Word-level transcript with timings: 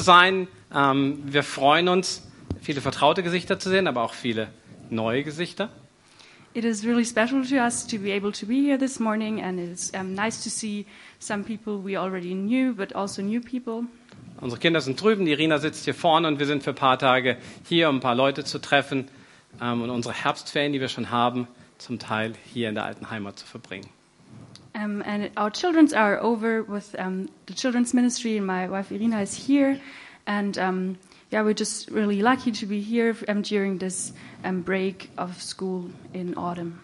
sein. 0.00 0.48
Ähm, 0.74 1.20
wir 1.24 1.42
freuen 1.42 1.88
uns, 1.88 2.22
viele 2.60 2.80
vertraute 2.80 3.22
Gesichter 3.22 3.58
zu 3.58 3.68
sehen, 3.68 3.86
aber 3.86 4.02
auch 4.02 4.14
viele 4.14 4.48
neue 4.90 5.24
Gesichter. 5.24 5.70
It 6.54 6.64
is 6.64 6.84
really 6.84 7.04
special 7.04 7.44
to 7.46 7.56
us 7.56 7.86
to 7.86 7.98
be 7.98 8.12
able 8.12 8.32
to 8.32 8.46
be 8.46 8.54
here 8.54 8.78
this 8.78 8.98
morning, 8.98 9.42
and 9.42 9.60
it's 9.60 9.92
um, 9.94 10.14
nice 10.14 10.42
to 10.42 10.50
see 10.50 10.86
some 11.18 11.44
people 11.44 11.84
we 11.84 11.96
already 11.96 12.34
knew, 12.34 12.74
but 12.74 12.94
also 12.94 13.22
new 13.22 13.40
people. 13.40 13.84
Unsere 14.40 14.60
Kinder 14.60 14.80
sind 14.80 15.00
drüben, 15.00 15.26
die 15.26 15.32
Irina 15.32 15.58
sitzt 15.58 15.84
hier 15.84 15.94
vorne 15.94 16.26
und 16.28 16.38
wir 16.38 16.46
sind 16.46 16.62
für 16.62 16.70
ein 16.70 16.76
paar 16.76 16.98
Tage 16.98 17.36
hier, 17.68 17.88
um 17.88 17.96
ein 17.96 18.00
paar 18.00 18.14
Leute 18.14 18.44
zu 18.44 18.60
treffen 18.60 19.08
ähm, 19.60 19.82
und 19.82 19.90
unsere 19.90 20.14
Herbstferien, 20.14 20.72
die 20.72 20.80
wir 20.80 20.88
schon 20.88 21.10
haben, 21.10 21.48
zum 21.76 21.98
Teil 21.98 22.32
hier 22.52 22.68
in 22.68 22.74
der 22.74 22.84
alten 22.84 23.10
Heimat 23.10 23.38
zu 23.38 23.46
verbringen. 23.46 23.88
Um, 24.78 25.02
and 25.04 25.30
our 25.36 25.50
children's 25.50 25.92
are 25.92 26.20
over 26.22 26.62
with 26.62 26.94
um, 26.98 27.28
the 27.46 27.54
children's 27.54 27.94
ministry, 27.94 28.36
and 28.36 28.46
my 28.46 28.68
wife 28.68 28.92
Irina 28.92 29.20
is 29.20 29.34
here. 29.34 29.80
And 30.26 30.56
um, 30.56 30.98
yeah, 31.30 31.42
we're 31.42 31.54
just 31.54 31.90
really 31.90 32.22
lucky 32.22 32.52
to 32.52 32.66
be 32.66 32.80
here 32.80 33.12
during 33.42 33.78
this 33.78 34.12
break 34.64 35.10
of 35.18 35.42
school 35.42 35.90
in 36.14 36.36
autumn. 36.36 36.80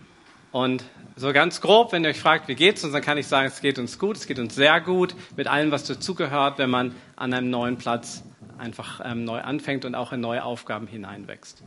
Und 0.52 0.84
so 1.16 1.32
ganz 1.32 1.60
grob, 1.60 1.92
wenn 1.92 2.04
ihr 2.04 2.10
euch 2.10 2.20
fragt, 2.20 2.48
wie 2.48 2.54
geht's 2.54 2.84
uns, 2.84 2.92
dann 2.92 3.02
kann 3.02 3.18
ich 3.18 3.26
sagen, 3.26 3.48
es 3.48 3.60
geht 3.60 3.78
uns 3.78 3.98
gut, 3.98 4.16
es 4.16 4.26
geht 4.26 4.38
uns 4.38 4.54
sehr 4.54 4.80
gut, 4.80 5.14
mit 5.36 5.46
allem, 5.46 5.70
was 5.70 5.84
dazugehört, 5.84 6.58
wenn 6.58 6.70
man 6.70 6.94
an 7.16 7.32
einem 7.32 7.50
neuen 7.50 7.76
Platz 7.76 8.22
einfach 8.58 9.00
ähm, 9.04 9.24
neu 9.24 9.40
anfängt 9.40 9.84
und 9.84 9.94
auch 9.94 10.12
in 10.12 10.20
neue 10.20 10.44
Aufgaben 10.44 10.86
hineinwächst. 10.86 11.62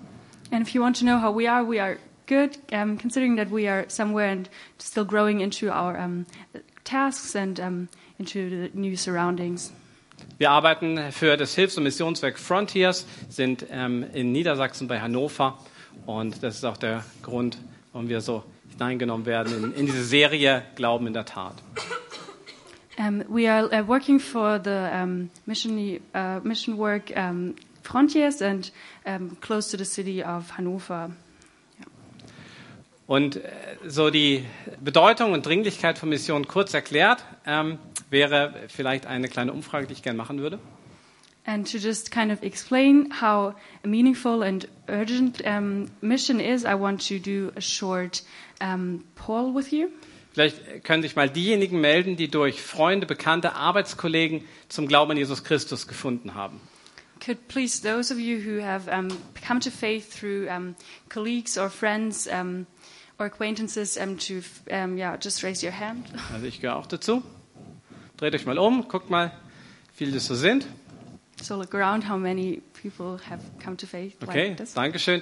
And 0.51 0.61
if 0.61 0.73
you 0.73 0.81
want 0.81 0.97
to 0.99 1.05
know 1.05 1.21
how 1.21 1.33
we 1.35 1.49
are, 1.49 1.69
we 1.69 1.81
are 1.81 1.97
good, 2.27 2.57
um, 2.71 2.97
considering 2.97 3.37
that 3.37 3.49
we 3.49 3.67
are 3.67 3.85
somewhere 3.89 4.29
and 4.29 4.49
still 4.77 5.05
growing 5.05 5.41
into 5.41 5.69
our 5.69 5.97
um, 5.97 6.25
tasks 6.83 7.35
and 7.35 7.59
um, 7.59 7.89
into 8.19 8.49
the 8.49 8.71
new 8.73 8.95
surroundings. 8.95 9.71
Wir 10.39 10.51
arbeiten 10.51 11.11
für 11.11 11.37
das 11.37 11.55
Hilfs- 11.55 11.77
und 11.77 11.83
Missionswerk 11.83 12.37
Frontiers, 12.37 13.05
sind 13.29 13.65
ähm, 13.69 14.05
in 14.13 14.31
Niedersachsen 14.31 14.87
bei 14.87 14.99
Hannover 14.99 15.57
und 16.05 16.43
das 16.43 16.57
ist 16.57 16.63
auch 16.63 16.77
der 16.77 17.03
Grund, 17.21 17.57
warum 17.91 18.09
wir 18.09 18.21
so 18.21 18.43
hineingenommen 18.71 19.25
werden 19.25 19.63
in, 19.63 19.73
in 19.73 19.85
diese 19.85 20.03
Serie 20.03 20.63
Glauben 20.75 21.07
in 21.07 21.13
der 21.13 21.25
Tat. 21.25 21.55
Um, 22.99 23.23
we 23.29 23.47
are 23.47 23.69
uh, 23.71 23.87
working 23.87 24.19
for 24.19 24.59
the 24.63 24.89
um, 24.91 25.29
mission, 25.45 25.99
uh, 26.15 26.39
mission 26.43 26.79
work 26.79 27.11
um, 27.15 27.53
Frontiers 27.83 28.41
and 28.41 28.71
um, 29.05 29.37
close 29.39 29.69
to 29.69 29.77
the 29.77 29.85
city 29.85 30.23
of 30.23 30.49
Hannover. 30.57 31.11
Und 33.07 33.37
äh, 33.37 33.41
so 33.87 34.09
die 34.09 34.43
Bedeutung 34.81 35.31
und 35.31 35.45
Dringlichkeit 35.45 35.97
von 35.97 36.09
Mission 36.09 36.47
kurz 36.47 36.73
erklärt, 36.73 37.23
ähm, 37.45 37.79
wäre 38.09 38.53
vielleicht 38.67 39.05
eine 39.05 39.29
kleine 39.29 39.53
Umfrage, 39.53 39.87
die 39.87 39.93
ich 39.93 40.03
gerne 40.03 40.17
machen 40.17 40.39
würde. 40.39 40.59
And 41.45 41.65
to 41.71 41.77
just 41.77 42.11
kind 42.11 42.29
of 42.29 42.43
explain 42.43 43.09
how 43.21 43.55
meaningful 43.83 44.43
and 44.43 44.67
urgent 44.89 45.41
um, 45.45 45.89
mission 46.01 46.41
is, 46.41 46.65
I 46.65 46.77
want 46.77 47.07
to 47.07 47.19
do 47.19 47.53
a 47.55 47.61
short 47.61 48.23
um, 48.59 49.05
poll 49.15 49.55
with 49.55 49.71
you. 49.71 49.87
Vielleicht 50.33 50.83
können 50.83 51.01
sich 51.01 51.15
mal 51.15 51.29
diejenigen 51.29 51.79
melden, 51.79 52.17
die 52.17 52.27
durch 52.27 52.61
Freunde, 52.61 53.07
Bekannte, 53.07 53.55
Arbeitskollegen 53.55 54.43
zum 54.67 54.89
Glauben 54.89 55.11
an 55.11 55.17
Jesus 55.17 55.45
Christus 55.45 55.87
gefunden 55.87 56.35
haben. 56.35 56.59
Could 57.25 57.47
please 57.47 57.81
those 57.81 58.13
of 58.13 58.19
you 58.19 58.39
who 58.39 58.61
have 58.61 58.91
um, 58.91 59.07
come 59.47 59.61
to 59.61 59.71
faith 59.71 60.11
through 60.11 60.47
colleagues 61.07 61.57
or 61.57 61.69
friends 61.69 62.27
or 63.19 63.25
acquaintances 63.25 63.97
um, 63.97 64.17
to 64.17 64.41
um, 64.71 64.97
yeah 64.97 65.17
just 65.17 65.43
raise 65.43 65.63
your 65.65 65.73
hand. 65.77 66.05
Also 66.33 66.45
ich 66.45 66.61
gehöre 66.61 66.77
auch 66.77 66.87
dazu. 66.87 67.23
Dreht 68.17 68.33
euch 68.35 68.45
mal 68.45 68.57
um, 68.57 68.87
guckt 68.87 69.09
mal, 69.09 69.31
wie 69.91 69.97
viele 70.05 70.11
das 70.13 70.25
so 70.25 70.35
sind. 70.35 70.65
So 71.41 71.55
look 71.55 71.75
around 71.75 72.09
how 72.09 72.17
many 72.17 72.63
people 72.81 73.19
have 73.29 73.43
come 73.63 73.77
to 73.77 73.85
faith 73.85 74.15
Okay, 74.23 74.47
like 74.49 74.57
this. 74.57 74.73
danke 74.73 74.97
schön. 74.97 75.21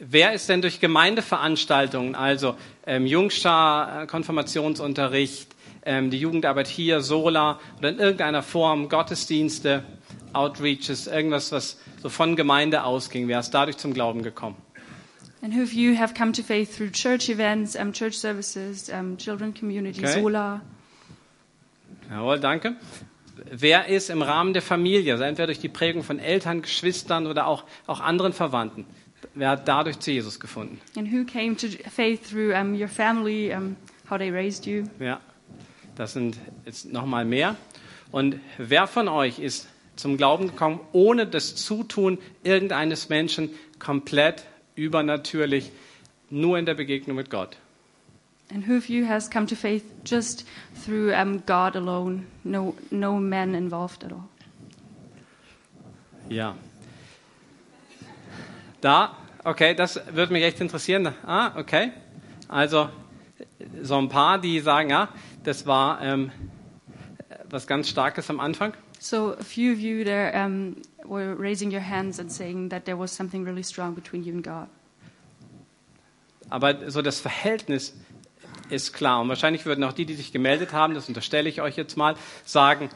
Wer 0.00 0.32
ist 0.32 0.48
denn 0.48 0.60
durch 0.60 0.80
Gemeindeveranstaltungen, 0.80 2.16
also 2.16 2.56
ähm, 2.84 3.06
Jungschar, 3.06 4.08
Konfirmationsunterricht, 4.08 5.54
ähm, 5.84 6.10
die 6.10 6.18
Jugendarbeit 6.18 6.66
hier, 6.66 7.00
Sola 7.00 7.60
oder 7.78 7.90
in 7.90 7.98
irgendeiner 8.00 8.42
Form, 8.42 8.88
Gottesdienste, 8.88 9.84
Outreaches, 10.32 11.06
irgendwas, 11.06 11.52
was 11.52 11.78
so 12.02 12.08
von 12.08 12.34
Gemeinde 12.34 12.82
ausging, 12.82 13.28
wer 13.28 13.38
ist 13.38 13.50
dadurch 13.52 13.76
zum 13.76 13.94
Glauben 13.94 14.22
gekommen? 14.22 14.56
And 15.42 15.54
who 15.54 15.62
of 15.62 15.72
you 15.72 15.96
have 15.98 16.14
come 16.14 16.32
to 16.32 16.42
faith 16.42 16.76
through 16.76 16.90
church 16.92 17.28
events, 17.28 17.76
um, 17.76 17.92
church 17.92 18.14
services, 18.14 18.88
um, 18.90 19.16
children 19.18 19.52
community, 19.52 20.00
Okay. 20.00 20.20
Sola? 20.20 20.62
Jawohl, 22.10 22.40
danke. 22.40 22.76
Wer 23.50 23.86
ist 23.86 24.10
im 24.10 24.22
Rahmen 24.22 24.54
der 24.54 24.62
Familie, 24.62 25.12
also 25.12 25.24
entweder 25.24 25.46
durch 25.46 25.58
die 25.60 25.68
Prägung 25.68 26.02
von 26.02 26.18
Eltern, 26.18 26.62
Geschwistern 26.62 27.26
oder 27.26 27.46
auch, 27.46 27.64
auch 27.86 28.00
anderen 28.00 28.32
Verwandten, 28.32 28.86
wer 29.34 29.50
hat 29.50 29.68
dadurch 29.68 29.98
zu 29.98 30.10
Jesus 30.10 30.40
gefunden? 30.40 30.80
And 30.96 31.12
who 31.12 31.24
came 31.24 31.56
to 31.56 31.66
faith 31.90 32.28
through 32.28 32.54
um, 32.54 32.74
your 32.74 32.88
family, 32.88 33.52
um, 33.54 33.76
how 34.10 34.18
they 34.18 34.30
raised 34.30 34.66
you? 34.66 34.84
Ja, 34.98 35.20
das 35.96 36.14
sind 36.14 36.38
jetzt 36.64 36.90
nochmal 36.92 37.24
mehr. 37.24 37.56
Und 38.10 38.40
wer 38.56 38.86
von 38.86 39.08
euch 39.08 39.38
ist 39.38 39.68
zum 39.96 40.16
Glauben 40.16 40.48
gekommen, 40.48 40.80
ohne 40.92 41.26
das 41.26 41.56
Zutun 41.56 42.18
irgendeines 42.42 43.08
Menschen, 43.08 43.50
komplett 43.78 44.44
übernatürlich, 44.76 45.72
nur 46.30 46.58
in 46.58 46.66
der 46.66 46.74
Begegnung 46.74 47.16
mit 47.16 47.30
Gott? 47.30 47.56
And 48.52 48.68
who 48.68 48.76
of 48.76 48.88
you 48.88 49.06
has 49.08 49.28
come 49.28 49.46
to 49.46 49.56
faith 49.56 49.82
just 50.04 50.46
through 50.84 51.12
um, 51.12 51.42
God 51.46 51.74
alone, 51.74 52.26
no, 52.44 52.76
no 52.90 53.18
man 53.18 53.54
involved 53.54 54.04
at 54.04 54.12
all? 54.12 54.28
Ja. 56.28 56.56
Da, 58.80 59.16
okay, 59.44 59.74
das 59.74 60.00
würde 60.12 60.32
mich 60.32 60.44
echt 60.44 60.60
interessieren. 60.60 61.12
Ah, 61.24 61.58
okay. 61.58 61.90
Also 62.48 62.88
so 63.82 63.98
ein 63.98 64.08
paar, 64.08 64.38
die 64.38 64.60
sagen, 64.60 64.90
ja, 64.90 65.08
das 65.42 65.66
war 65.66 66.00
ähm, 66.02 66.30
was 67.50 67.66
ganz 67.66 67.88
Starkes 67.88 68.30
am 68.30 68.38
Anfang. 68.38 68.74
So 68.98 69.34
a 69.38 69.44
few 69.44 69.72
of 69.72 69.78
you 69.78 70.04
there 70.04 70.32
um, 70.34 70.76
were 71.04 71.34
raising 71.34 71.70
your 71.70 71.82
hands 71.82 72.18
and 72.18 72.30
saying 72.30 72.70
that 72.70 72.84
there 72.84 72.98
was 72.98 73.10
something 73.10 73.44
really 73.44 73.62
strong 73.62 73.94
between 73.94 74.24
you 74.24 74.32
and 74.32 74.44
God. 74.44 74.68
Aber 76.48 76.90
so 76.90 77.02
das 77.02 77.20
Verhältnis 77.20 77.94
ist 78.70 78.92
klar. 78.92 79.20
Und 79.20 79.28
wahrscheinlich 79.28 79.66
würden 79.66 79.84
auch 79.84 79.92
die, 79.92 80.06
die 80.06 80.14
sich 80.14 80.32
gemeldet 80.32 80.72
haben, 80.72 80.94
das 80.94 81.08
unterstelle 81.08 81.48
ich 81.48 81.60
euch 81.60 81.76
jetzt 81.76 81.96
mal, 81.96 82.14
sagen, 82.44 82.88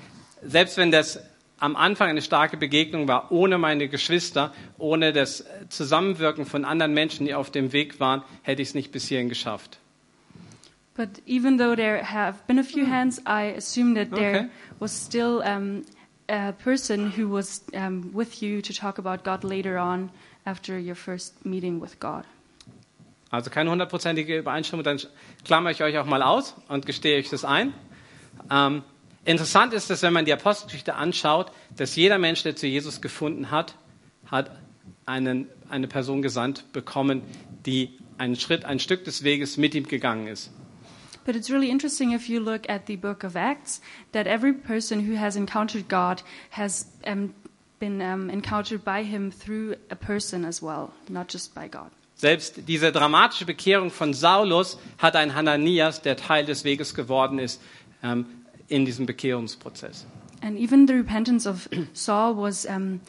selbst 0.43 0.77
wenn 0.77 0.91
das 0.91 1.21
am 1.59 1.77
Anfang 1.77 2.09
eine 2.09 2.23
starke 2.23 2.57
Begegnung 2.57 3.07
war, 3.07 3.31
ohne 3.31 3.59
meine 3.59 3.89
Geschwister, 3.89 4.53
ohne 4.79 5.13
das 5.13 5.45
Zusammenwirken 5.69 6.47
von 6.47 6.65
anderen 6.65 6.95
Menschen, 6.95 7.27
die 7.27 7.35
auf 7.35 7.51
dem 7.51 7.73
Weg 7.73 8.01
waren, 8.01 8.23
hätte 8.43 8.63
ich 8.63 8.69
es 8.69 8.75
nicht 8.75 8.93
bis 8.93 9.09
hierhin 9.09 9.29
geschafft. 9.29 9.80
But 11.01 11.19
even 11.25 11.57
though 11.57 11.75
there 11.75 12.05
have 12.05 12.47
been 12.47 12.59
a 12.59 12.63
few 12.63 12.85
hands, 12.85 13.23
I 13.25 13.55
assume 13.57 13.95
that 13.95 14.11
there 14.11 14.37
Okay. 14.37 14.49
was 14.81 14.93
still 14.93 15.41
um, 15.43 15.87
a 16.29 16.53
person 16.53 17.11
who 17.17 17.27
was 17.27 17.63
um, 17.73 18.11
with 18.13 18.43
you 18.43 18.61
to 18.61 18.75
talk 18.75 18.99
about 18.99 19.25
God 19.25 19.43
later 19.43 19.79
on 19.79 20.11
after 20.45 20.79
your 20.79 20.95
first 20.95 21.43
meeting 21.43 21.81
with 21.81 21.99
God. 22.01 22.25
Also 23.31 23.49
keine 23.49 23.71
hundertprozentige 23.71 24.37
Übereinstimmung, 24.37 24.85
dann 24.85 25.01
klammere 25.43 25.73
ich 25.73 25.83
euch 25.83 25.97
auch 25.97 26.05
mal 26.05 26.21
aus 26.23 26.55
und 26.69 26.85
gestehe 26.85 27.17
euch 27.17 27.31
das 27.31 27.47
ein. 27.47 27.73
Ähm, 28.51 28.83
interessant 29.25 29.73
ist, 29.73 29.89
dass 29.89 30.03
wenn 30.03 30.13
man 30.13 30.27
die 30.27 30.35
Apostelgeschichte 30.35 30.97
anschaut, 30.97 31.51
dass 31.79 31.97
jeder 31.97 32.19
Mensch, 32.19 32.43
der 32.43 32.57
zu 32.57 32.67
Jesus 32.67 33.01
gefunden 33.01 33.51
hat, 33.51 33.75
hat 34.27 34.51
einen, 35.07 35.47
eine 35.71 35.89
Person 35.89 36.21
gesandt 36.21 36.71
bekommen, 36.75 37.23
die 37.65 37.99
einen 38.19 38.37
Schritt, 38.37 38.67
ein 38.67 38.79
Stück 38.81 39.05
des 39.05 39.25
Weges 39.25 39.57
mit 39.57 39.75
ihm 39.75 39.89
gegangen 39.89 40.27
ist. 40.27 40.51
But 41.25 41.37
it's 41.37 41.51
really 41.51 41.71
interesting 41.71 42.13
if 42.13 42.29
you 42.29 42.41
look 42.41 42.69
at 42.69 42.87
the 42.87 42.97
book 42.97 43.25
of 43.25 43.37
Acts 43.37 43.81
that 44.13 44.27
every 44.27 44.53
person 44.53 45.01
who 45.01 45.15
has 45.15 45.37
encountered 45.37 45.89
God 45.89 46.23
has 46.51 46.87
um, 47.07 47.35
been 47.79 48.01
um, 48.03 48.31
encountered 48.31 48.85
by 48.85 49.03
him 49.03 49.31
through 49.31 49.77
a 49.91 49.97
person 49.97 50.45
as 50.45 50.63
well, 50.63 50.93
not 51.09 51.29
just 51.29 51.55
by 51.55 51.69
God. 51.69 51.91
Selbst 52.15 52.69
diese 52.69 52.93
dramatische 52.93 53.47
Bekehrung 53.47 53.91
von 53.91 54.13
Saulus 54.13 54.77
hat 54.99 55.17
ein 55.17 55.35
Hananias, 55.35 56.03
der 56.03 56.17
Teil 56.17 56.45
des 56.45 56.65
Weges 56.65 56.95
geworden 56.95 57.39
ist, 57.39 57.63
ähm, 58.03 58.27
in 58.69 58.85
diesem 58.85 59.07
Bekehrungsprozess. 59.07 60.05
And 60.43 60.59
even 60.59 60.87
the 60.87 60.95
repentance 60.95 61.47
of 61.47 61.69
Saul 61.95 62.37
was 62.37 62.67
um, 62.67 63.01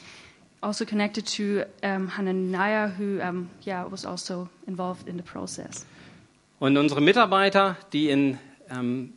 also 0.62 0.86
connected 0.86 1.25
to 1.38 1.63
um, 1.83 2.07
Hananiah, 2.07 2.88
who 2.88 3.19
um, 3.21 3.50
yeah 3.63 3.83
was 3.83 4.06
also 4.06 4.50
involved 4.68 5.07
in 5.07 5.18
the 5.18 5.24
process. 5.24 5.86
Und 6.62 6.78
unsere 6.78 7.02
Mitarbeiter, 7.02 7.75
die 7.92 8.12
in 8.12 8.38
ähm, 8.69 9.13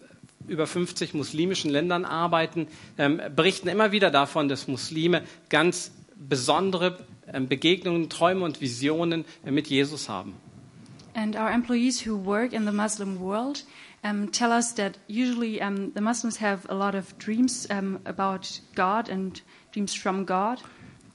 über 0.49 0.67
50 0.67 1.13
muslimischen 1.13 1.71
Ländern 1.71 2.07
arbeiten, 2.07 2.69
ähm, 2.97 3.21
berichten 3.37 3.69
immer 3.69 3.93
wieder 3.93 4.11
davon, 4.11 4.49
dass 4.49 4.67
Muslime 4.67 5.25
ganz 5.51 5.93
besondere 6.17 7.05
ähm, 7.31 7.47
Begegnungen, 7.47 8.09
Träume 8.09 8.47
und 8.47 8.63
Visionen 8.63 9.27
äh, 9.45 9.51
mit 9.51 9.67
Jesus 9.67 10.09
haben. 10.09 10.33
And 11.13 11.37
our 11.37 11.51
employees 11.51 12.07
who 12.07 12.25
work 12.25 12.55
in 12.55 12.65
the 12.65 12.73
Muslim 12.73 13.21
world 13.21 13.67
um, 14.03 14.33
tell 14.33 14.49
us 14.49 14.75
that 14.77 14.99
usually 15.07 15.61
um, 15.61 15.93
the 15.95 16.01
Muslims 16.01 16.41
have 16.41 16.67
a 16.71 16.75
lot 16.75 16.95
of 16.95 17.13
dreams 17.19 17.69
um, 17.71 18.01
about 18.07 18.63
God 18.75 19.11
and 19.11 19.43
dreams 19.75 19.93
from 19.93 20.25
God. 20.25 20.61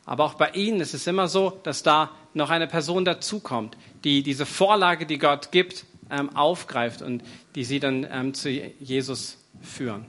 Aber 0.06 0.26
auch 0.26 0.36
bei 0.36 0.52
ihnen 0.52 0.80
ist 0.80 0.94
es 0.94 1.08
immer 1.08 1.28
so, 1.28 1.60
dass 1.64 1.82
da 1.82 2.12
noch 2.36 2.52
eine 2.52 2.68
Person 2.68 3.04
dazukommt, 3.04 3.78
die 4.04 4.22
diese 4.22 4.46
Vorlage, 4.46 5.08
die 5.08 5.18
Gott 5.18 5.52
gibt, 5.52 5.86
ähm, 6.10 6.36
aufgreift 6.36 7.02
und 7.02 7.24
die 7.56 7.64
sie 7.64 7.80
dann 7.80 8.08
ähm, 8.10 8.34
zu 8.34 8.50
Jesus 8.50 9.38
führen. 9.62 10.06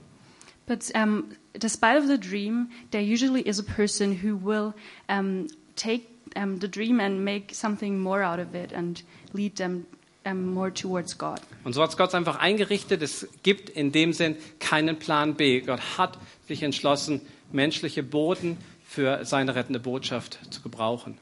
But 0.67 0.91
um, 0.95 1.25
despite 1.53 1.97
of 1.97 2.07
the 2.07 2.17
dream, 2.17 2.69
there 2.91 3.03
usually 3.03 3.41
is 3.41 3.59
a 3.59 3.63
person 3.63 4.21
who 4.23 4.37
will 4.37 4.73
um, 5.09 5.47
take 5.75 6.03
um, 6.35 6.59
the 6.59 6.67
dream 6.67 6.99
and 6.99 7.25
make 7.25 7.53
something 7.53 7.99
more 7.99 8.23
out 8.23 8.39
of 8.39 8.53
it 8.55 8.73
and 8.73 9.03
lead 9.33 9.57
them 9.57 9.85
um, 10.25 10.53
more 10.53 10.71
towards 10.73 11.17
God. 11.17 11.41
Und 11.63 11.73
so 11.73 11.81
hat 11.81 11.89
es 11.89 11.97
Gott 11.97 12.13
einfach 12.13 12.37
eingerichtet. 12.39 13.01
Es 13.01 13.27
gibt 13.43 13.69
in 13.69 13.91
dem 13.91 14.13
Sinn 14.13 14.37
keinen 14.59 14.97
Plan 14.97 15.35
B. 15.35 15.61
Gott 15.61 15.97
hat 15.97 16.17
sich 16.47 16.63
entschlossen, 16.63 17.21
menschliche 17.51 18.03
Boten 18.03 18.57
für 18.85 19.25
seine 19.25 19.55
rettende 19.55 19.79
Botschaft 19.79 20.39
zu 20.51 20.61
gebrauchen. 20.61 21.17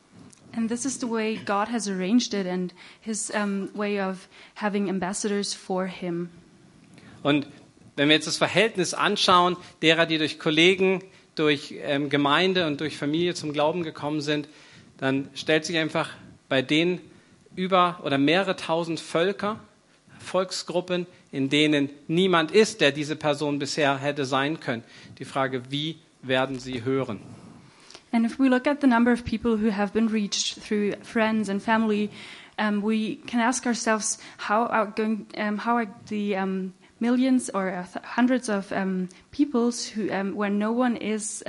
And 0.55 0.69
this 0.69 0.85
is 0.85 0.99
the 0.99 1.09
way 1.09 1.35
God 1.45 1.69
has 1.69 1.87
arranged 1.87 2.33
it 2.33 2.47
and 2.47 2.73
his 3.01 3.31
um, 3.31 3.69
way 3.73 4.01
of 4.01 4.27
having 4.55 4.89
ambassadors 4.89 5.53
for 5.53 5.85
him. 5.85 6.29
Und 7.21 7.47
wenn 7.95 8.07
wir 8.07 8.15
jetzt 8.15 8.27
das 8.27 8.37
Verhältnis 8.37 8.93
anschauen, 8.93 9.57
derer, 9.81 10.05
die 10.05 10.17
durch 10.17 10.39
Kollegen, 10.39 11.03
durch 11.35 11.75
ähm, 11.81 12.09
Gemeinde 12.09 12.65
und 12.65 12.81
durch 12.81 12.97
Familie 12.97 13.33
zum 13.33 13.53
Glauben 13.53 13.83
gekommen 13.83 14.21
sind, 14.21 14.47
dann 14.97 15.29
stellt 15.33 15.65
sich 15.65 15.77
einfach 15.77 16.09
bei 16.47 16.61
denen 16.61 16.99
über 17.55 17.99
oder 18.03 18.17
mehrere 18.17 18.55
tausend 18.55 18.99
Völker, 18.99 19.59
Volksgruppen, 20.19 21.07
in 21.31 21.49
denen 21.49 21.89
niemand 22.07 22.51
ist, 22.51 22.81
der 22.81 22.91
diese 22.91 23.15
Person 23.15 23.59
bisher 23.59 23.97
hätte 23.97 24.25
sein 24.25 24.59
können. 24.59 24.83
Die 25.17 25.25
Frage, 25.25 25.63
wie 25.69 25.97
werden 26.21 26.59
sie 26.59 26.83
hören? 26.83 27.19
And 28.11 28.25
if 28.25 28.39
we 28.39 28.49
look 28.49 28.67
at 28.67 28.81
the 28.81 28.87
number 28.87 29.11
of 29.11 29.23
people 29.23 29.57
who 29.57 29.69
have 29.69 29.93
been 29.93 30.07
reached 30.07 30.59
through 30.59 30.93
friends 31.03 31.49
and 31.49 31.61
family, 31.61 32.09
um, 32.57 32.81
we 32.81 33.17
can 33.27 33.39
ask 33.39 33.65
ourselves 33.65 34.17
how 34.37 34.65
are 34.65 34.87
going, 34.87 35.27
um, 35.37 35.57
how 35.57 35.75
are 35.77 35.87
the 36.07 36.35
um, 36.35 36.73
millions 36.99 37.49
or 37.49 37.69
uh, 37.69 37.85
hundreds 38.03 38.49
of 38.49 38.73
peoples 39.31 39.85
who, 39.85 40.09
where 40.33 40.49
no 40.49 40.71
one 40.71 40.97
is 40.97 41.43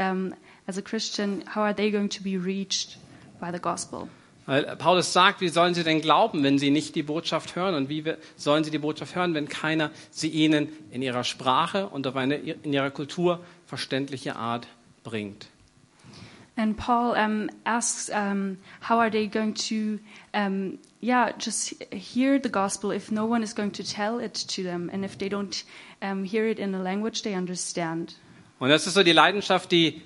as 0.71 0.79
a 0.79 0.83
Christian, 0.83 1.43
how 1.47 1.63
are 1.63 1.73
they 1.73 1.91
going 1.91 2.09
to 2.11 2.23
be 2.23 2.37
reached 2.37 2.97
by 3.41 3.51
the 3.51 3.59
gospel? 3.59 4.09
Weil 4.47 4.65
Paulus 4.77 5.13
sagt, 5.13 5.41
wie 5.41 5.49
sollen 5.49 5.75
sie 5.75 5.85
denn 5.85 6.01
glauben, 6.01 6.43
wenn 6.43 6.59
sie 6.59 6.71
nicht 6.71 6.97
die 6.97 7.03
Botschaft 7.05 7.55
hören? 7.55 7.75
Und 7.75 7.89
wie 7.89 8.03
sollen 8.37 8.65
sie 8.65 8.71
die 8.71 8.79
Botschaft 8.79 9.15
hören, 9.15 9.35
wenn 9.35 9.49
keiner 9.49 9.91
sie 10.11 10.29
ihnen 10.29 10.69
in 10.91 11.03
ihrer 11.03 11.25
Sprache 11.25 11.87
und 11.87 12.07
auf 12.07 12.17
eine 12.17 12.37
in 12.37 12.73
ihrer 12.73 12.91
Kultur 12.91 13.41
verständliche 13.67 14.37
Art 14.37 14.67
bringt? 15.05 15.50
And 16.57 16.77
Paul 16.77 17.17
um, 17.17 17.49
asks, 17.65 18.11
um, 18.11 18.59
how 18.81 18.99
are 18.99 19.11
they 19.11 19.27
going 19.27 19.55
to, 19.69 19.99
um, 20.35 20.79
yeah, 21.01 21.33
just 21.39 21.83
hear 21.93 22.39
the 22.39 22.51
gospel 22.51 22.91
if 22.91 23.11
no 23.11 23.25
one 23.25 23.43
is 23.43 23.55
going 23.55 23.73
to 23.73 23.83
tell 23.83 24.19
it 24.19 24.35
to 24.35 24.63
them 24.63 24.91
and 24.93 25.05
if 25.05 25.17
they 25.17 25.29
don't 25.29 25.65
hear 26.25 26.47
it 26.47 26.59
in 26.59 26.75
a 26.75 26.83
language 26.83 27.23
they 27.23 27.35
understand? 27.35 28.17
Und 28.61 28.69
das 28.69 28.87
ist 28.87 28.95
so 28.95 29.03
die 29.03 29.13
Leidenschaft, 29.13 29.73
die 29.73 29.87
äh, 29.87 30.01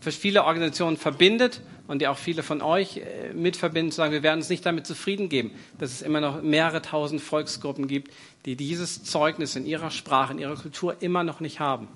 für 0.00 0.10
viele 0.10 0.44
Organisationen 0.44 0.96
verbindet 0.96 1.60
und 1.86 2.00
die 2.00 2.08
auch 2.08 2.18
viele 2.18 2.42
von 2.42 2.60
euch 2.60 2.96
äh, 2.96 3.32
mit 3.32 3.56
verbindet, 3.56 3.92
zu 3.92 3.98
sagen, 3.98 4.12
wir 4.12 4.24
werden 4.24 4.38
uns 4.38 4.48
nicht 4.48 4.66
damit 4.66 4.86
zufrieden 4.86 5.28
geben, 5.28 5.52
dass 5.78 5.92
es 5.92 6.02
immer 6.02 6.20
noch 6.20 6.42
mehrere 6.42 6.82
tausend 6.82 7.20
Volksgruppen 7.20 7.86
gibt, 7.86 8.12
die 8.44 8.56
dieses 8.56 9.04
Zeugnis 9.04 9.54
in 9.54 9.66
ihrer 9.66 9.92
Sprache, 9.92 10.32
in 10.32 10.40
ihrer 10.40 10.56
Kultur 10.56 10.96
immer 11.00 11.22
noch 11.22 11.38
nicht 11.38 11.60
haben. 11.60 11.86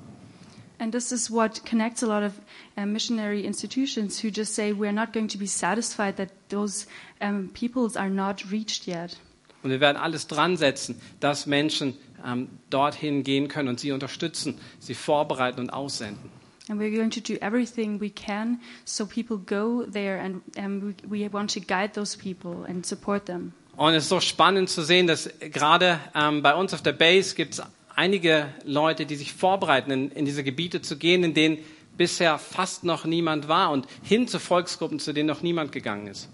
And 0.78 0.92
this 0.92 1.10
is 1.10 1.30
what 1.30 1.64
connects 1.64 2.02
a 2.02 2.06
lot 2.06 2.22
of 2.22 2.32
uh, 2.76 2.84
missionary 2.84 3.46
institutions 3.46 4.22
who 4.22 4.30
just 4.30 4.54
say 4.54 4.72
we're 4.72 4.92
not 4.92 5.12
going 5.12 5.28
to 5.28 5.38
be 5.38 5.46
satisfied 5.46 6.16
that 6.16 6.30
those 6.48 6.86
um, 7.20 7.48
peoples 7.54 7.96
are 7.96 8.10
not 8.10 8.50
reached 8.50 8.86
yet. 8.86 9.16
Und 9.62 9.70
wir 9.70 9.80
werden 9.80 9.96
alles 9.96 10.26
dran 10.26 10.56
setzen, 10.56 11.00
dass 11.18 11.46
Menschen 11.46 11.94
ähm, 12.24 12.48
dorthin 12.70 13.22
gehen 13.24 13.48
können 13.48 13.68
und 13.68 13.80
sie 13.80 13.90
unterstützen, 13.92 14.58
sie 14.78 14.94
vorbereiten 14.94 15.60
und 15.60 15.70
aussenden. 15.70 16.30
And 16.68 16.80
we're 16.80 16.94
going 16.94 17.10
to 17.10 17.20
do 17.20 17.38
everything 17.40 18.00
we 18.00 18.10
can 18.10 18.60
so 18.84 19.06
people 19.06 19.38
go 19.38 19.84
there 19.84 20.20
and, 20.20 20.42
and 20.56 20.82
we, 21.08 21.24
we 21.24 21.32
want 21.32 21.52
to 21.54 21.60
guide 21.60 21.94
those 21.94 22.16
people 22.16 22.64
and 22.68 22.84
support 22.84 23.26
them. 23.26 23.52
Und 23.76 23.94
es 23.94 24.04
ist 24.04 24.08
so 24.08 24.20
spannend 24.20 24.70
zu 24.70 24.82
sehen, 24.82 25.06
dass 25.06 25.28
gerade 25.38 26.00
ähm, 26.14 26.42
bei 26.42 26.54
uns 26.54 26.72
auf 26.74 26.82
der 26.82 26.92
Base 26.92 27.34
gibt 27.34 27.54
es 27.54 27.62
einige 27.96 28.48
Leute, 28.64 29.06
die 29.06 29.16
sich 29.16 29.32
vorbereiten, 29.32 29.90
in, 29.90 30.10
in 30.12 30.24
diese 30.24 30.44
Gebiete 30.44 30.82
zu 30.82 30.96
gehen, 30.96 31.24
in 31.24 31.34
denen 31.34 31.58
bisher 31.96 32.38
fast 32.38 32.84
noch 32.84 33.04
niemand 33.04 33.48
war 33.48 33.70
und 33.72 33.86
hin 34.02 34.28
zu 34.28 34.38
Volksgruppen, 34.38 35.00
zu 35.00 35.12
denen 35.12 35.26
noch 35.26 35.42
niemand 35.42 35.72
gegangen 35.72 36.06
ist. 36.06 36.28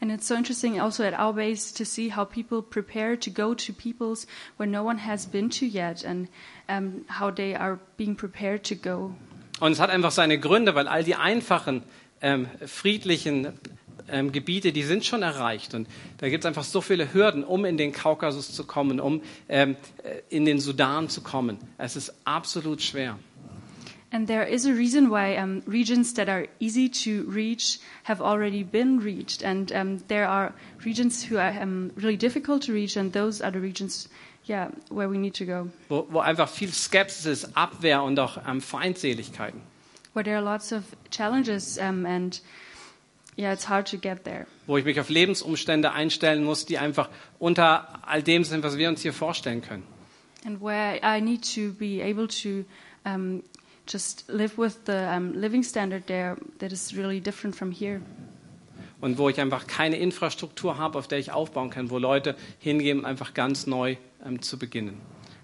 And 0.00 0.12
it's 0.12 0.28
so 0.28 0.36
interesting 0.36 0.80
also 0.80 1.02
at 1.02 1.18
our 1.18 1.32
base 1.32 1.74
to 1.74 1.84
see 1.84 2.14
how 2.14 2.24
people 2.24 2.62
prepare 2.62 3.18
to 3.18 3.30
go 3.30 3.52
to 3.54 3.72
peoples 3.72 4.28
where 4.56 4.70
no 4.70 4.84
one 4.84 5.04
has 5.04 5.26
been 5.26 5.50
to 5.50 5.64
yet 5.64 6.04
and 6.04 6.28
um, 6.68 7.04
how 7.08 7.32
they 7.32 7.56
are 7.56 7.80
being 7.96 8.14
prepared 8.14 8.62
to 8.68 8.76
go. 8.76 9.12
Und 9.58 9.72
es 9.72 9.80
hat 9.80 9.90
einfach 9.90 10.12
seine 10.12 10.38
Gründe, 10.38 10.76
weil 10.76 10.86
all 10.86 11.02
die 11.02 11.16
einfachen, 11.16 11.82
ähm, 12.20 12.46
friedlichen 12.64 13.58
ähm, 14.10 14.32
Gebiete, 14.32 14.72
die 14.72 14.82
sind 14.82 15.04
schon 15.04 15.22
erreicht. 15.22 15.74
Und 15.74 15.88
da 16.18 16.28
gibt 16.28 16.44
es 16.44 16.46
einfach 16.46 16.64
so 16.64 16.80
viele 16.80 17.12
Hürden, 17.12 17.44
um 17.44 17.64
in 17.64 17.76
den 17.76 17.92
Kaukasus 17.92 18.52
zu 18.52 18.64
kommen, 18.64 19.00
um 19.00 19.22
ähm, 19.48 19.76
äh, 20.02 20.20
in 20.34 20.44
den 20.44 20.60
Sudan 20.60 21.08
zu 21.08 21.20
kommen. 21.22 21.58
Es 21.78 21.96
ist 21.96 22.12
absolut 22.24 22.82
schwer. 22.82 23.18
And 24.10 24.26
there 24.26 24.48
is 24.48 24.64
a 24.64 24.72
reason 24.72 25.10
why 25.10 25.36
um, 25.36 25.62
regions 25.66 26.14
that 26.14 26.30
are 26.30 26.48
easy 26.60 26.88
to 26.88 27.24
reach 27.30 27.78
have 28.04 28.22
already 28.22 28.64
been 28.64 28.98
reached, 29.00 29.44
and 29.44 29.70
um, 29.72 29.98
there 30.08 30.26
are 30.26 30.54
regions 30.82 31.22
who 31.30 31.36
are 31.36 31.50
um, 31.60 31.90
really 31.94 32.16
difficult 32.16 32.62
to 32.62 32.72
reach, 32.72 32.96
and 32.96 33.12
those 33.12 33.42
are 33.44 33.50
the 33.52 33.60
regions, 33.60 34.08
yeah, 34.46 34.68
where 34.88 35.10
we 35.10 35.18
need 35.18 35.34
to 35.34 35.44
go, 35.44 35.68
Wo, 35.90 36.06
wo 36.10 36.20
einfach 36.20 36.48
viel 36.48 36.72
Skepsis 36.72 37.54
Abwehr 37.54 38.02
und 38.02 38.18
auch 38.18 38.38
ähm, 38.48 38.62
Feindseligkeiten. 38.62 39.60
where 40.14 40.24
there 40.24 40.36
are 40.36 40.42
lots 40.42 40.72
of 40.72 40.84
challenges, 41.10 41.76
and 41.78 42.40
yeah, 43.38 43.52
it's 43.52 43.68
hard 43.68 43.88
to 43.90 43.96
get 43.96 44.24
there. 44.24 44.46
Wo 44.66 44.76
ich 44.76 44.84
mich 44.84 44.98
auf 45.00 45.08
Lebensumstände 45.08 45.92
einstellen 45.92 46.44
muss, 46.44 46.66
die 46.66 46.78
einfach 46.78 47.08
unter 47.38 48.06
all 48.06 48.22
dem 48.22 48.44
sind, 48.44 48.62
was 48.64 48.76
wir 48.76 48.88
uns 48.88 49.02
hier 49.02 49.12
vorstellen 49.12 49.62
können. 49.62 49.84
and 50.44 50.60
where 50.60 50.98
I 51.02 51.20
need 51.20 51.42
to 51.54 51.72
be 51.72 52.00
able 52.00 52.28
to 52.28 52.64
um, 53.04 53.42
just 53.86 54.28
live 54.28 54.56
with 54.58 54.84
the 54.86 55.14
um, 55.14 55.34
living 55.34 55.62
standard 55.62 56.06
there 56.06 56.36
that 56.58 56.72
is 56.72 56.94
really 56.96 57.20
different 57.20 57.56
from 57.56 57.70
here. 57.72 58.00
Und 59.00 59.16
wo 59.16 59.28
ich 59.28 59.40
einfach 59.40 59.68
keine 59.68 59.96
Infrastruktur 59.96 60.76
habe, 60.76 60.98
auf 60.98 61.06
der 61.06 61.18
ich 61.18 61.30
aufbauen 61.30 61.70
kann, 61.70 61.90
wo 61.90 61.98
Leute 61.98 62.34
hingehen, 62.58 63.04
einfach 63.04 63.32
ganz 63.32 63.66
neu 63.66 63.96
ähm, 64.26 64.42
zu 64.42 64.58
beginnen. 64.58 65.00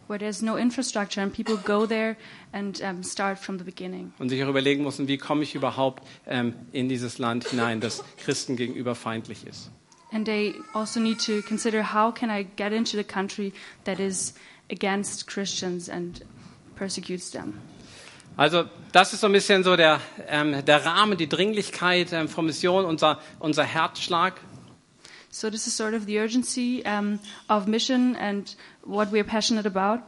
Where 0.06 0.18
there's 0.18 0.42
no 0.42 0.56
infrastructure 0.58 1.22
and 1.22 1.32
people 1.32 1.56
go 1.56 1.86
there 1.86 2.16
and 2.52 2.80
um, 2.82 3.02
start 3.02 3.38
from 3.38 3.58
the 3.58 3.64
beginning. 3.64 4.12
Und 4.18 4.28
sich 4.28 4.42
auch 4.44 4.48
überlegen 4.48 4.84
müssen, 4.84 5.08
wie 5.08 5.18
komme 5.18 5.42
ich 5.42 5.54
überhaupt 5.54 6.02
ähm, 6.26 6.54
in 6.72 6.88
dieses 6.88 7.18
Land 7.18 7.48
hinein, 7.48 7.80
das 7.80 8.04
Christen 8.18 8.56
gegenüber 8.56 8.94
feindlich 8.94 9.46
ist. 9.46 9.70
And 10.12 10.26
they 10.26 10.54
also 10.74 11.00
need 11.00 11.18
to 11.26 11.42
consider 11.42 11.94
how 11.94 12.14
can 12.14 12.30
I 12.30 12.46
get 12.56 12.72
into 12.72 12.96
the 12.96 13.04
country 13.04 13.52
that 13.84 13.98
is 13.98 14.34
against 14.70 15.26
Christians 15.26 15.88
and 15.88 16.24
persecutes 16.76 17.30
them. 17.30 17.54
Also 18.36 18.64
das 18.92 19.12
ist 19.12 19.20
so 19.20 19.28
ein 19.28 19.32
bisschen 19.32 19.62
so 19.62 19.76
der, 19.76 20.00
ähm, 20.28 20.64
der 20.64 20.84
Rahmen, 20.84 21.16
die 21.16 21.28
Dringlichkeit 21.28 22.12
ähm, 22.12 22.28
von 22.28 22.46
Mission, 22.46 22.84
unser, 22.84 23.20
unser 23.38 23.62
Herzschlag. 23.62 24.40
So 25.34 25.50
this 25.50 25.66
is 25.66 25.74
sort 25.74 25.94
of 25.94 26.06
the 26.06 26.20
urgency 26.20 26.84
um, 26.86 27.18
of 27.48 27.66
mission 27.66 28.14
and 28.14 28.54
what 28.84 29.10
we're 29.10 29.24
passionate 29.24 29.66
about. 29.66 30.00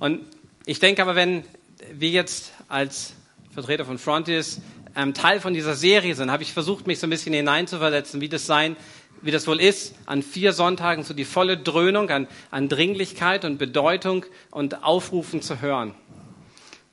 Und 0.00 0.22
ich 0.66 0.80
denke 0.80 1.00
aber, 1.00 1.14
wenn 1.14 1.44
wir 1.92 2.10
jetzt 2.10 2.52
als 2.66 3.12
Vertreter 3.52 3.84
von 3.84 3.98
Frontiers 3.98 4.60
ähm, 4.96 5.14
Teil 5.14 5.38
von 5.38 5.54
dieser 5.54 5.76
Serie 5.76 6.16
sind, 6.16 6.32
habe 6.32 6.42
ich 6.42 6.52
versucht, 6.52 6.88
mich 6.88 6.98
so 6.98 7.06
ein 7.06 7.10
bisschen 7.10 7.34
hineinzuversetzen, 7.34 8.20
wie 8.20 8.28
das 8.28 8.46
sein, 8.46 8.74
wie 9.22 9.30
das 9.30 9.46
wohl 9.46 9.60
ist, 9.60 9.94
an 10.06 10.24
vier 10.24 10.52
Sonntagen 10.52 11.04
so 11.04 11.14
die 11.14 11.24
volle 11.24 11.56
Dröhnung 11.56 12.10
an, 12.10 12.26
an 12.50 12.68
Dringlichkeit 12.68 13.44
und 13.44 13.58
Bedeutung 13.58 14.26
und 14.50 14.82
Aufrufen 14.82 15.40
zu 15.40 15.60
hören. 15.60 15.94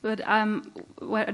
But 0.02 0.20
um, 0.20 0.62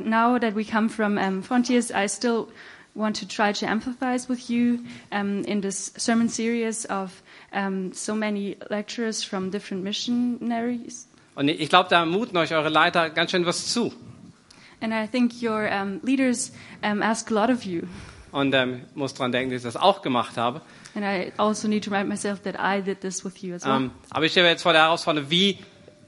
now 0.03 0.39
that 0.39 0.57
we 0.57 0.65
come 0.65 0.89
from 0.89 1.19
um, 1.19 1.43
Frontiers, 1.43 1.91
I 1.91 2.09
still 2.09 2.47
want 2.95 3.17
to 3.17 3.27
try 3.27 3.53
to 3.53 3.67
empathize 3.67 4.29
with 4.29 4.51
you 4.51 4.85
um, 5.11 5.45
in 5.45 5.61
this 5.61 5.93
sermon 5.97 6.29
series 6.29 6.85
of 6.87 7.23
um, 7.53 7.93
so 7.93 8.15
many 8.15 8.57
lecturers 8.71 9.23
from 9.23 9.51
different 9.51 9.83
missionaries. 9.83 11.07
Und 11.35 11.49
ich 11.49 11.69
glaube, 11.71 11.89
da 11.89 12.05
muten 12.05 12.37
euch 12.37 12.53
eure 12.53 12.69
Leiter 12.69 13.09
ganz 13.11 13.31
schön 13.31 13.47
was 13.47 13.67
zu. 13.73 13.93
And 14.81 14.93
I 14.93 15.07
think 15.07 15.43
your 15.43 15.71
um, 15.71 16.01
leaders 16.03 16.53
um, 16.83 17.03
ask 17.03 17.31
a 17.31 17.35
lot 17.35 17.51
of 17.51 17.65
you. 17.65 17.83
Und 18.33 18.55
ähm, 18.55 18.83
muss 18.95 19.15
dran 19.15 19.33
denken, 19.33 19.53
dass 19.53 19.59
ich 19.65 19.73
das 19.73 19.77
auch 19.77 20.03
gemacht 20.03 20.37
habe. 20.37 20.61
And 20.95 21.05
I 21.05 21.33
also 21.39 21.69
need 21.69 21.85
to 21.85 21.91
remind 21.91 22.09
myself 22.09 22.43
that 22.43 22.57
I 22.59 22.83
did 22.83 23.01
this 23.01 23.25
with 23.25 23.43
you 23.43 23.55
as 23.55 23.65
well. 23.65 23.77
Ähm, 23.77 23.91
aber 24.11 24.27
ich 24.27 24.33
stehe 24.33 24.47
jetzt 24.47 24.63
vor 24.63 24.73
der 24.73 24.83
Herausforderung, 24.83 25.31
wie, 25.31 25.59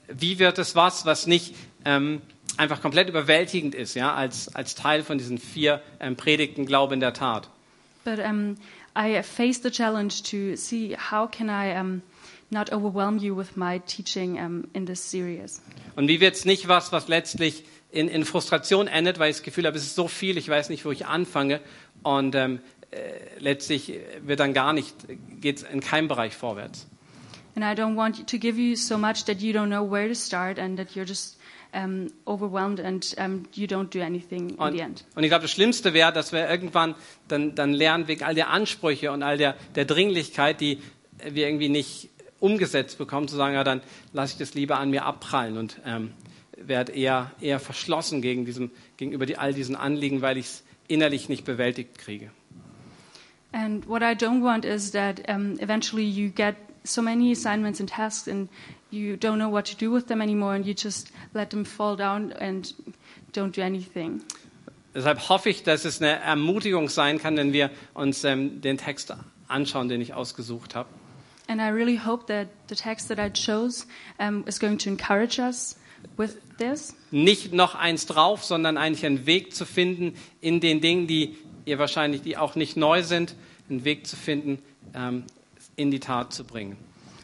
wie 0.09 0.39
wird 0.39 0.59
es 0.59 0.75
was, 0.75 1.07
was 1.07 1.27
nicht 1.27 1.55
ähm, 1.85 2.21
einfach 2.57 2.81
komplett 2.81 3.09
überwältigend 3.09 3.75
ist, 3.75 3.95
ja, 3.95 4.15
als, 4.15 4.55
als 4.55 4.75
Teil 4.75 5.03
von 5.03 5.19
diesen 5.19 5.39
vier 5.39 5.81
ähm, 6.01 6.17
Predigten 6.17 6.67
Glaube 6.67 6.95
in 6.95 7.01
der 7.01 7.13
Tat. 7.13 7.49
But 8.05 8.19
um, 8.19 8.57
I 8.97 9.23
faced 9.23 9.63
the 9.63 9.71
challenge 9.71 10.23
to 10.31 10.57
see 10.57 10.97
how 11.11 11.29
can 11.31 11.49
I 11.49 11.79
um, 11.79 12.03
not 12.51 12.73
overwhelm 12.73 13.19
you 13.19 13.37
with 13.37 13.57
my 13.57 13.81
teaching 13.81 14.39
um, 14.39 14.65
in 14.73 14.87
this 14.87 15.11
series. 15.11 15.63
Und 15.97 16.09
wie 16.09 16.21
wird 16.21 16.35
es 16.35 16.45
nicht 16.45 16.69
was, 16.69 16.93
was 16.93 17.09
letztlich 17.09 17.65
in, 17.91 18.09
in 18.09 18.25
Frustration 18.25 18.89
endet, 18.89 19.19
weil 19.19 19.31
ich 19.31 19.37
das 19.37 19.43
Gefühl 19.43 19.67
habe, 19.67 19.77
es 19.77 19.85
ist 19.85 19.95
so 19.95 20.09
viel, 20.09 20.37
ich 20.37 20.49
weiß 20.49 20.69
nicht, 20.69 20.85
wo 20.85 20.91
ich 20.91 21.07
anfange. 21.07 21.61
Und 22.03 22.35
ähm, 22.35 22.61
äh, 22.91 22.99
letztlich 23.39 23.93
wird 24.23 24.41
dann 24.41 24.53
gar 24.53 24.73
nicht, 24.73 24.95
geht 25.41 25.59
es 25.59 25.63
in 25.63 25.81
keinem 25.81 26.09
Bereich 26.09 26.35
vorwärts. 26.35 26.87
And 27.57 27.65
I 27.65 27.81
don't 27.81 27.97
want 27.97 28.29
to 28.29 28.39
give 28.39 28.59
you 28.59 28.75
so 28.75 28.99
much 28.99 29.25
that 29.27 29.41
you 29.41 29.53
don't 29.53 29.69
know 29.69 29.89
where 29.89 30.09
to 30.09 30.15
start 30.15 30.59
and 30.59 30.77
that 30.77 30.97
you're 30.97 31.07
just 31.07 31.39
um, 31.75 32.07
overwhelmed 32.27 32.81
and 32.81 33.15
um, 33.19 33.45
you 33.53 33.67
don't 33.67 33.91
do 33.95 34.01
anything 34.03 34.51
in 34.51 34.57
Und, 34.57 34.73
the 34.73 34.81
end. 34.81 35.05
und 35.15 35.25
ich 35.25 35.29
glaube, 35.31 35.43
das 35.43 35.51
Schlimmste 35.51 35.93
wäre, 35.93 36.13
dass 36.13 36.33
wir 36.33 36.49
irgendwann 36.49 36.95
dann, 37.29 37.55
dann 37.55 37.73
lernen, 37.73 38.09
wegen 38.09 38.23
all 38.25 38.35
der 38.35 38.51
Ansprüche 38.51 39.13
und 39.13 39.23
all 39.23 39.37
der, 39.37 39.57
der 39.75 39.85
Dringlichkeit, 39.85 40.61
die 40.61 40.79
wir 41.29 41.47
irgendwie 41.47 41.69
nicht 41.69 42.11
umgesetzt 42.41 42.99
bekommen, 42.99 43.29
zu 43.29 43.37
sagen, 43.37 43.55
ja, 43.55 43.65
dann 43.65 43.81
lasse 44.13 44.35
ich 44.35 44.39
das 44.39 44.55
lieber 44.55 44.79
an 44.79 44.91
mir 44.91 45.05
abprallen 45.05 45.57
und 45.57 45.81
ähm, 45.87 46.13
werde 46.57 46.93
eher, 46.93 47.31
eher 47.41 47.59
verschlossen 47.61 48.23
gegen 48.23 48.45
diesem, 48.45 48.71
gegenüber 48.97 49.27
die, 49.27 49.39
all 49.39 49.55
diesen 49.55 49.77
Anliegen, 49.77 50.23
weil 50.23 50.37
ich 50.37 50.47
es 50.47 50.65
innerlich 50.89 51.29
nicht 51.29 51.45
bewältigt 51.45 51.99
kriege. 51.99 52.31
And 53.53 53.87
what 53.89 54.03
I 54.03 54.15
don't 54.17 54.43
want 54.43 54.65
is 54.65 54.91
that 54.93 55.21
um, 55.29 55.59
eventually 55.61 56.05
you 56.05 56.31
get 56.31 56.57
so 56.85 57.03
many 57.03 57.33
assignments 57.33 57.81
and 57.81 57.89
tasks 57.89 58.29
and 58.29 58.49
you 58.91 59.17
don't 59.17 59.39
know 59.39 59.49
what 59.49 59.65
to 59.65 59.77
do 59.77 59.91
with 59.91 60.07
them 60.07 60.21
anymore 60.21 60.55
and 60.55 60.67
you 60.67 60.75
just 60.75 61.11
let 61.33 61.51
them 61.51 61.65
fall 61.65 61.97
down 61.97 62.33
and 62.39 62.73
don't 63.33 63.53
do 63.53 63.63
anything. 63.63 64.23
Deshalb 64.95 65.29
hoffe 65.29 65.51
ich, 65.51 65.65
dass 65.65 65.85
es 65.85 66.01
eine 66.01 66.21
Ermutigung 66.21 66.89
sein 66.89 67.19
kann, 67.19 67.37
wenn 67.37 67.53
wir 67.53 67.71
uns 67.95 68.23
ähm, 68.23 68.61
den 68.61 68.79
Text 68.79 69.13
anschauen, 69.49 69.89
den 69.89 70.01
ich 70.01 70.15
ausgesucht 70.15 70.77
habe. 70.77 70.89
And 71.49 71.61
I 71.61 71.69
really 71.69 71.99
hope 71.99 72.27
that 72.27 72.49
the 72.69 72.77
text 72.77 73.09
that 73.09 73.19
I 73.19 73.29
chose 73.29 73.87
um, 74.19 74.45
is 74.47 74.59
going 74.59 74.79
to 74.79 74.89
encourage 74.89 75.39
us 75.39 75.77
with 76.17 76.37
this. 76.59 76.95
Nicht 77.11 77.53
noch 77.53 77.75
eins 77.75 78.07
drauf, 78.07 78.45
sondern 78.45 78.77
eigentlich 78.77 79.05
einen 79.05 79.27
Weg 79.27 79.55
zu 79.55 79.67
finden 79.67 80.15
in 80.41 80.61
den 80.61 80.81
Dingen, 80.81 81.07
die 81.07 81.37
ihr 81.65 81.79
wahrscheinlich, 81.79 82.23
die 82.23 82.37
auch 82.37 82.55
nicht 82.55 82.77
neu 82.77 83.03
sind, 83.03 83.35
einen 83.69 83.85
Weg 83.85 84.07
zu 84.07 84.17
finden, 84.17 84.63
ähm, 84.95 85.25
in 85.77 85.91
die 85.91 86.01
Tat 86.01 86.33
zu 86.33 86.45
bringen. 86.45 86.77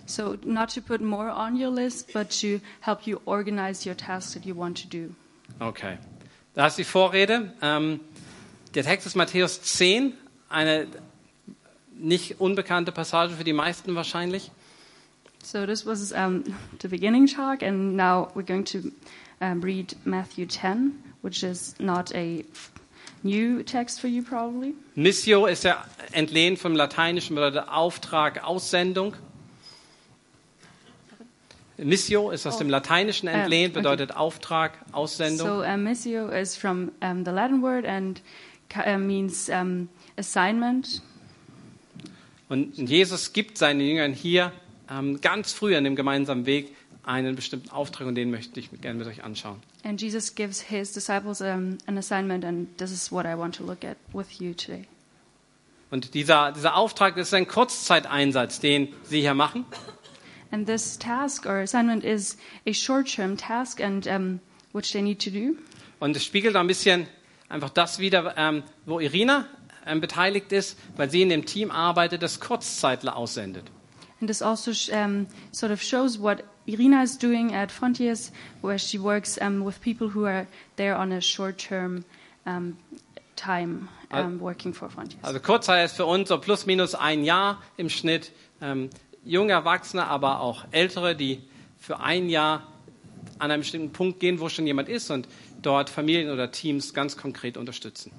So, 0.07 0.37
not 0.45 0.71
to 0.75 0.81
put 0.81 1.01
more 1.01 1.31
on 1.31 1.57
your 1.57 1.71
list, 1.71 2.13
but 2.13 2.31
to 2.41 2.61
help 2.81 3.07
you 3.07 3.21
organize 3.27 3.87
your 3.87 3.97
tasks 3.97 4.35
that 4.35 4.45
you 4.45 4.57
want 4.57 4.77
to 4.79 4.89
do. 4.89 5.15
Okay. 5.61 5.99
Da 6.55 6.67
ist 6.67 6.79
die 6.79 6.85
Vorrede. 6.85 7.53
Ähm, 7.63 8.01
der 8.75 8.83
Text 8.83 9.07
ist 9.07 9.15
Matthäus 9.15 9.63
10, 9.63 10.15
eine 10.49 10.89
nicht 11.97 12.41
unbekannte 12.41 12.93
Passage 12.93 13.35
für 13.35 13.45
die 13.45 13.53
meisten 13.53 13.95
wahrscheinlich. 13.95 14.51
So, 15.43 15.65
this 15.65 15.87
was 15.87 16.13
um, 16.13 16.45
the 16.81 16.89
beginning 16.89 17.27
talk, 17.27 17.63
and 17.63 17.97
now 17.97 18.31
we're 18.35 18.43
going 18.43 18.65
to 18.65 18.93
um, 19.41 19.63
read 19.63 19.97
Matthew 20.05 20.47
10, 20.47 20.93
which 21.23 21.43
is 21.43 21.75
not 21.79 22.15
a 22.15 22.45
new 23.23 23.63
text 23.63 24.01
for 24.01 24.09
you, 24.09 24.23
probably. 24.23 24.75
Missio 24.95 25.47
ist 25.47 25.65
ja 25.65 25.85
entlehnt 26.13 26.59
vom 26.59 26.75
Lateinischen, 26.75 27.35
bedeutet 27.35 27.69
Auftrag, 27.69 28.45
Aussendung. 28.45 29.15
Missio 31.77 32.31
ist 32.31 32.47
aus 32.47 32.57
Oh. 32.57 32.59
dem 32.59 32.69
Lateinischen 32.69 33.29
entlehnt, 33.29 33.73
okay. 33.73 33.83
bedeutet 33.83 34.15
Auftrag, 34.15 34.73
Aussendung. 34.93 35.47
So, 35.47 35.65
um, 35.65 35.83
missio 35.85 36.29
is 36.29 36.57
from 36.57 36.93
um, 37.03 37.25
the 37.25 37.31
Latin 37.31 37.63
word 37.63 37.87
and 37.87 38.21
uh, 38.77 38.99
means 38.99 39.49
um, 39.49 39.89
assignment. 40.17 41.03
Und 42.49 42.77
Jesus 42.77 43.33
gibt 43.33 43.57
seinen 43.57 43.81
Jüngern 43.81 44.13
hier 44.13 44.53
ähm, 44.91 45.21
ganz 45.21 45.53
früh 45.53 45.77
an 45.77 45.85
dem 45.85 45.97
gemeinsamen 45.97 46.47
Weg 46.47 46.75
einen 47.05 47.37
bestimmten 47.37 47.71
Auftrag 47.71 48.07
und 48.07 48.15
den 48.15 48.31
möchte 48.31 48.61
ich 48.61 48.71
gerne 48.81 48.99
mit 48.99 49.07
euch 49.07 49.25
anschauen. 49.25 49.57
And 49.83 50.01
Jesus 50.01 50.35
gives 50.35 50.61
his 50.61 50.93
disciples 50.93 51.41
um, 51.41 51.79
an 51.87 51.97
assignment, 51.97 52.45
and 52.45 52.69
this 52.77 52.91
is 52.91 53.11
what 53.11 53.25
I 53.25 53.35
want 53.35 53.55
to 53.57 53.65
look 53.65 53.85
at 53.85 53.97
with 54.13 54.41
you 54.41 54.53
today. 54.53 54.87
Und 55.91 56.15
dieser, 56.15 56.53
dieser 56.53 56.77
Auftrag 56.77 57.17
ist 57.17 57.35
ein 57.35 57.49
Kurzzeiteinsatz, 57.49 58.61
den 58.61 58.95
sie 59.05 59.21
hier 59.21 59.35
machen. 59.35 59.65
And 60.53 60.67
this 60.67 60.99
task 60.99 61.47
or 61.47 61.61
assignment 61.61 62.05
is 62.05 62.37
a 62.67 62.73
short-term 62.73 63.37
task, 63.37 63.81
and 63.81 64.07
um, 64.07 64.41
which 64.73 64.93
they 64.93 65.03
need 65.03 65.21
to 65.25 65.31
do. 65.31 65.57
Und 65.99 66.17
es 66.17 66.25
spiegelt 66.25 66.57
ein 66.57 66.67
bisschen 66.67 67.07
einfach 67.49 67.71
das 67.71 67.99
wieder, 67.99 68.35
ähm, 68.37 68.63
wo 68.87 69.01
Irina 69.01 69.47
ähm, 69.87 70.01
beteiligt 70.01 70.53
ist, 70.53 70.79
weil 70.97 71.11
sie 71.11 71.23
in 71.23 71.29
dem 71.29 71.47
Team 71.47 71.71
arbeitet, 71.71 72.23
das 72.23 72.41
Kurzzeitler 72.41 73.17
aussendet. 73.17 73.65
And 74.21 74.29
this 74.29 74.43
also 74.43 74.73
um, 74.93 75.27
sort 75.51 75.73
of 75.73 75.83
shows 75.83 76.21
what 76.21 76.45
Irina 76.67 77.03
is 77.03 77.17
doing 77.17 77.55
at 77.55 77.71
Frontiers, 77.71 78.31
where 78.61 78.79
she 78.79 78.99
works 78.99 79.39
um, 79.41 79.65
with 79.65 79.81
people 79.81 80.09
who 80.09 80.27
are 80.27 80.47
there 80.77 80.95
on 80.95 81.13
a 81.13 81.21
short-term 81.21 82.05
um, 82.47 82.77
time 83.37 83.89
um, 84.11 84.39
working 84.39 84.73
for 84.73 84.89
Frontiers. 84.89 85.23
Also 85.23 85.41
Kurzzeit 85.41 85.85
ist 85.87 85.97
für 85.97 86.07
uns 86.07 86.29
so 86.29 86.39
plus 86.39 86.67
minus 86.67 86.95
ein 86.95 87.25
Jahr 87.25 87.63
im 87.77 87.89
Schnitt. 87.89 88.33
Ähm, 88.61 88.91
junge 89.25 89.53
Erwachsene, 89.53 90.07
aber 90.07 90.41
auch 90.41 90.65
Ältere, 90.71 91.15
die 91.15 91.43
für 91.79 92.01
ein 92.01 92.29
Jahr 92.29 92.67
an 93.39 93.51
einen 93.51 93.63
bestimmten 93.63 93.93
Punkt 93.93 94.21
gehen, 94.21 94.41
wo 94.41 94.49
schon 94.49 94.67
jemand 94.67 94.89
ist 94.89 95.11
und 95.11 95.29
dort 95.63 95.91
Familien 95.91 96.31
oder 96.31 96.51
Teams 96.51 96.95
ganz 96.95 97.17
konkret 97.17 97.57
unterstützen. 97.57 98.13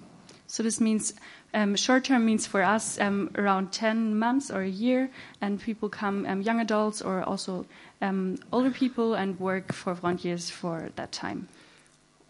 So 0.48 0.64
this 0.64 0.82
means 0.82 1.16
um, 1.54 1.78
short 1.78 2.06
term 2.06 2.26
means 2.26 2.46
for 2.46 2.62
us 2.62 2.98
um, 2.98 3.30
around 3.36 3.72
10 3.72 4.20
months 4.20 4.52
or 4.52 4.60
a 4.60 4.68
year, 4.68 5.10
and 5.40 5.62
people 5.64 5.90
come, 5.90 6.26
um, 6.26 6.42
young 6.42 6.60
adults 6.60 7.02
or 7.02 7.26
also 7.26 7.66
um, 8.02 8.36
older 8.52 8.72
people, 8.72 9.16
and 9.16 9.40
work 9.40 9.74
for 9.74 9.96
Frontiers 9.96 10.50
for 10.50 10.90
that 10.96 11.12
time. 11.12 11.48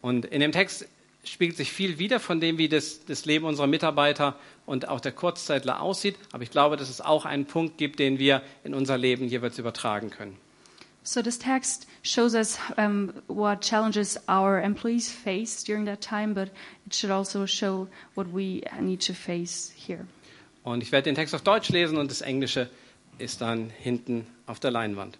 Und 0.01 0.25
in 0.25 0.41
dem 0.41 0.51
Text 0.51 0.87
spiegelt 1.23 1.57
sich 1.57 1.71
viel 1.71 1.99
wieder 1.99 2.19
von 2.19 2.39
dem, 2.39 2.57
wie 2.57 2.67
das, 2.67 3.05
das 3.05 3.25
Leben 3.25 3.45
unserer 3.45 3.67
Mitarbeiter 3.67 4.35
und 4.65 4.87
auch 4.87 4.99
der 4.99 5.11
Kurzzeitler 5.11 5.81
aussieht. 5.81 6.15
Aber 6.31 6.43
ich 6.43 6.51
glaube, 6.51 6.77
dass 6.77 6.89
es 6.89 7.01
auch 7.01 7.25
einen 7.25 7.45
Punkt 7.45 7.77
gibt, 7.77 7.99
den 7.99 8.19
wir 8.19 8.41
in 8.63 8.73
unser 8.73 8.97
Leben 8.97 9.27
jeweils 9.27 9.59
übertragen 9.59 10.09
können. 10.09 10.37
So 11.03 11.23
this 11.23 11.39
text 11.39 11.87
shows 12.03 12.35
us 12.35 12.59
um, 12.77 13.11
what 13.27 13.61
challenges 13.61 14.19
our 14.29 14.61
employees 14.61 15.11
face 15.11 15.63
during 15.63 15.85
that 15.85 16.01
time, 16.01 16.35
but 16.35 16.51
it 16.85 16.93
should 16.93 17.11
also 17.11 17.47
show 17.47 17.87
what 18.13 18.27
we 18.31 18.61
need 18.79 19.03
to 19.07 19.13
face 19.13 19.71
here. 19.75 20.05
Und 20.63 20.83
ich 20.83 20.91
werde 20.91 21.05
den 21.05 21.15
Text 21.15 21.33
auf 21.33 21.41
Deutsch 21.41 21.69
lesen 21.69 21.97
und 21.97 22.11
das 22.11 22.21
Englische 22.21 22.69
ist 23.17 23.41
dann 23.41 23.71
hinten 23.71 24.27
auf 24.45 24.59
der 24.59 24.69
Leinwand. 24.69 25.17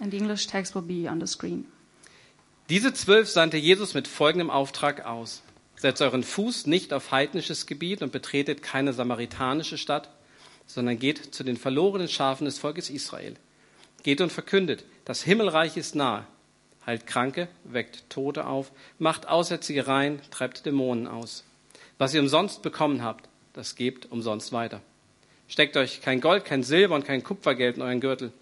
And 0.00 0.12
the 0.12 0.18
English 0.18 0.46
text 0.46 0.74
will 0.74 0.82
be 0.82 1.10
on 1.10 1.20
the 1.20 1.26
screen. 1.26 1.66
Diese 2.68 2.92
zwölf 2.94 3.28
sandte 3.28 3.56
Jesus 3.56 3.94
mit 3.94 4.08
folgendem 4.08 4.50
Auftrag 4.50 5.04
aus. 5.04 5.42
Setzt 5.76 6.00
euren 6.00 6.22
Fuß 6.22 6.66
nicht 6.66 6.92
auf 6.92 7.10
heidnisches 7.10 7.66
Gebiet 7.66 8.02
und 8.02 8.12
betretet 8.12 8.62
keine 8.62 8.92
samaritanische 8.92 9.78
Stadt, 9.78 10.08
sondern 10.66 10.98
geht 10.98 11.34
zu 11.34 11.44
den 11.44 11.56
verlorenen 11.56 12.08
Schafen 12.08 12.44
des 12.44 12.58
Volkes 12.58 12.88
Israel. 12.88 13.34
Geht 14.02 14.20
und 14.20 14.32
verkündet, 14.32 14.84
das 15.04 15.22
Himmelreich 15.22 15.76
ist 15.76 15.94
nahe. 15.94 16.24
Heilt 16.86 17.06
Kranke, 17.06 17.48
weckt 17.64 18.08
Tote 18.10 18.46
auf, 18.46 18.72
macht 18.98 19.28
Aussätzige 19.28 19.86
rein, 19.86 20.20
treibt 20.30 20.66
Dämonen 20.66 21.06
aus. 21.06 21.44
Was 21.98 22.14
ihr 22.14 22.20
umsonst 22.20 22.62
bekommen 22.62 23.02
habt, 23.02 23.28
das 23.52 23.76
gebt 23.76 24.10
umsonst 24.10 24.52
weiter. 24.52 24.80
Steckt 25.46 25.76
euch 25.76 26.00
kein 26.00 26.20
Gold, 26.20 26.44
kein 26.44 26.62
Silber 26.62 26.94
und 26.94 27.04
kein 27.04 27.22
Kupfergeld 27.22 27.76
in 27.76 27.82
euren 27.82 28.00
Gürtel. 28.00 28.32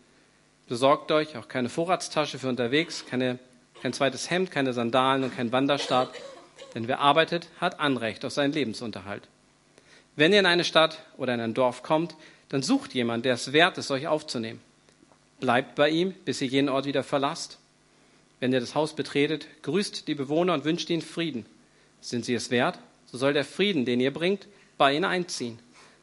Besorgt 0.71 1.11
euch 1.11 1.37
auch 1.37 1.49
keine 1.49 1.69
Vorratstasche 1.69 2.39
für 2.39 2.49
unterwegs, 2.49 3.05
keine, 3.05 3.41
kein 3.83 3.93
zweites 3.93 4.31
Hemd, 4.31 4.53
keine 4.53 4.73
Sandalen 4.73 5.25
und 5.25 5.35
kein 5.35 5.51
Wanderstab. 5.51 6.15
Denn 6.77 6.87
wer 6.87 7.01
arbeitet, 7.01 7.49
hat 7.61 7.81
Anrecht 7.81 8.25
auf 8.25 8.33
seinen 8.33 8.53
Lebensunterhalt. 8.53 9.27
Wenn 10.15 10.33
ihr 10.33 10.39
in 10.39 10.47
eine 10.47 10.63
Stadt 10.63 11.03
oder 11.17 11.35
in 11.35 11.41
ein 11.41 11.55
Dorf 11.55 11.83
kommt, 11.83 12.15
dann 12.51 12.63
sucht 12.63 12.95
jemand, 12.95 13.25
der 13.25 13.35
es 13.35 13.53
wert 13.53 13.79
ist, 13.79 13.91
euch 13.91 14.07
aufzunehmen. 14.07 14.61
Bleibt 15.41 15.75
bei 15.75 15.91
ihm, 15.91 16.15
bis 16.25 16.41
ihr 16.41 16.47
jenen 16.47 16.69
Ort 16.69 16.87
wieder 16.87 17.03
verlasst. 17.03 17.59
Wenn 18.39 18.53
ihr 18.53 18.61
das 18.61 18.77
Haus 18.77 18.95
betretet, 18.95 19.49
grüßt 19.63 20.07
die 20.07 20.15
Bewohner 20.15 20.55
und 20.55 20.65
wünscht 20.65 20.89
ihnen 20.89 21.03
Frieden. 21.03 21.47
Sind 22.01 22.25
sie 22.25 22.35
es 22.35 22.53
wert, 22.53 22.79
so 23.07 23.19
soll 23.19 23.33
der 23.33 23.45
Frieden, 23.45 23.87
den 23.87 23.99
ihr 23.99 24.13
bringt, 24.13 24.47
bei 24.79 24.95
ihnen 24.95 25.05
einziehen. 25.05 25.59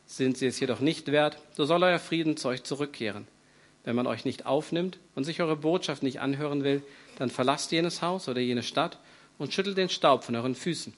Sind 0.08 0.38
sie 0.38 0.48
es 0.48 0.60
jedoch 0.60 0.82
nicht 0.82 1.10
wert, 1.14 1.38
so 1.56 1.64
soll 1.64 1.84
euer 1.84 2.00
Frieden 2.00 2.36
zu 2.36 2.50
euch 2.50 2.64
zurückkehren. 2.64 3.28
Wenn 3.88 3.96
man 3.96 4.06
euch 4.06 4.26
nicht 4.26 4.46
aufnimmt 4.46 5.00
und 5.16 5.24
sich 5.24 5.42
eure 5.42 5.56
Botschaft 5.56 6.04
nicht 6.04 6.20
anhören 6.20 6.66
will, 6.66 6.84
dann 7.20 7.30
verlasst 7.30 7.72
jenes 7.72 8.02
Haus 8.02 8.28
oder 8.28 8.42
jene 8.42 8.62
Stadt 8.62 9.00
und 9.38 9.54
schüttelt 9.54 9.78
den 9.78 9.88
Staub 9.88 10.26
von 10.26 10.36
euren 10.36 10.56
Füßen. 10.56 10.94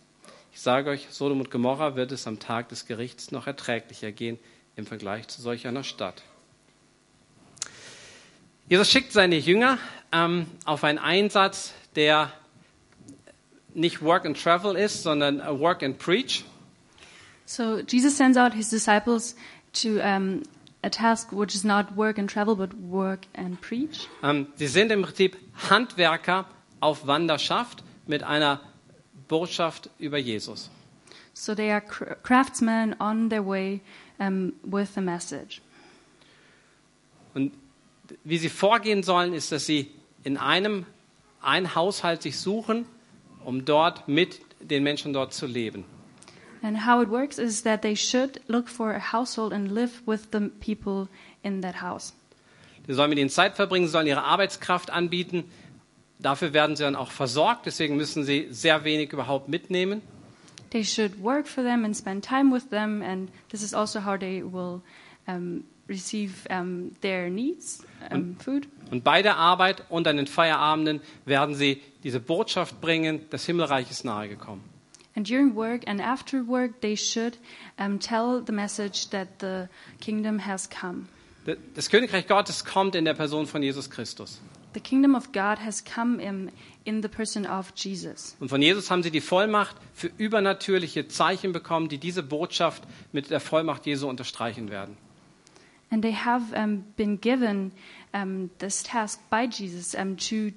Ich 0.51 0.59
sage 0.59 0.89
euch, 0.89 1.05
Sodom 1.11 1.39
und 1.39 1.51
Gomorra 1.51 1.95
wird 1.95 2.11
es 2.11 2.25
am 2.25 2.39
Tag 2.39 2.69
des 2.69 2.87
Gerichts 2.87 3.29
noch 3.29 3.45
erträglicher 3.45 4.11
gehen 4.11 4.39
im 4.75 4.87
Vergleich 4.87 5.27
zu 5.27 5.39
solch 5.39 5.67
einer 5.67 5.83
Stadt. 5.83 6.23
Jesus 8.67 8.89
schickt 8.89 9.11
seine 9.11 9.37
Jünger 9.37 9.77
ähm, 10.11 10.47
auf 10.65 10.83
einen 10.83 10.97
Einsatz, 10.97 11.75
der 11.95 12.33
nicht 13.75 14.01
Work 14.01 14.25
and 14.25 14.41
Travel 14.41 14.75
ist, 14.75 15.03
sondern 15.03 15.41
a 15.41 15.59
Work 15.59 15.83
and 15.83 15.99
Preach. 15.99 16.43
So 17.45 17.81
Jesus 17.87 18.17
sends 18.17 18.35
out 18.35 18.55
his 18.55 18.71
disciples 18.71 19.35
to 19.73 19.99
um, 19.99 20.41
a 20.81 20.89
task 20.89 21.31
which 21.31 21.55
is 21.55 21.63
not 21.63 21.95
work 21.95 22.17
and 22.17 22.29
travel, 22.29 22.55
but 22.55 22.71
work 22.79 23.21
and 23.33 23.59
preach. 23.61 24.07
Ähm, 24.23 24.47
sie 24.55 24.67
sind 24.67 24.91
im 24.91 25.01
Prinzip 25.01 25.37
Handwerker 25.69 26.45
auf 26.79 27.07
Wanderschaft 27.07 27.83
mit 28.07 28.23
einer 28.23 28.61
Botschaft 29.27 29.89
über 29.99 30.17
Jesus. 30.17 30.69
So 31.33 31.55
they 31.55 31.71
are 31.71 31.81
cr- 31.81 32.15
craftsmen 32.23 32.95
on 32.99 33.29
their 33.29 33.45
way 33.45 33.81
um, 34.19 34.53
with 34.63 34.97
a 34.97 35.01
message. 35.01 35.61
Und 37.33 37.53
wie 38.23 38.37
sie 38.37 38.49
vorgehen 38.49 39.03
sollen, 39.03 39.33
ist, 39.33 39.51
dass 39.51 39.65
sie 39.65 39.91
in 40.23 40.37
einem 40.37 40.85
ein 41.41 41.75
Haushalt 41.75 42.21
sich 42.23 42.37
suchen, 42.39 42.85
um 43.45 43.65
dort 43.65 44.07
mit 44.07 44.41
den 44.59 44.83
Menschen 44.83 45.13
dort 45.13 45.33
zu 45.33 45.45
leben. 45.45 45.85
And 46.61 46.85
how 46.85 47.01
it 47.01 47.09
works 47.09 47.37
is 47.37 47.63
that 47.63 47.81
they 47.81 47.95
should 47.95 48.41
look 48.47 48.67
for 48.67 48.91
a 48.91 48.99
household 48.99 49.53
and 49.53 49.71
live 49.71 50.01
with 50.05 50.31
the 50.31 50.49
people 50.59 51.07
in 51.43 51.61
that 51.61 51.81
house. 51.81 52.13
Sie 52.85 52.93
sollen 52.93 53.09
mit 53.09 53.19
ihnen 53.19 53.29
Zeit 53.29 53.55
verbringen, 53.55 53.85
sie 53.87 53.91
sollen 53.91 54.07
ihre 54.07 54.23
Arbeitskraft 54.23 54.89
anbieten. 54.89 55.43
Dafür 56.19 56.53
werden 56.53 56.75
sie 56.75 56.83
dann 56.83 56.95
auch 56.95 57.11
versorgt, 57.11 57.65
deswegen 57.65 57.95
müssen 57.95 58.23
sie 58.23 58.47
sehr 58.49 58.83
wenig 58.83 59.13
überhaupt 59.13 59.47
mitnehmen. 59.47 60.01
They 60.71 60.83
should 60.83 61.23
work 61.23 61.47
for 61.47 61.63
them 61.63 61.85
and 61.85 61.95
spend 61.95 62.25
time 62.25 62.53
with 62.53 62.69
them, 62.69 63.01
and 63.01 63.29
this 63.49 63.63
is 63.63 63.73
also 63.73 64.03
how 64.03 64.17
they 64.19 64.43
will 64.43 64.81
um, 65.27 65.63
receive 65.87 66.45
um, 66.49 66.91
their 67.01 67.29
needs, 67.29 67.83
um, 68.11 68.35
food. 68.37 68.67
Und 68.91 69.03
bei 69.03 69.21
der 69.21 69.37
Arbeit 69.37 69.83
und 69.89 70.07
an 70.07 70.17
den 70.17 70.27
Feierabenden 70.27 71.01
werden 71.25 71.55
sie 71.55 71.81
diese 72.03 72.19
Botschaft 72.19 72.81
bringen, 72.81 73.21
das 73.29 73.45
Himmelreich 73.45 73.89
ist 73.89 74.03
nahe 74.03 74.27
gekommen. 74.27 74.63
And 75.19 75.27
during 75.27 75.53
work 75.53 75.83
and 75.85 75.99
after 75.99 76.41
work, 76.41 76.79
they 76.79 76.95
should 76.95 77.35
um, 77.77 77.99
tell 77.99 78.39
the 78.39 78.53
message 78.53 79.09
that 79.09 79.39
the 79.39 79.67
kingdom 79.99 80.39
has 80.39 80.65
come. 80.69 81.09
Das 81.75 81.89
Königreich 81.89 82.25
Gottes 82.25 82.63
kommt 82.63 82.95
in 82.95 83.03
der 83.03 83.15
Person 83.15 83.45
von 83.45 83.61
Jesus 83.61 83.89
Christus. 83.89 84.39
The 84.73 84.79
kingdom 84.79 85.15
of 85.15 85.33
God 85.33 85.59
has 85.59 85.83
come 85.83 86.21
in, 86.21 86.53
in 86.85 87.01
the 87.01 87.09
person 87.09 87.45
of 87.45 87.73
Jesus. 87.75 88.37
Und 88.39 88.47
von 88.47 88.61
Jesus 88.61 88.89
haben 88.89 89.03
sie 89.03 89.11
die 89.11 89.19
Vollmacht 89.19 89.75
für 89.93 90.09
übernatürliche 90.17 91.09
Zeichen 91.09 91.51
bekommen, 91.51 91.89
die 91.89 91.97
diese 91.97 92.23
Botschaft 92.23 92.83
mit 93.11 93.29
der 93.29 93.41
Vollmacht 93.41 93.85
Jesu 93.87 94.07
unterstreichen 94.07 94.69
werden. 94.69 94.95
And 95.91 96.01
they 96.01 96.13
have 96.13 96.55
um, 96.55 96.85
been 96.95 97.19
given 97.19 97.73
um, 98.13 98.51
this 98.59 98.83
task 98.83 99.19
by 99.29 99.49
Jesus 99.51 99.93
um, 99.95 100.15
to 100.15 100.53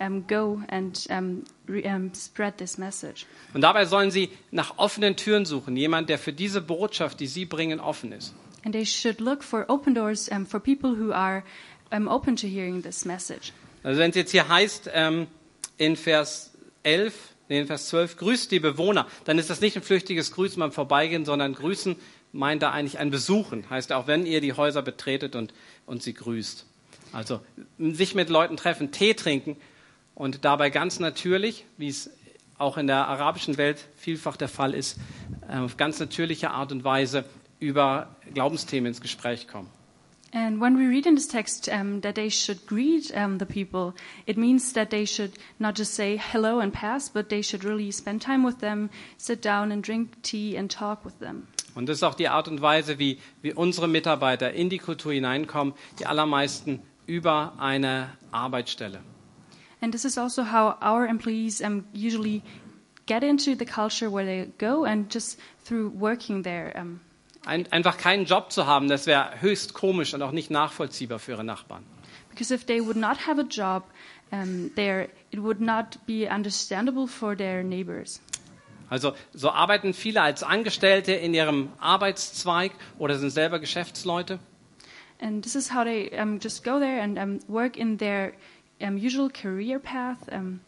um, 0.00 0.26
go 0.26 0.62
and 0.68 1.06
um, 1.10 1.44
re- 1.68 2.10
spread 2.14 2.58
this 2.58 2.78
message. 2.78 3.26
Und 3.52 3.60
dabei 3.60 3.86
sollen 3.86 4.10
sie 4.10 4.30
nach 4.50 4.78
offenen 4.78 5.16
Türen 5.16 5.44
suchen, 5.44 5.76
jemand, 5.76 6.08
der 6.08 6.18
für 6.18 6.32
diese 6.32 6.60
Botschaft, 6.60 7.20
die 7.20 7.26
sie 7.26 7.44
bringen, 7.44 7.80
offen 7.80 8.12
ist. 8.12 8.34
And 8.64 8.74
they 8.74 8.86
should 8.86 9.20
look 9.20 9.42
for 9.42 9.66
open 9.68 9.94
doors 9.94 10.28
um, 10.28 10.46
for 10.46 10.58
people 10.58 10.96
who 10.98 11.12
are 11.12 11.42
um, 11.92 12.08
open 12.08 12.36
to 12.36 12.46
hearing 12.46 12.82
this 12.82 13.04
message. 13.04 13.52
Also 13.82 14.00
wenn 14.00 14.10
es 14.10 14.16
jetzt 14.16 14.30
hier 14.30 14.48
heißt 14.48 14.90
ähm, 14.94 15.26
in 15.76 15.96
Vers 15.96 16.52
11, 16.82 17.14
nee, 17.48 17.60
in 17.60 17.66
Vers 17.66 17.88
12, 17.88 18.16
grüßt 18.16 18.50
die 18.50 18.60
Bewohner, 18.60 19.06
dann 19.24 19.38
ist 19.38 19.50
das 19.50 19.60
nicht 19.60 19.76
ein 19.76 19.82
flüchtiges 19.82 20.32
Grüßen 20.32 20.58
beim 20.58 20.72
Vorbeigehen, 20.72 21.24
sondern 21.26 21.54
Grüßen 21.54 21.96
meint 22.32 22.62
da 22.62 22.70
eigentlich 22.70 22.98
ein 22.98 23.10
Besuchen. 23.10 23.68
Heißt 23.68 23.92
auch, 23.92 24.06
wenn 24.06 24.26
ihr 24.26 24.40
die 24.40 24.54
Häuser 24.54 24.82
betretet 24.82 25.36
und, 25.36 25.52
und 25.86 26.02
sie 26.02 26.14
grüßt. 26.14 26.66
Also 27.12 27.40
sich 27.78 28.14
mit 28.14 28.28
Leuten 28.28 28.56
treffen, 28.56 28.90
Tee 28.90 29.14
trinken 29.14 29.56
und 30.14 30.44
dabei 30.44 30.70
ganz 30.70 31.00
natürlich, 31.00 31.64
wie 31.76 31.88
es 31.88 32.10
auch 32.58 32.76
in 32.76 32.86
der 32.86 33.08
arabischen 33.08 33.56
Welt 33.56 33.84
vielfach 33.96 34.36
der 34.36 34.48
Fall 34.48 34.74
ist, 34.74 34.98
äh, 35.48 35.58
auf 35.58 35.76
ganz 35.76 35.98
natürliche 35.98 36.50
Art 36.50 36.72
und 36.72 36.84
Weise 36.84 37.24
über 37.58 38.16
Glaubensthemen 38.32 38.88
ins 38.88 39.00
Gespräch 39.00 39.48
kommen. 39.48 39.68
And 40.32 40.60
when 40.60 40.76
we 40.76 40.88
read 40.88 41.06
in 41.06 41.14
this 41.14 41.28
text 41.28 41.68
um, 41.68 42.00
that 42.00 42.16
they 42.16 42.28
should 42.28 42.66
greet 42.66 43.12
um, 43.14 43.38
the 43.38 43.44
people, 43.44 43.94
it 44.26 44.36
means 44.36 44.72
that 44.72 44.90
they 44.90 45.06
should 45.06 45.30
not 45.60 45.78
just 45.78 45.94
say 45.94 46.16
hello 46.16 46.58
and 46.58 46.72
pass, 46.72 47.08
but 47.08 47.28
they 47.28 47.40
should 47.40 47.64
really 47.64 47.92
spend 47.92 48.20
time 48.20 48.44
with 48.44 48.58
them, 48.58 48.90
sit 49.16 49.44
down 49.44 49.70
and 49.70 49.84
drink 49.84 50.20
tea 50.22 50.56
and 50.56 50.68
talk 50.68 51.04
with 51.04 51.20
them. 51.20 51.46
Und 51.76 51.88
das 51.88 51.98
ist 51.98 52.02
auch 52.02 52.14
die 52.14 52.28
Art 52.28 52.48
und 52.48 52.60
Weise, 52.62 52.98
wie, 52.98 53.18
wie 53.42 53.52
unsere 53.52 53.86
Mitarbeiter 53.86 54.52
in 54.52 54.70
die 54.70 54.78
Kultur 54.78 55.12
hineinkommen, 55.12 55.72
die 56.00 56.06
allermeisten 56.06 56.82
über 57.06 57.52
eine 57.58 58.10
Arbeitsstelle. 58.32 59.00
And 59.84 59.92
this 59.92 60.06
is 60.06 60.16
also 60.16 60.44
how 60.44 60.78
our 60.80 61.06
employees 61.06 61.60
um, 61.60 61.84
usually 61.92 62.40
get 63.04 63.22
into 63.22 63.54
the 63.54 63.66
culture 63.66 64.08
where 64.10 64.24
they 64.24 64.48
go 64.56 64.86
and 64.86 65.12
just 65.12 65.38
through 65.66 65.90
working 65.90 66.42
there. 66.42 66.72
Um, 66.74 67.00
Ein, 67.44 67.66
einfach 67.70 67.98
keinen 67.98 68.24
Job 68.24 68.50
zu 68.50 68.64
haben, 68.64 68.88
das 68.88 69.06
wäre 69.06 69.42
höchst 69.42 69.74
komisch 69.74 70.14
und 70.14 70.22
auch 70.22 70.32
nicht 70.32 70.50
nachvollziehbar 70.50 71.18
für 71.18 71.32
ihre 71.32 71.44
Nachbarn. 71.44 71.84
because 72.30 72.50
if 72.50 72.64
they 72.64 72.80
would 72.80 72.96
not 72.96 73.16
have 73.18 73.38
a 73.38 73.44
job 73.44 73.84
um, 74.32 74.70
there, 74.74 75.08
it 75.30 75.38
would 75.40 75.60
not 75.60 75.98
be 76.06 76.26
understandable 76.26 77.06
for 77.06 77.36
their 77.36 77.62
neighbors. 77.62 78.20
Also 78.90 79.14
so 79.34 79.50
arbeiten 79.50 79.92
viele 79.92 80.20
als 80.22 80.42
Angestellte 80.42 81.12
in 81.12 81.34
ihrem 81.34 81.68
Arbeitszweig 81.80 82.72
oder 82.98 83.18
sind 83.18 83.30
selber 83.30 83.58
Geschäftsleute. 83.60 84.38
And 85.20 85.42
this 85.44 85.54
is 85.54 85.72
how 85.72 85.84
they 85.84 86.10
um, 86.18 86.38
just 86.40 86.64
go 86.64 86.78
there 86.80 87.00
and 87.02 87.18
um, 87.18 87.38
work 87.48 87.76
in 87.76 87.98
their 87.98 88.32
um, 88.80 88.96
usual 88.96 89.30
career 89.30 89.78
path. 89.78 90.18
Um, 90.30 90.60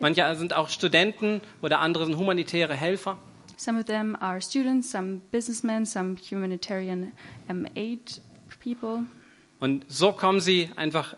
Manche 0.00 0.34
sind 0.36 0.54
auch 0.54 0.68
Studenten 0.68 1.40
oder 1.62 1.80
andere 1.80 2.06
sind 2.06 2.16
humanitäre 2.16 2.74
Helfer. 2.74 3.16
some 3.56 3.78
of 3.78 3.86
them 3.86 4.16
are 4.20 4.40
students, 4.40 4.90
some 4.90 5.22
businessmen, 5.30 5.86
some 5.86 6.16
humanitarian 6.16 7.12
um, 7.48 7.66
aid 7.76 8.20
people. 8.60 9.04
Und 9.60 9.84
so 9.88 10.12
kommen 10.12 10.40
sie 10.40 10.70
einfach 10.76 11.16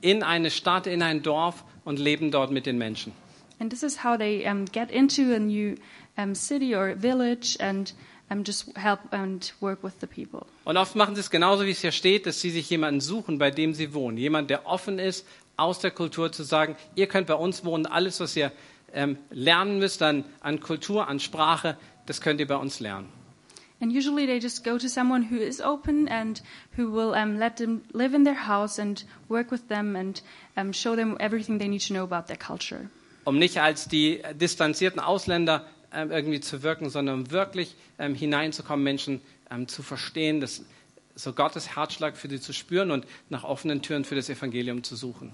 in 0.00 0.22
eine 0.22 0.50
Stadt, 0.50 0.86
in 0.86 1.02
ein 1.02 1.22
Dorf 1.22 1.64
und 1.84 1.98
leben 1.98 2.30
dort 2.30 2.50
mit 2.50 2.66
den 2.66 2.78
Menschen. 2.78 3.12
And 3.60 3.70
this 3.70 3.82
is 3.82 4.04
how 4.04 4.16
they 4.16 4.46
um, 4.46 4.66
get 4.66 4.90
into 4.90 5.34
a 5.34 5.38
new 5.38 5.76
um, 6.16 6.34
city 6.34 6.74
or 6.74 6.94
village 6.94 7.56
and 7.60 7.92
um, 8.30 8.44
just 8.44 8.76
help 8.76 9.00
and 9.12 9.52
work 9.60 9.82
with 9.82 9.94
the 10.00 10.06
people. 10.06 10.46
Und 10.64 10.76
oft 10.76 10.94
machen 10.94 11.14
sie 11.14 11.20
es 11.20 11.30
genauso, 11.30 11.64
wie 11.64 11.70
es 11.70 11.80
hier 11.80 11.92
steht, 11.92 12.26
dass 12.26 12.40
sie 12.40 12.50
sich 12.50 12.68
jemanden 12.70 13.00
suchen, 13.00 13.38
bei 13.38 13.50
dem 13.50 13.74
sie 13.74 13.94
wohnen. 13.94 14.16
Jemand, 14.16 14.50
der 14.50 14.66
offen 14.66 14.98
ist, 14.98 15.26
aus 15.58 15.78
der 15.80 15.90
Kultur 15.90 16.32
zu 16.32 16.42
sagen, 16.42 16.76
ihr 16.94 17.06
könnt 17.06 17.26
bei 17.26 17.34
uns 17.34 17.64
wohnen, 17.64 17.86
alles, 17.86 18.20
was 18.20 18.36
ihr 18.36 18.52
ähm, 18.92 19.18
lernen 19.30 19.78
müsst 19.78 20.02
an, 20.02 20.24
an 20.40 20.60
Kultur, 20.60 21.08
an 21.08 21.20
Sprache, 21.20 21.76
das 22.06 22.20
könnt 22.20 22.40
ihr 22.40 22.46
bei 22.46 22.56
uns 22.56 22.80
lernen. 22.80 23.08
And 23.80 23.92
usually 23.92 24.26
they 24.26 24.38
just 24.38 24.64
go 24.64 24.76
to 24.76 24.88
someone 24.88 25.30
who 25.30 25.36
is 25.36 25.60
open 25.60 26.08
and 26.08 26.42
who 26.76 26.90
will 26.90 27.14
um, 27.14 27.38
let 27.38 27.56
them 27.56 27.82
live 27.92 28.12
in 28.12 28.24
their 28.24 28.48
house 28.48 28.80
and 28.80 29.04
work 29.28 29.52
with 29.52 29.68
them 29.68 29.94
and 29.94 30.20
um, 30.56 30.72
show 30.72 30.96
them 30.96 31.16
everything 31.20 31.58
they 31.60 31.68
need 31.68 31.86
to 31.86 31.94
know 31.94 32.02
about 32.02 32.26
their 32.26 32.36
culture. 32.36 32.90
Um 33.24 33.38
nicht 33.38 33.60
als 33.60 33.86
die 33.86 34.20
distanzierten 34.34 34.98
Ausländer 34.98 35.66
ähm, 35.92 36.10
irgendwie 36.10 36.40
zu 36.40 36.62
wirken, 36.64 36.90
sondern 36.90 37.20
um 37.20 37.30
wirklich 37.30 37.76
ähm, 38.00 38.16
hineinzukommen, 38.16 38.82
Menschen 38.82 39.20
ähm, 39.50 39.68
zu 39.68 39.82
verstehen, 39.82 40.40
das, 40.40 40.64
so 41.18 41.32
Gottes 41.32 41.74
Herzschlag 41.74 42.16
für 42.16 42.28
sie 42.28 42.40
zu 42.40 42.52
spüren 42.52 42.90
und 42.90 43.06
nach 43.28 43.44
offenen 43.44 43.82
Türen 43.82 44.04
für 44.04 44.14
das 44.14 44.30
Evangelium 44.30 44.82
zu 44.84 44.96
suchen. 44.96 45.32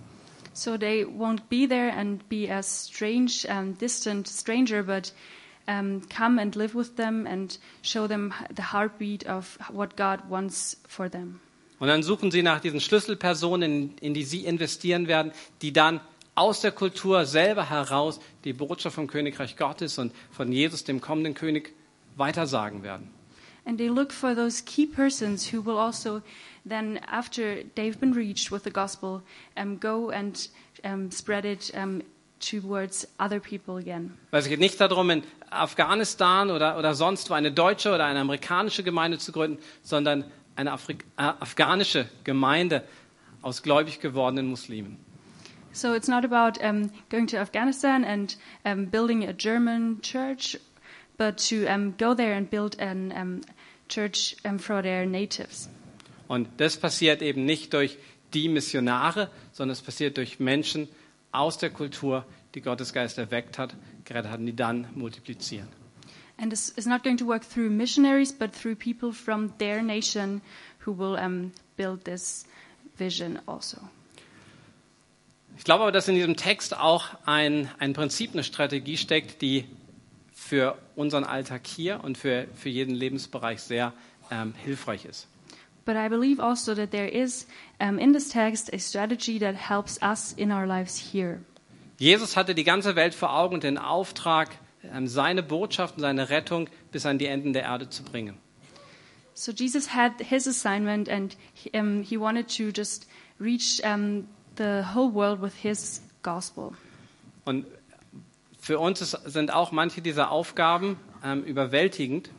So 0.54 0.78
they 0.78 1.04
won't 1.04 1.42
be 1.48 1.68
there 1.68 1.92
and 1.92 2.28
be 2.28 2.48
a 2.48 2.62
strange, 2.62 3.46
um, 3.48 3.76
distant 3.76 4.28
stranger, 4.28 4.82
but 4.82 5.12
um, 5.66 6.00
come 6.08 6.40
and 6.40 6.54
live 6.54 6.74
with 6.74 6.94
them 6.96 7.26
and 7.26 7.58
show 7.82 8.06
them 8.06 8.32
the 8.56 8.72
heartbeat 8.72 9.26
of 9.28 9.58
what 9.72 9.96
God 9.96 10.20
wants 10.28 10.80
for 10.88 11.10
them. 11.10 11.40
Und 11.80 11.88
dann 11.88 12.02
suchen 12.02 12.30
sie 12.30 12.42
nach 12.42 12.60
diesen 12.60 12.80
Schlüsselpersonen, 12.80 13.72
in, 13.72 13.98
in 13.98 14.14
die 14.14 14.22
sie 14.24 14.46
investieren 14.46 15.08
werden, 15.08 15.32
die 15.60 15.72
dann 15.72 16.00
aus 16.36 16.60
der 16.60 16.72
Kultur 16.72 17.26
selber 17.26 17.68
heraus 17.68 18.20
die 18.44 18.52
Botschaft 18.52 18.94
vom 18.94 19.06
Königreich 19.08 19.56
Gottes 19.56 19.98
und 19.98 20.12
von 20.30 20.50
Jesus, 20.50 20.84
dem 20.84 21.00
kommenden 21.00 21.34
König, 21.34 21.74
weitersagen 22.16 22.84
werden. 22.84 23.10
And 23.66 23.78
they 23.78 23.88
look 23.88 24.12
for 24.12 24.34
those 24.34 24.62
key 24.62 24.86
persons 24.86 25.48
who 25.52 25.62
will 25.62 25.78
also 25.78 26.22
then, 26.66 27.00
after 27.06 27.62
they've 27.74 27.98
been 27.98 28.12
reached 28.12 28.50
with 28.50 28.64
the 28.64 28.70
gospel, 28.70 29.22
um, 29.56 29.78
go 29.78 30.10
and 30.10 30.48
um, 30.84 31.10
spread 31.10 31.44
it 31.44 31.70
um, 31.74 32.02
towards 32.40 33.06
other 33.18 33.40
people 33.40 33.76
again. 33.76 34.16
Weil 34.30 34.40
es 34.40 34.48
geht 34.48 34.60
nicht 34.60 34.78
darum, 34.80 35.10
in 35.10 35.22
Afghanistan 35.50 36.50
oder, 36.50 36.76
oder 36.78 36.94
sonst 36.94 37.30
wo 37.30 37.34
eine 37.34 37.52
deutsche 37.52 37.90
oder 37.94 38.04
eine 38.04 38.20
amerikanische 38.20 38.82
Gemeinde 38.82 39.18
zu 39.18 39.32
gründen, 39.32 39.58
sondern 39.82 40.24
eine 40.56 40.72
Afrik 40.72 41.04
äh, 41.16 41.22
afghanische 41.22 42.06
Gemeinde 42.24 42.82
aus 43.42 43.62
gläubig 43.62 44.00
gewordenen 44.00 44.48
Muslimen. 44.48 44.98
So 45.72 45.92
it's 45.92 46.06
not 46.06 46.24
about 46.24 46.58
um, 46.62 46.90
going 47.10 47.26
to 47.28 47.38
Afghanistan 47.38 48.04
and 48.04 48.36
um, 48.64 48.86
building 48.86 49.24
a 49.24 49.32
German 49.32 50.00
church, 50.02 50.56
but 51.16 51.36
to 51.48 51.66
um, 51.66 51.94
go 51.98 52.14
there 52.14 52.34
and 52.34 52.48
build 52.50 52.76
a 52.80 52.90
um, 52.90 53.40
church 53.88 54.36
for 54.58 54.82
their 54.82 55.06
natives. 55.06 55.68
Und 56.28 56.48
das 56.56 56.76
passiert 56.76 57.22
eben 57.22 57.44
nicht 57.44 57.72
durch 57.74 57.98
die 58.32 58.48
Missionare, 58.48 59.30
sondern 59.52 59.72
es 59.72 59.82
passiert 59.82 60.16
durch 60.16 60.40
Menschen 60.40 60.88
aus 61.32 61.58
der 61.58 61.70
Kultur, 61.70 62.24
die 62.54 62.60
Gottes 62.60 62.92
Geist 62.92 63.18
erweckt 63.18 63.58
hat, 63.58 63.74
gerettet 64.04 64.30
hat, 64.30 64.40
die 64.40 64.56
dann 64.56 64.86
multiplizieren. 64.94 65.68
And 66.36 66.52
it's, 66.52 66.70
it's 66.76 66.86
not 66.86 67.04
going 67.04 67.16
to 67.18 67.26
work 67.26 67.44
through 67.48 67.70
missionaries, 67.70 68.32
but 68.32 68.52
through 68.52 68.74
people 68.74 69.12
from 69.12 69.56
their 69.58 69.82
nation 69.82 70.42
who 70.84 70.92
will 70.92 71.16
um, 71.16 71.52
build 71.76 72.04
this 72.04 72.44
vision 72.98 73.38
also. 73.46 73.78
Ich 75.56 75.62
glaube 75.62 75.82
aber, 75.84 75.92
dass 75.92 76.08
in 76.08 76.16
diesem 76.16 76.36
Text 76.36 76.76
auch 76.76 77.10
ein, 77.26 77.70
ein 77.78 77.92
Prinzip, 77.92 78.32
eine 78.32 78.42
Strategie 78.42 78.96
steckt, 78.96 79.40
die 79.40 79.66
für 80.44 80.76
unseren 80.94 81.24
Alltag 81.24 81.66
hier 81.66 82.04
und 82.04 82.18
für, 82.18 82.46
für 82.54 82.68
jeden 82.68 82.94
Lebensbereich 82.94 83.62
sehr 83.62 83.94
ähm, 84.30 84.52
hilfreich 84.62 85.06
ist. 85.06 85.26
But 85.86 85.96
I 85.96 86.08
believe 86.08 86.42
also 86.42 86.74
that 86.74 86.90
there 86.90 87.08
is 87.08 87.46
um, 87.80 87.98
in 87.98 88.12
this 88.12 88.28
text 88.28 88.72
a 88.72 88.78
strategy 88.78 89.38
that 89.38 89.54
helps 89.54 89.98
us 90.02 90.32
in 90.32 90.52
our 90.52 90.66
lives 90.66 90.98
here. 91.12 91.40
Jesus 91.98 92.36
hatte 92.36 92.54
die 92.54 92.64
ganze 92.64 92.94
Welt 92.94 93.14
vor 93.14 93.34
Augen 93.34 93.54
und 93.54 93.64
den 93.64 93.78
Auftrag, 93.78 94.50
ähm, 94.82 95.06
seine 95.06 95.42
Botschaft 95.42 95.96
und 95.96 96.02
seine 96.02 96.28
Rettung 96.28 96.68
bis 96.92 97.06
an 97.06 97.18
die 97.18 97.26
Enden 97.26 97.52
der 97.52 97.62
Erde 97.62 97.88
zu 97.88 98.02
bringen. 98.02 98.36
So 99.32 99.50
Jesus 99.50 99.94
had 99.94 100.12
his 100.20 100.46
assignment, 100.46 101.08
and 101.08 101.36
he, 101.54 101.70
um, 101.78 102.02
he 102.02 102.18
wanted 102.18 102.48
to 102.56 102.70
just 102.70 103.08
reach 103.40 103.82
um, 103.82 104.28
the 104.56 104.82
whole 104.94 105.12
world 105.12 105.40
with 105.40 105.54
his 105.54 106.02
gospel. 106.22 106.72
Und 107.44 107.66
für 108.64 108.78
uns 108.78 109.02
ist, 109.02 109.10
sind 109.26 109.52
auch 109.52 109.72
manche 109.72 110.00
dieser 110.00 110.30
Aufgaben 110.30 110.96
ähm, 111.22 111.44
überwältigend. 111.44 112.30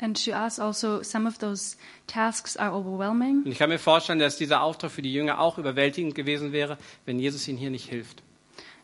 And 0.00 0.24
to 0.24 0.30
us 0.30 0.58
also, 0.58 1.02
some 1.02 1.28
of 1.28 1.36
those 1.36 1.76
tasks 2.06 2.56
are 2.56 2.72
overwhelming. 2.72 3.42
Und 3.44 3.52
ich 3.52 3.58
kann 3.58 3.68
mir 3.68 3.78
vorstellen, 3.78 4.18
dass 4.18 4.38
dieser 4.38 4.62
Auftrag 4.62 4.90
für 4.90 5.02
die 5.02 5.12
Jünger 5.12 5.38
auch 5.40 5.58
überwältigend 5.58 6.14
gewesen 6.14 6.52
wäre, 6.52 6.78
wenn 7.04 7.18
Jesus 7.18 7.46
ihnen 7.48 7.58
hier 7.58 7.68
nicht 7.68 7.86
hilft. 7.86 8.22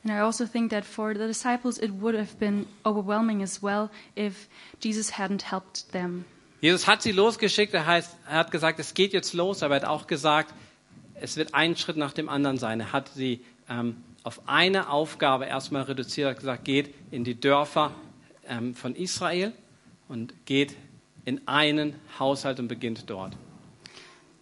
And 0.02 0.12
I 0.12 0.18
also 0.20 0.44
think 0.44 0.70
that 0.72 0.84
for 0.84 1.14
the 1.14 1.26
disciples, 1.26 1.78
it 1.78 1.90
would 2.02 2.14
have 2.18 2.36
been 2.38 2.66
overwhelming 2.84 3.42
as 3.42 3.62
well 3.62 3.88
if 4.14 4.48
Jesus 4.82 5.14
hadn't 5.14 5.50
helped 5.50 5.90
them. 5.92 6.26
Jesus 6.60 6.86
hat 6.86 7.00
sie 7.00 7.12
losgeschickt, 7.12 7.72
er, 7.72 7.86
heißt, 7.86 8.14
er 8.28 8.36
hat 8.36 8.50
gesagt, 8.50 8.78
es 8.78 8.92
geht 8.92 9.14
jetzt 9.14 9.32
los, 9.32 9.62
aber 9.62 9.76
er 9.76 9.82
hat 9.82 9.88
auch 9.88 10.06
gesagt, 10.06 10.52
es 11.14 11.38
wird 11.38 11.54
ein 11.54 11.76
Schritt 11.76 11.96
nach 11.96 12.12
dem 12.12 12.28
anderen 12.28 12.58
sein. 12.58 12.80
Er 12.80 12.92
hat 12.92 13.08
sie 13.14 13.42
ähm, 13.70 13.96
auf 14.24 14.48
eine 14.48 14.90
Aufgabe 14.90 15.44
erstmal 15.44 15.82
reduziert, 15.82 16.26
er 16.26 16.30
hat 16.30 16.38
gesagt, 16.40 16.64
geht 16.64 16.94
in 17.10 17.22
die 17.22 17.38
Dörfer 17.38 17.92
ähm, 18.48 18.74
von 18.74 18.96
Israel 18.96 19.52
und 20.08 20.34
geht 20.46 20.74
in 21.24 21.46
einen 21.46 21.94
Haushalt 22.18 22.58
und 22.58 22.68
beginnt 22.68 23.08
dort. 23.08 23.36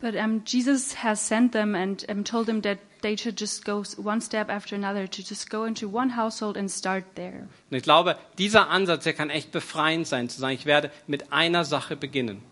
But 0.00 0.16
um, 0.16 0.42
Jesus 0.44 1.04
has 1.04 1.24
sent 1.24 1.52
them 1.52 1.76
and 1.76 2.04
um, 2.08 2.24
told 2.24 2.46
them 2.46 2.60
that 2.62 2.78
they 3.02 3.16
should 3.16 3.38
just 3.38 3.64
go 3.64 3.84
one 4.02 4.20
step 4.20 4.50
after 4.50 4.74
another 4.74 5.08
to 5.08 5.22
just 5.22 5.48
go 5.48 5.64
into 5.64 5.88
one 5.88 6.16
household 6.16 6.56
and 6.56 6.68
start 6.68 7.04
there. 7.14 7.48
Und 7.70 7.76
ich 7.76 7.84
glaube, 7.84 8.16
dieser 8.36 8.68
Ansatz, 8.68 9.04
der 9.04 9.12
kann 9.12 9.30
echt 9.30 9.52
befreiend 9.52 10.08
sein, 10.08 10.28
zu 10.28 10.40
sagen, 10.40 10.54
ich 10.54 10.66
werde 10.66 10.90
mit 11.06 11.32
einer 11.32 11.64
Sache 11.64 11.96
beginnen. 11.96 12.42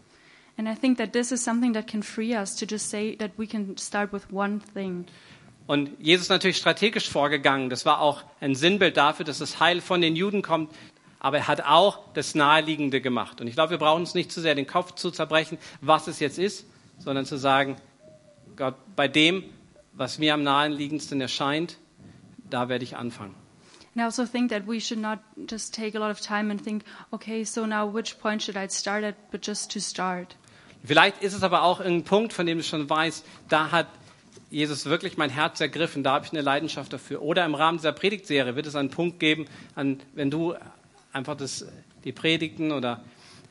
And 0.56 0.68
I 0.68 0.74
think 0.74 0.98
that 0.98 1.12
this 1.12 1.32
is 1.32 1.42
something 1.42 1.72
that 1.72 1.88
can 1.88 2.02
free 2.02 2.36
us 2.36 2.54
to 2.56 2.66
just 2.66 2.90
say 2.90 3.16
that 3.16 3.32
we 3.36 3.46
can 3.46 3.76
start 3.78 4.12
with 4.12 4.30
one 4.30 4.60
thing. 4.74 5.06
Und 5.66 5.90
Jesus 6.00 6.24
ist 6.24 6.30
natürlich 6.30 6.56
strategisch 6.56 7.08
vorgegangen. 7.08 7.70
Das 7.70 7.86
war 7.86 8.00
auch 8.00 8.22
ein 8.40 8.54
Sinnbild 8.54 8.96
dafür, 8.96 9.24
dass 9.24 9.38
das 9.38 9.60
Heil 9.60 9.80
von 9.80 10.00
den 10.00 10.16
Juden 10.16 10.42
kommt. 10.42 10.72
Aber 11.20 11.38
er 11.38 11.48
hat 11.48 11.64
auch 11.64 12.12
das 12.14 12.34
Naheliegende 12.34 13.00
gemacht. 13.00 13.40
Und 13.40 13.46
ich 13.46 13.54
glaube, 13.54 13.70
wir 13.70 13.78
brauchen 13.78 14.00
uns 14.00 14.14
nicht 14.14 14.32
zu 14.32 14.40
sehr 14.40 14.54
den 14.54 14.66
Kopf 14.66 14.94
zu 14.94 15.10
zerbrechen, 15.10 15.58
was 15.80 16.06
es 16.06 16.18
jetzt 16.18 16.38
ist, 16.38 16.66
sondern 16.98 17.26
zu 17.26 17.36
sagen, 17.36 17.76
Gott, 18.56 18.74
bei 18.96 19.06
dem, 19.06 19.44
was 19.92 20.18
mir 20.18 20.34
am 20.34 20.42
naheliegendsten 20.42 21.20
erscheint, 21.20 21.76
da 22.48 22.68
werde 22.68 22.84
ich 22.84 22.96
anfangen. 22.96 23.34
And 23.94 24.02
I 24.02 24.04
also 24.04 24.24
think 24.24 24.50
that 24.50 24.68
we 24.68 24.80
should 24.80 25.00
not 25.00 25.18
just 25.50 25.74
take 25.74 25.96
a 25.96 26.00
lot 26.00 26.10
of 26.10 26.20
time 26.20 26.50
and 26.50 26.62
think, 26.62 26.84
okay, 27.10 27.44
so 27.44 27.66
now 27.66 27.92
which 27.92 28.18
point 28.20 28.42
should 28.42 28.56
I 28.56 28.68
start 28.68 29.02
at, 29.02 29.30
but 29.30 29.44
just 29.44 29.72
to 29.72 29.80
start. 29.80 30.36
Vielleicht 30.84 31.22
ist 31.22 31.34
es 31.34 31.42
aber 31.42 31.62
auch 31.64 31.80
ein 31.80 32.04
Punkt, 32.04 32.32
von 32.32 32.46
dem 32.46 32.58
du 32.58 32.64
schon 32.64 32.88
weißt, 32.88 33.26
da 33.48 33.70
hat 33.72 33.88
Jesus 34.50 34.86
wirklich 34.86 35.16
mein 35.16 35.30
Herz 35.30 35.60
ergriffen, 35.60 36.02
da 36.02 36.12
habe 36.14 36.26
ich 36.26 36.32
eine 36.32 36.42
Leidenschaft 36.42 36.92
dafür. 36.92 37.22
Oder 37.22 37.44
im 37.44 37.54
Rahmen 37.54 37.78
dieser 37.78 37.92
Predigtserie 37.92 38.56
wird 38.56 38.66
es 38.66 38.74
einen 38.74 38.90
Punkt 38.90 39.20
geben, 39.20 39.46
an, 39.76 40.00
wenn 40.14 40.30
du 40.30 40.54
einfach 41.12 41.36
das, 41.36 41.66
die 42.04 42.12
Predigten 42.12 42.72
oder 42.72 43.02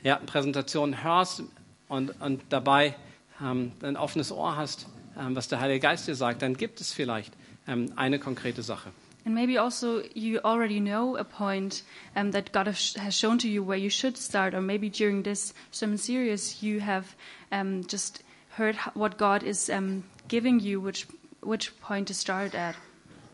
ja, 0.04 0.18
Präsentationen 0.18 1.04
hörst 1.04 1.44
und, 1.88 2.20
und 2.22 2.42
dabei 2.50 2.96
ähm, 3.42 3.72
ein 3.82 3.98
offenes 3.98 4.32
Ohr 4.32 4.56
hast, 4.58 4.88
ähm, 5.18 5.36
was 5.36 5.48
der 5.48 5.60
Heilige 5.60 5.80
Geist 5.80 6.08
dir 6.08 6.16
sagt, 6.16 6.42
dann 6.42 6.56
gibt 6.56 6.82
es 6.82 6.94
vielleicht 6.94 7.34
ähm, 7.68 7.94
eine 7.96 8.20
konkrete 8.20 8.62
Sache. 8.62 8.92
And 9.26 9.36
maybe 9.36 9.62
also 9.62 10.02
you 10.14 10.40
already 10.40 10.80
know 10.80 11.18
a 11.18 11.24
point 11.24 11.84
um, 12.16 12.32
that 12.32 12.54
God 12.54 12.68
has 12.68 13.18
shown 13.18 13.38
to 13.40 13.48
you 13.48 13.66
where 13.68 13.78
you 13.78 13.90
should 13.90 14.18
start, 14.18 14.54
or 14.54 14.62
maybe 14.62 14.90
during 14.90 15.24
this 15.24 15.54
sermon 15.72 15.98
series 15.98 16.62
you 16.62 16.80
have 16.82 17.06
um, 17.52 17.86
just 17.86 18.24
heard 18.58 18.78
what 18.96 19.18
God 19.18 19.44
is 19.44 19.70
um, 19.70 20.04
giving 20.30 20.60
you, 20.60 20.82
which 20.82 21.08
which 21.42 21.72
point 21.82 22.08
to 22.08 22.14
start 22.14 22.56
at. 22.56 22.76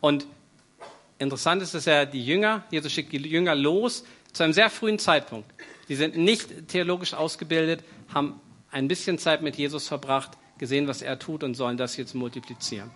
Und 0.01 0.25
interessant 1.19 1.61
ist, 1.61 1.73
dass 1.73 1.87
er 1.87 2.05
die 2.05 2.23
Jünger, 2.23 2.63
Jesus 2.71 2.91
schickt 2.91 3.11
die 3.11 3.17
Jünger 3.17 3.55
los 3.55 4.03
zu 4.33 4.43
einem 4.43 4.53
sehr 4.53 4.69
frühen 4.69 4.99
Zeitpunkt. 4.99 5.49
Die 5.89 5.95
sind 5.95 6.17
nicht 6.17 6.67
theologisch 6.67 7.13
ausgebildet, 7.13 7.83
haben 8.13 8.39
ein 8.71 8.87
bisschen 8.87 9.17
Zeit 9.17 9.41
mit 9.41 9.55
Jesus 9.55 9.87
verbracht, 9.87 10.31
gesehen, 10.57 10.87
was 10.87 11.01
er 11.01 11.19
tut 11.19 11.43
und 11.43 11.55
sollen 11.55 11.77
das 11.77 11.97
jetzt 11.97 12.15
multiplizieren. 12.15 12.91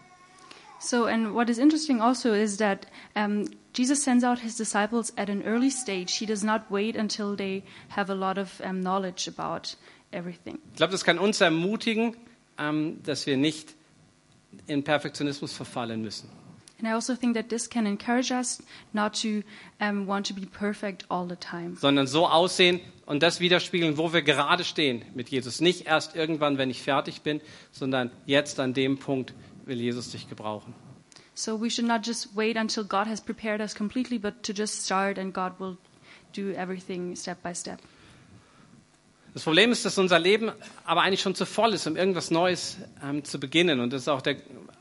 So, 0.81 1.05
and 1.05 1.33
what 1.33 1.49
is 1.49 1.57
interesting 1.57 2.01
also 2.01 2.33
is 2.33 2.57
that 2.57 2.87
um, 3.13 3.49
Jesus 3.75 4.01
sends 4.01 4.23
out 4.23 4.39
his 4.39 4.55
disciples 4.55 5.11
at 5.17 5.29
an 5.29 5.41
early 5.43 5.69
stage. 5.69 6.13
He 6.17 6.25
does 6.25 6.41
not 6.41 6.61
wait 6.69 6.95
until 6.95 7.35
they 7.35 7.63
have 7.89 8.09
a 8.09 8.15
lot 8.15 8.37
of 8.37 8.61
um, 8.61 8.81
knowledge 8.81 9.27
about 9.27 9.75
everything. 10.11 10.57
Ich 10.71 10.77
glaube, 10.77 10.91
das 10.91 11.03
kann 11.03 11.19
uns 11.19 11.41
ermutigen, 11.41 12.15
ähm, 12.57 13.03
dass 13.03 13.25
wir 13.25 13.35
nicht 13.35 13.75
in 14.67 14.83
Perfektionismus 14.83 15.53
verfallen 15.53 16.01
müssen. 16.01 16.29
And 16.79 16.87
I 16.87 16.93
also 16.93 17.13
think 17.13 17.35
that 17.35 17.49
this 17.49 17.69
can 17.69 17.85
encourage 17.85 18.31
us 18.31 18.63
not 18.93 19.13
to 19.21 19.43
um, 19.81 20.07
want 20.07 20.25
to 20.27 20.33
be 20.33 20.45
perfect 20.45 21.05
all 21.09 21.27
the 21.27 21.35
time. 21.35 21.75
sondern 21.75 22.07
so 22.07 22.25
aussehen 22.25 22.79
und 23.05 23.21
das 23.21 23.41
widerspiegeln, 23.41 23.97
wo 23.97 24.13
wir 24.13 24.21
gerade 24.21 24.63
stehen 24.63 25.03
mit 25.13 25.27
Jesus. 25.29 25.59
Nicht 25.59 25.87
erst 25.87 26.15
irgendwann, 26.15 26.57
wenn 26.57 26.69
ich 26.69 26.81
fertig 26.81 27.21
bin, 27.21 27.41
sondern 27.71 28.11
jetzt 28.25 28.61
an 28.61 28.73
dem 28.73 28.97
Punkt 28.97 29.33
will 29.65 29.77
Jesus 29.77 30.11
dich 30.11 30.29
gebrauchen. 30.29 30.73
So 31.33 31.59
we 31.59 31.69
should 31.69 31.87
not 31.87 32.05
just 32.05 32.35
wait 32.35 32.55
until 32.57 32.85
God 32.85 33.07
has 33.07 33.19
prepared 33.19 33.59
us 33.59 33.75
completely, 33.75 34.17
but 34.17 34.43
to 34.43 34.53
just 34.53 34.85
start 34.85 35.17
and 35.17 35.33
God 35.33 35.59
will 35.59 35.77
do 36.33 36.51
everything 36.51 37.15
step 37.15 37.41
by 37.43 37.53
step. 37.53 37.79
Das 39.33 39.43
Problem 39.43 39.71
ist, 39.71 39.85
dass 39.85 39.97
unser 39.97 40.19
Leben 40.19 40.51
aber 40.85 41.01
eigentlich 41.01 41.21
schon 41.21 41.35
zu 41.35 41.45
voll 41.45 41.73
ist, 41.73 41.85
um 41.87 41.95
irgendwas 41.95 42.31
Neues 42.31 42.77
ähm, 43.03 43.23
zu 43.23 43.39
beginnen. 43.39 43.79
Und 43.79 43.93
das 43.93 44.03
ist 44.03 44.07
auch 44.07 44.21
der, 44.21 44.37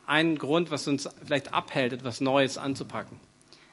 ein 0.06 0.38
Grund, 0.38 0.70
was 0.70 0.88
uns 0.88 1.08
vielleicht 1.24 1.52
abhält, 1.52 1.92
etwas 1.92 2.20
Neues 2.20 2.56
anzupacken. 2.58 3.20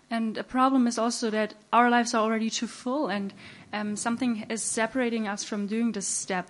And 0.09 0.37
a 0.37 0.43
problem 0.43 0.85
is 0.85 0.99
also 0.99 1.31
that 1.31 1.55
our 1.73 1.89
lives 1.89 2.13
are 2.13 2.23
already 2.23 2.51
too 2.51 2.67
full, 2.67 3.09
and 3.09 3.33
um, 3.73 3.95
something 3.95 4.45
is 4.49 4.61
separating 4.61 5.27
us 5.27 5.43
from 5.43 5.67
doing 5.67 5.91
this 5.93 6.23
step. 6.23 6.45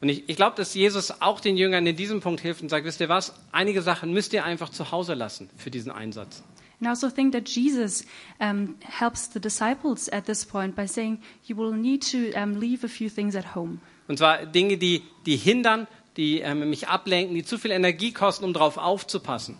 Und 0.00 0.10
ich, 0.10 0.28
ich 0.28 0.36
glaube, 0.36 0.56
dass 0.56 0.74
Jesus 0.74 1.22
auch 1.22 1.40
den 1.40 1.56
Jüngern 1.56 1.86
in 1.86 1.96
diesem 1.96 2.20
Punkt 2.20 2.40
hilft 2.40 2.62
und 2.62 2.68
sagt, 2.68 2.84
wisst 2.84 3.00
ihr 3.00 3.08
was, 3.08 3.34
einige 3.50 3.82
Sachen 3.82 4.12
müsst 4.12 4.32
ihr 4.32 4.44
einfach 4.44 4.68
zu 4.68 4.92
Hause 4.92 5.14
lassen 5.14 5.50
für 5.56 5.70
diesen 5.70 5.90
Einsatz. 5.90 6.42
And 6.80 6.86
I 6.86 6.90
also 6.90 7.10
think 7.10 7.32
that 7.32 7.44
Jesus 7.44 8.04
um, 8.40 8.76
helps 8.82 9.28
the 9.28 9.40
disciples 9.40 10.08
at 10.08 10.26
this 10.26 10.44
point 10.44 10.76
by 10.76 10.86
saying, 10.86 11.20
You 11.46 11.56
will 11.56 11.72
need 11.72 12.02
to 12.12 12.32
um, 12.34 12.60
leave 12.60 12.84
a 12.84 12.88
few 12.88 13.10
things 13.10 13.34
at 13.34 13.56
home. 13.56 13.80
Und 14.06 14.18
zwar 14.18 14.46
Dinge, 14.46 14.78
die, 14.78 15.02
die 15.26 15.36
hindern, 15.36 15.88
die 16.16 16.40
ähm, 16.40 16.70
mich 16.70 16.88
ablenken, 16.88 17.34
die 17.34 17.44
zu 17.44 17.58
viel 17.58 17.72
Energie 17.72 18.12
kosten, 18.12 18.44
um 18.44 18.52
darauf 18.52 18.76
aufzupassen. 18.76 19.56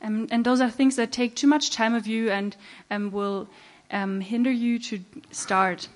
Um, 0.00 0.26
and 0.30 0.44
those 0.44 0.62
are 0.62 0.70
things 0.70 0.96
that 0.96 1.12
take 1.12 1.34
too 1.34 1.46
much 1.46 1.70
time 1.70 1.96
of 1.96 2.06
you 2.06 2.30
and 2.30 2.56
um, 2.90 3.12
will 3.12 3.46
um, 3.92 4.20
hinder 4.20 4.50
you 4.50 4.78
to 4.78 4.96
start. 5.32 5.88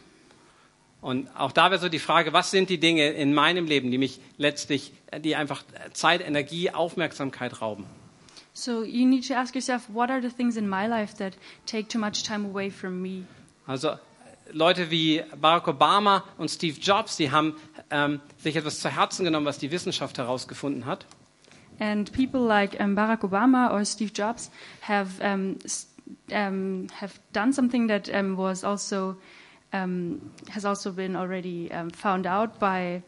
Und 1.01 1.29
auch 1.35 1.53
da 1.53 1.70
wäre 1.70 1.81
so 1.81 1.88
die 1.88 1.99
Frage, 1.99 2.35
was 2.35 2.51
sind 2.51 2.68
die 2.68 2.79
Dinge 2.79 3.09
in 3.09 3.33
meinem 3.33 3.64
Leben, 3.64 3.90
die 3.90 3.96
mich 3.96 4.20
letztlich, 4.37 4.92
die 5.18 5.35
einfach 5.35 5.64
Zeit, 5.94 6.20
Energie, 6.20 6.70
Aufmerksamkeit 6.70 7.62
rauben? 7.62 7.87
So 8.52 8.82
you 8.82 9.06
need 9.06 9.26
to 9.28 9.34
ask 9.34 9.54
yourself, 9.54 9.88
what 9.88 10.10
are 10.10 10.20
the 10.20 10.30
things 10.30 10.56
in 10.56 10.68
my 10.68 10.86
life 10.86 11.16
that 11.18 11.34
take 11.66 11.88
too 11.88 11.98
much 11.98 12.24
time 12.24 12.44
away 12.44 12.70
from 12.70 13.00
me? 13.00 13.24
Also 13.66 13.98
Leute 14.52 14.90
wie 14.90 15.22
Barack 15.40 15.68
Obama 15.68 16.24
und 16.38 16.50
Steve 16.50 16.78
Jobs, 16.80 17.16
die 17.16 17.30
haben 17.30 17.54
ähm, 17.90 18.20
sich 18.38 18.56
etwas 18.56 18.80
zu 18.80 18.88
Herzen 18.88 19.24
genommen, 19.24 19.46
was 19.46 19.58
die 19.58 19.70
Wissenschaft 19.70 20.18
herausgefunden 20.18 20.86
hat. 20.86 21.06
And 21.78 22.12
people 22.12 22.40
like 22.40 22.78
um, 22.78 22.94
Barack 22.94 23.22
Obama 23.22 23.72
or 23.72 23.84
Steve 23.84 24.12
Jobs 24.12 24.50
have 24.82 25.20
um, 25.22 25.56
um, 26.32 26.88
have 27.00 27.14
done 27.32 27.52
something 27.52 27.88
that 27.88 28.08
was 28.36 28.64
also 28.64 29.16
has 29.72 30.64
also 30.64 30.92
been 30.92 31.14
already 31.14 31.70
found 31.94 32.26
out 32.26 32.58
by 32.58 33.00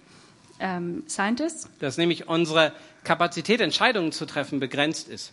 scientists 1.08 1.68
Dass 1.80 1.98
nämlich 1.98 2.28
unsere 2.28 2.72
Kapazität, 3.04 3.60
Entscheidungen 3.60 4.12
zu 4.12 4.26
treffen, 4.26 4.60
begrenzt 4.60 5.08
ist. 5.08 5.32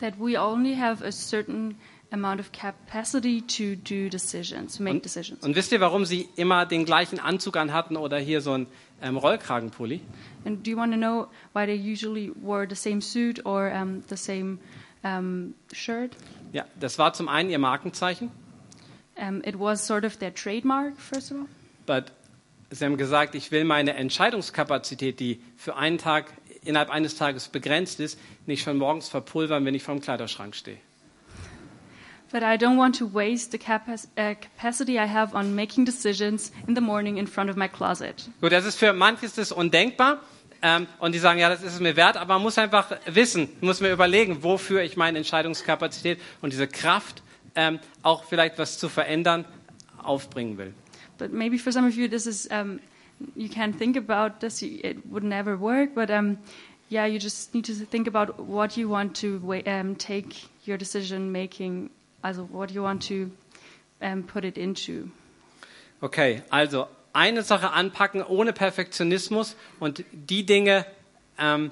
that 0.00 0.14
we 0.18 0.38
only 0.40 0.74
have 0.76 1.04
a 1.04 1.10
certain 1.12 1.76
amount 2.10 2.40
of 2.40 2.50
capacity 2.52 3.42
to 3.42 3.76
do 3.76 4.08
decisions, 4.08 4.76
to 4.78 4.82
make 4.82 4.94
Und, 4.96 5.04
decisions. 5.04 5.44
und 5.44 5.54
wisst 5.54 5.72
ihr, 5.72 5.80
warum 5.80 6.04
sie 6.06 6.26
immer 6.36 6.64
den 6.66 6.84
gleichen 6.86 7.20
Anzug 7.20 7.56
anhatten 7.58 7.96
oder 7.98 8.18
hier 8.18 8.40
so 8.40 8.52
einen 8.52 8.66
ähm, 9.02 9.16
Rollkragenpulli? 9.18 10.00
And 10.46 10.66
do 10.66 10.70
you 10.70 10.76
want 10.78 10.92
to 10.92 10.98
know 10.98 11.26
why 11.52 11.66
they 11.66 11.76
usually 11.76 12.32
wore 12.40 12.66
the 12.68 12.74
same 12.74 13.00
suit 13.02 13.44
or 13.44 13.70
um, 13.70 14.02
the 14.08 14.16
same 14.16 14.58
um, 15.04 15.54
shirt? 15.72 16.16
Ja, 16.52 16.64
das 16.80 16.98
war 16.98 17.12
zum 17.12 17.28
einen 17.28 17.50
ihr 17.50 17.58
Markenzeichen, 17.58 18.30
Um, 19.16 19.42
it 19.44 19.58
was 19.60 19.86
sort 19.86 20.04
of 20.06 20.16
their 20.16 20.32
trademark, 20.34 20.96
first 20.96 21.30
of 21.30 21.36
all. 21.40 21.46
but 21.84 22.10
sie 22.70 22.82
haben 22.86 22.96
gesagt, 22.96 23.34
ich 23.34 23.52
will 23.52 23.64
meine 23.64 23.92
Entscheidungskapazität, 23.94 25.20
die 25.20 25.40
für 25.58 25.76
einen 25.76 25.98
Tag 25.98 26.32
innerhalb 26.64 26.90
eines 26.90 27.16
Tages 27.16 27.48
begrenzt 27.48 28.00
ist, 28.00 28.18
nicht 28.46 28.62
schon 28.62 28.76
morgens 28.78 29.08
verpulvern, 29.08 29.64
wenn 29.64 29.74
ich 29.74 29.82
vor 29.82 29.94
dem 29.94 30.00
Kleiderschrank 30.00 30.54
stehe. 30.54 30.78
But 32.32 32.42
I 32.42 32.56
don't 32.56 32.78
want 32.78 32.96
to 32.98 33.12
waste 33.12 33.50
the 33.50 33.58
uh, 33.58 34.34
capacity 34.34 34.92
I 34.92 35.08
have 35.08 35.34
on 35.34 35.54
making 35.56 35.84
decisions 35.84 36.52
in 36.68 36.76
the 36.76 36.80
morning 36.80 37.16
in 37.16 37.26
front 37.26 37.50
of 37.50 37.56
my 37.56 37.66
closet. 37.66 38.30
Gut, 38.40 38.52
das 38.52 38.64
ist 38.64 38.78
für 38.78 38.92
manches 38.92 39.34
das 39.34 39.50
undenkbar. 39.50 40.20
Ähm, 40.62 40.86
und 40.98 41.14
die 41.14 41.18
sagen, 41.18 41.40
ja, 41.40 41.48
das 41.48 41.62
ist 41.62 41.74
es 41.74 41.80
mir 41.80 41.96
wert, 41.96 42.16
aber 42.16 42.34
man 42.34 42.42
muss 42.42 42.58
einfach 42.58 42.94
wissen, 43.06 43.48
muss 43.62 43.80
mir 43.80 43.90
überlegen, 43.90 44.42
wofür 44.42 44.82
ich 44.82 44.96
meine 44.96 45.16
Entscheidungskapazität 45.16 46.20
und 46.42 46.52
diese 46.52 46.68
Kraft, 46.68 47.22
ähm, 47.54 47.80
auch 48.02 48.24
vielleicht 48.24 48.58
was 48.58 48.78
zu 48.78 48.90
verändern, 48.90 49.46
aufbringen 50.02 50.58
will. 50.58 50.74
But 51.18 51.32
maybe 51.32 51.58
for 51.58 51.72
some 51.72 51.88
of 51.88 51.94
you, 51.94 52.08
this 52.08 52.26
is 52.26 52.46
um, 52.46 52.78
you 53.36 53.48
can't 53.48 53.76
think 53.76 53.96
about 53.96 54.40
this. 54.40 54.62
It 54.62 55.06
would 55.10 55.24
never 55.24 55.56
work. 55.56 55.94
But 55.94 56.10
um, 56.10 56.38
yeah, 56.88 57.06
you 57.06 57.18
just 57.18 57.54
need 57.54 57.64
to 57.66 57.74
think 57.74 58.06
about 58.06 58.38
what 58.40 58.76
you 58.76 58.88
want 58.88 59.14
to 59.16 59.40
um, 59.66 59.94
take 59.96 60.48
your 60.64 60.76
decision 60.76 61.32
making, 61.32 61.90
also 62.24 62.44
what 62.44 62.70
you 62.70 62.82
want 62.82 63.02
to 63.02 63.30
um, 64.02 64.22
put 64.22 64.44
it 64.44 64.58
into. 64.58 65.10
Okay, 66.02 66.42
also 66.50 66.88
eine 67.12 67.42
Sache 67.42 67.72
anpacken 67.72 68.22
ohne 68.22 68.52
Perfektionismus 68.52 69.56
und 69.80 70.04
die 70.12 70.46
Dinge 70.46 70.86
ähm, 71.38 71.70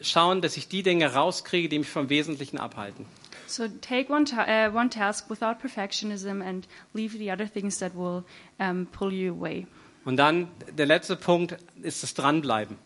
schauen, 0.00 0.40
dass 0.42 0.56
ich 0.56 0.68
die 0.68 0.82
Dinge 0.82 1.14
rauskriege, 1.14 1.68
die 1.68 1.78
mich 1.78 1.88
vom 1.88 2.08
Wesentlichen 2.10 2.58
abhalten. 2.58 3.06
So 3.46 3.68
take 3.68 4.10
one, 4.12 4.24
ta- 4.24 4.46
uh, 4.68 4.74
one 4.76 4.90
task 4.90 5.30
without 5.30 5.60
perfectionism 5.60 6.42
and 6.42 6.66
leave 6.92 7.16
the 7.16 7.30
other 7.30 7.46
things 7.46 7.78
that 7.78 7.94
will 7.94 8.24
um, 8.58 8.86
pull 8.86 9.12
you 9.12 9.32
away. 9.32 9.66
Und 10.04 10.16
dann 10.16 10.48
der 10.76 10.86
letzte 10.86 11.16
Punkt 11.16 11.56
ist 11.82 12.02
das 12.02 12.14
Dranbleiben. 12.14 12.76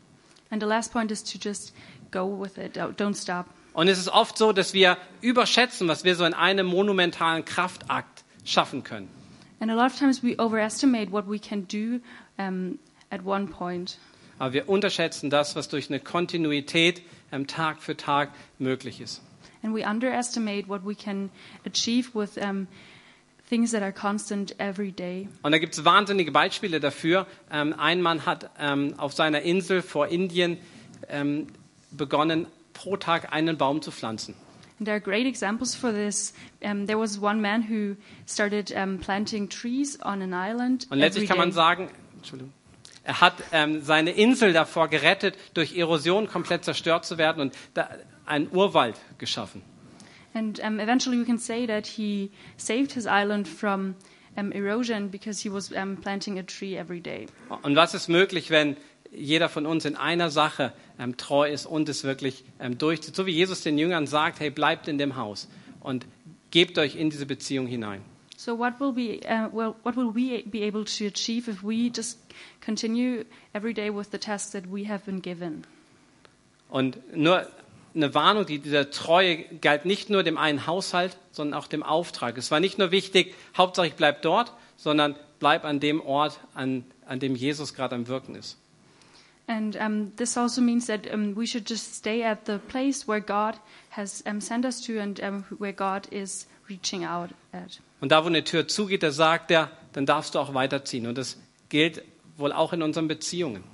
And 0.51 0.63
the 0.63 0.69
last 0.69 0.93
point 0.93 1.11
is 1.11 1.23
to 1.25 1.39
just 1.39 1.75
go 2.11 2.41
with 2.41 2.57
it. 2.57 2.77
Don't 2.77 3.21
stop. 3.21 3.47
Und 3.75 3.89
es 3.89 3.99
ist 3.99 4.09
oft 4.09 4.39
so, 4.39 4.53
dass 4.53 4.73
wir 4.73 4.97
überschätzen, 5.21 5.89
was 5.89 6.05
wir 6.05 6.17
so 6.17 6.25
in 6.25 6.35
einem 6.35 6.67
monumentalen 6.67 7.45
Kraftakt 7.45 8.25
schaffen 8.45 8.83
können. 8.83 9.09
And 9.61 9.71
a 9.71 9.75
lot 9.75 9.87
of 9.87 9.99
times 9.99 10.23
we 10.23 10.37
overestimate 10.39 11.11
what 11.11 11.29
we 11.29 11.39
can 11.39 11.67
do 11.67 12.01
um, 12.39 12.79
at 13.11 13.25
one 13.25 13.47
point. 13.49 13.99
Aber 14.39 14.53
wir 14.53 14.69
unterschätzen 14.69 15.31
das, 15.31 15.57
was 15.57 15.69
durch 15.69 15.91
eine 15.91 16.01
Kontinuität 16.01 17.03
ähm, 17.33 17.47
Tag 17.47 17.83
für 17.83 17.97
Tag 17.97 18.31
möglich 18.59 19.01
ist. 19.01 19.21
And 19.63 19.75
we 19.75 19.85
underestimate 19.85 20.69
what 20.69 20.87
we 20.87 20.95
can 20.95 21.31
achieve 21.67 22.11
with 22.15 22.37
um, 22.39 22.69
things 23.49 23.73
that 23.73 23.83
are 23.83 23.93
constant 23.93 24.55
every 24.59 24.93
day. 24.93 25.29
Und 25.43 25.53
da 25.53 25.59
gibt 25.59 25.75
es 25.75 25.85
wahnsinnige 25.85 26.33
Beispiele 26.33 26.81
dafür. 26.81 27.27
Ähm, 27.51 27.75
ein 27.79 28.03
Mann 28.03 28.27
hat 28.27 28.51
ähm, 28.59 28.95
auf 28.99 29.13
seiner 29.13 29.43
Insel 29.43 29.83
vor 29.83 30.09
Indien 30.09 30.59
ähm, 31.09 31.49
begonnen, 31.91 32.47
pro 32.75 32.97
Tag 32.97 33.33
einen 33.33 33.57
Baum 33.57 33.83
zu 33.83 33.91
pflanzen. 33.91 34.35
And 34.79 34.87
there 34.87 34.95
are 34.95 35.01
great 35.01 35.27
examples 35.27 35.75
for 35.75 35.93
this. 35.93 36.33
Um, 36.63 36.87
there 36.87 36.99
was 36.99 37.21
one 37.21 37.41
man 37.41 37.65
who 37.69 37.97
started 38.29 38.71
um, 38.71 38.99
planting 38.99 39.49
trees 39.49 39.99
on 40.01 40.23
an 40.23 40.33
island. 40.33 40.87
Und 40.91 40.99
letztlich 40.99 41.29
kann 41.29 41.39
man 41.39 41.51
sagen, 41.51 41.91
Entschuldigung, 42.17 42.53
er 43.03 43.21
hat 43.21 43.35
ähm, 43.53 43.83
seine 43.83 44.11
Insel 44.11 44.53
davor 44.53 44.89
gerettet, 44.89 45.35
durch 45.55 45.77
Erosion 45.77 46.29
komplett 46.29 46.65
zerstört 46.65 47.07
zu 47.07 47.19
werden 47.19 47.41
und 47.41 47.55
da 47.75 47.89
einen 48.27 48.49
Urwald 48.53 48.97
geschaffen. 49.17 49.63
And 50.35 50.61
um, 50.61 50.81
eventually 50.81 51.19
we 51.19 51.25
can 51.25 51.39
say 51.39 51.67
that 51.67 51.87
he 51.87 52.31
saved 52.57 52.93
his 52.93 53.07
island 53.07 53.49
from 53.49 53.97
um, 54.37 54.53
erosion 54.53 55.09
because 55.09 55.43
he 55.43 55.51
was 55.51 55.73
um, 55.73 55.97
planting 55.97 56.39
a 56.39 56.43
tree 56.43 56.77
every 56.77 57.01
day. 57.01 57.27
Und 57.63 57.77
was 57.77 57.95
ist 57.95 58.09
möglich, 58.09 58.51
wenn 58.51 58.77
jeder 59.11 59.49
von 59.49 59.67
uns 59.67 59.85
in 59.85 59.97
einer 59.97 60.31
Sache 60.31 60.73
ähm, 60.99 61.17
treu 61.17 61.51
ist 61.51 61.67
und 61.67 61.89
es 61.89 62.05
wirklich 62.05 62.45
ähm, 62.61 62.79
durchzieht? 62.79 63.17
So 63.17 63.27
wie 63.27 63.33
Jesus 63.33 63.63
den 63.63 63.79
Jüngern 63.79 64.07
sagt, 64.07 64.41
hey, 64.41 64.51
bleibt 64.51 64.87
in 64.87 64.99
dem 64.99 65.17
Haus 65.17 65.49
und 65.81 66.07
gebt 66.51 66.79
euch 66.79 66.97
in 66.97 67.11
diese 67.11 67.27
Beziehung 67.27 67.67
hinein. 67.67 68.03
So 68.37 68.57
what 68.57 68.79
will 68.79 68.93
be 68.93 69.19
uh, 69.27 69.49
well? 69.53 69.75
What 69.83 69.97
will 69.97 70.15
we 70.15 70.45
be 70.45 70.63
able 70.63 70.85
to 70.85 71.07
achieve 71.07 71.49
if 71.49 71.65
we 71.65 71.91
just 71.93 72.21
continue 72.61 73.25
every 73.53 73.75
day 73.75 73.91
with 73.91 74.13
the 74.13 74.19
tasks 74.19 74.53
that 74.53 74.65
we 74.71 74.87
have 74.89 75.05
been 75.05 75.21
given? 75.21 75.65
Und 76.69 76.99
nur 77.17 77.49
eine 77.95 78.15
Warnung, 78.15 78.47
die 78.47 78.59
dieser 78.59 78.91
Treue 78.91 79.45
galt 79.61 79.85
nicht 79.85 80.11
nur 80.11 80.23
dem 80.23 80.39
einen 80.39 80.67
Haushalt, 80.67 81.17
sondern 81.33 81.59
auch 81.59 81.67
dem 81.67 81.83
Auftrag. 81.83 82.39
Es 82.39 82.51
war 82.51 82.61
nicht 82.61 82.79
nur 82.79 82.91
wichtig, 82.91 83.35
Hauptsache 83.57 83.87
ich 83.87 83.95
bleib 83.95 84.23
dort, 84.23 84.53
sondern 84.77 85.17
bleib 85.39 85.65
an 85.65 85.81
dem 85.81 86.01
Ort, 86.01 86.41
an, 86.55 86.85
an 87.07 87.21
dem 87.21 87.35
Jesus 87.35 87.75
gerade 87.75 87.95
am 87.95 88.09
Wirken 88.09 88.35
ist. 88.35 88.59
And 89.49 89.77
um, 89.77 90.15
this 90.17 90.37
also 90.37 90.61
means 90.61 90.87
that 90.87 91.11
um, 91.11 91.35
we 91.35 91.47
should 91.47 91.69
just 91.69 91.95
stay 91.95 92.23
at 92.23 92.45
the 92.47 92.59
place 92.59 93.09
where 93.09 93.21
God 93.21 93.55
has 93.91 94.23
um, 94.27 94.43
sent 94.43 94.67
us 94.67 94.83
to 94.83 95.01
and 95.01 95.19
um, 95.21 95.45
where 95.59 95.73
God 95.73 96.07
is 96.13 96.47
reaching 96.69 97.07
out 97.07 97.31
at. 97.53 97.81
Und 98.01 98.13
da, 98.13 98.23
wo 98.23 98.29
eine 98.29 98.45
Tür 98.45 98.69
zugeht, 98.69 99.03
da 99.03 99.11
sagt 99.11 99.51
er, 99.51 99.71
dann 99.95 100.05
darfst 100.05 100.35
du 100.35 100.39
auch 100.39 100.53
weiterziehen. 100.53 101.07
Und 101.07 101.17
das 101.17 101.39
gilt 101.71 102.03
wohl 102.37 102.53
auch 102.53 102.75
in 102.75 102.83
unseren 102.83 103.09
Beziehungen. 103.09 103.65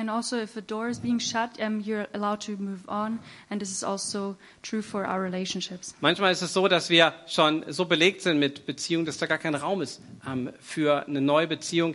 And 0.00 0.08
also, 0.08 0.38
if 0.38 0.56
a 0.56 0.62
door 0.62 0.88
is 0.88 0.98
being 0.98 1.18
shut, 1.20 1.60
um, 1.60 1.80
you're 1.80 2.06
allowed 2.14 2.40
to 2.46 2.56
move 2.56 2.88
on. 2.88 3.18
And 3.50 3.60
this 3.60 3.70
is 3.70 3.84
also 3.84 4.34
true 4.62 4.80
for 4.80 5.04
our 5.06 5.20
relationships. 5.22 5.94
Manchmal 6.00 6.32
ist 6.32 6.40
es 6.40 6.54
so, 6.54 6.68
dass 6.68 6.88
wir 6.88 7.12
schon 7.26 7.66
so 7.70 7.84
belegt 7.84 8.22
sind 8.22 8.38
mit 8.38 8.64
Beziehungen, 8.64 9.04
dass 9.04 9.18
da 9.18 9.26
gar 9.26 9.36
kein 9.36 9.54
Raum 9.54 9.82
ist 9.82 10.00
ähm, 10.26 10.50
für 10.58 11.06
eine 11.06 11.20
neue 11.20 11.46
Beziehung, 11.46 11.94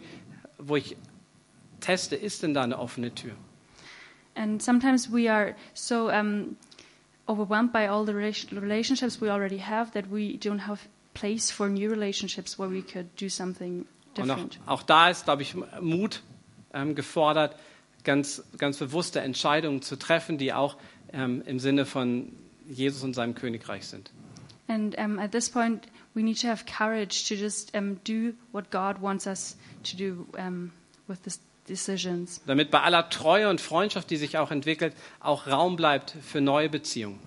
wo 0.59 0.75
ich 0.75 0.95
teste, 1.79 2.15
ist 2.15 2.43
denn 2.43 2.53
da 2.53 2.61
eine 2.61 2.77
offene 2.77 3.09
Tür? 3.15 3.31
And 4.35 4.61
sometimes 4.61 5.11
we 5.11 5.27
are 5.31 5.55
so 5.73 6.09
um, 6.11 6.57
overwhelmed 7.27 7.71
by 7.73 7.87
all 7.87 8.05
the 8.05 8.11
rela- 8.13 8.61
relationships 8.61 9.19
we 9.19 9.31
already 9.31 9.57
have 9.57 9.93
that 9.93 10.11
we 10.11 10.37
don't 10.37 10.67
have 10.67 10.79
place 11.15 11.49
for 11.49 11.69
new 11.69 11.89
relationships 11.89 12.59
where 12.59 12.69
we 12.69 12.83
could 12.83 13.07
do 13.19 13.29
something 13.29 13.87
Und 14.15 14.29
auch, 14.29 14.35
different. 14.35 14.59
auch 14.67 14.83
da 14.83 15.09
ist, 15.09 15.23
glaube 15.25 15.41
ich, 15.41 15.55
Mut 15.81 16.21
ähm, 16.71 16.93
gefordert, 16.93 17.55
ganz, 18.05 18.43
ganz 18.57 18.77
bewusste 18.77 19.19
Entscheidungen 19.19 19.81
zu 19.81 19.97
treffen, 19.97 20.37
die 20.37 20.53
auch 20.53 20.77
ähm, 21.11 21.43
im 21.45 21.59
Sinne 21.59 21.85
von 21.85 22.31
Jesus 22.67 23.03
und 23.03 23.13
seinem 23.13 23.35
Königreich 23.35 23.87
sind. 23.87 24.11
And 24.67 24.97
um, 24.97 25.19
at 25.19 25.31
this 25.31 25.49
point, 25.49 25.87
we 26.15 26.23
need 26.23 26.39
to 26.41 26.47
have 26.47 26.65
courage 26.65 27.27
to 27.27 27.35
just 27.35 27.75
um, 27.75 27.99
do 28.03 28.33
what 28.51 28.71
God 28.71 29.01
wants 29.01 29.27
us 29.27 29.57
to 29.83 29.95
do 29.95 30.25
um, 30.37 30.71
with 31.07 31.21
these 31.23 31.39
decisions. 31.67 32.41
Damit 32.47 32.71
bei 32.71 32.81
aller 32.81 33.09
Treue 33.09 33.49
und 33.49 33.61
Freundschaft, 33.61 34.09
die 34.09 34.17
sich 34.17 34.37
auch 34.37 34.51
entwickelt, 34.51 34.93
auch 35.19 35.47
Raum 35.47 35.75
bleibt 35.75 36.15
für 36.21 36.41
neue 36.41 36.69
Beziehungen. 36.69 37.19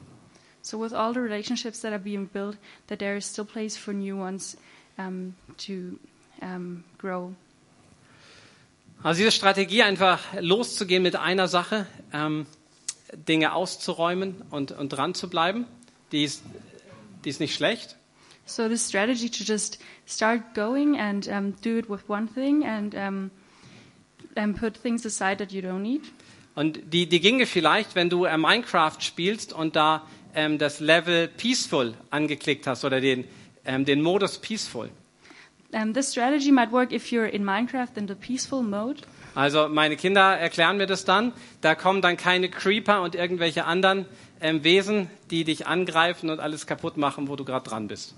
So, 0.62 0.80
with 0.80 0.92
all 0.92 1.14
the 1.14 1.20
relationships 1.20 1.80
that 1.80 1.92
are 1.92 2.00
being 2.00 2.26
built, 2.26 2.58
that 2.88 2.98
there 2.98 3.16
is 3.16 3.24
still 3.24 3.44
place 3.44 3.76
for 3.76 3.94
new 3.94 4.16
ones 4.20 4.56
um, 4.98 5.34
to 5.58 5.98
um, 6.42 6.84
grow. 6.98 7.34
Also 9.02 9.18
diese 9.18 9.30
Strategie, 9.30 9.82
einfach 9.82 10.20
loszugehen 10.40 11.02
mit 11.02 11.14
einer 11.14 11.46
Sache, 11.46 11.86
ähm, 12.12 12.46
Dinge 13.12 13.52
auszuräumen 13.52 14.42
und, 14.50 14.72
und 14.72 14.88
dran 14.88 15.14
zu 15.14 15.30
bleiben, 15.30 15.66
die 16.10 16.24
ist, 16.24 16.42
die 17.24 17.30
ist 17.30 17.40
nicht 17.40 17.54
schlecht. 17.54 17.96
So, 18.44 18.66
this 18.66 18.88
strategy 18.88 19.30
to 19.30 19.44
just 19.44 19.78
start 20.06 20.54
going 20.54 20.98
and 20.98 21.28
um, 21.28 21.54
do 21.62 21.78
it 21.78 21.88
with 21.88 22.00
one 22.08 22.26
thing 22.32 22.64
and 22.64 22.94
um, 22.94 23.30
and 24.34 24.58
put 24.58 24.74
things 24.74 25.04
aside 25.04 25.36
that 25.38 25.52
you 25.52 25.60
don't 25.60 25.80
need. 25.82 26.02
Und 26.54 26.80
die, 26.92 27.06
die 27.06 27.20
ginge 27.20 27.46
vielleicht, 27.46 27.94
wenn 27.94 28.10
du 28.10 28.24
äh, 28.24 28.36
Minecraft 28.36 28.96
spielst 29.00 29.52
und 29.52 29.76
da 29.76 30.06
ähm, 30.34 30.58
das 30.58 30.80
Level 30.80 31.28
Peaceful 31.28 31.94
angeklickt 32.10 32.66
hast 32.66 32.84
oder 32.84 33.00
den, 33.00 33.24
ähm, 33.64 33.84
den 33.84 34.02
Modus 34.02 34.38
Peaceful. 34.38 34.90
Um, 35.70 35.92
this 35.92 36.08
strategy 36.08 36.50
might 36.50 36.72
work 36.72 36.92
if 36.92 37.12
you're 37.12 37.26
in 37.26 37.44
Minecraft 37.44 37.98
in 37.98 38.08
the 38.08 38.14
peaceful 38.14 38.62
mode. 38.62 39.02
Also 39.34 39.68
meine 39.68 39.96
Kinder 39.96 40.38
erklären 40.38 40.78
mir 40.78 40.86
das 40.86 41.04
dann. 41.04 41.32
Da 41.60 41.74
kommen 41.74 42.00
dann 42.00 42.16
keine 42.16 42.48
Creeper 42.48 43.02
und 43.02 43.14
irgendwelche 43.14 43.66
anderen 43.66 44.06
ähm, 44.40 44.64
Wesen, 44.64 45.10
die 45.30 45.44
dich 45.44 45.66
angreifen 45.66 46.30
und 46.30 46.40
alles 46.40 46.66
kaputt 46.66 46.96
machen, 46.96 47.28
wo 47.28 47.36
du 47.36 47.44
gerade 47.44 47.68
dran 47.68 47.86
bist. 47.86 48.14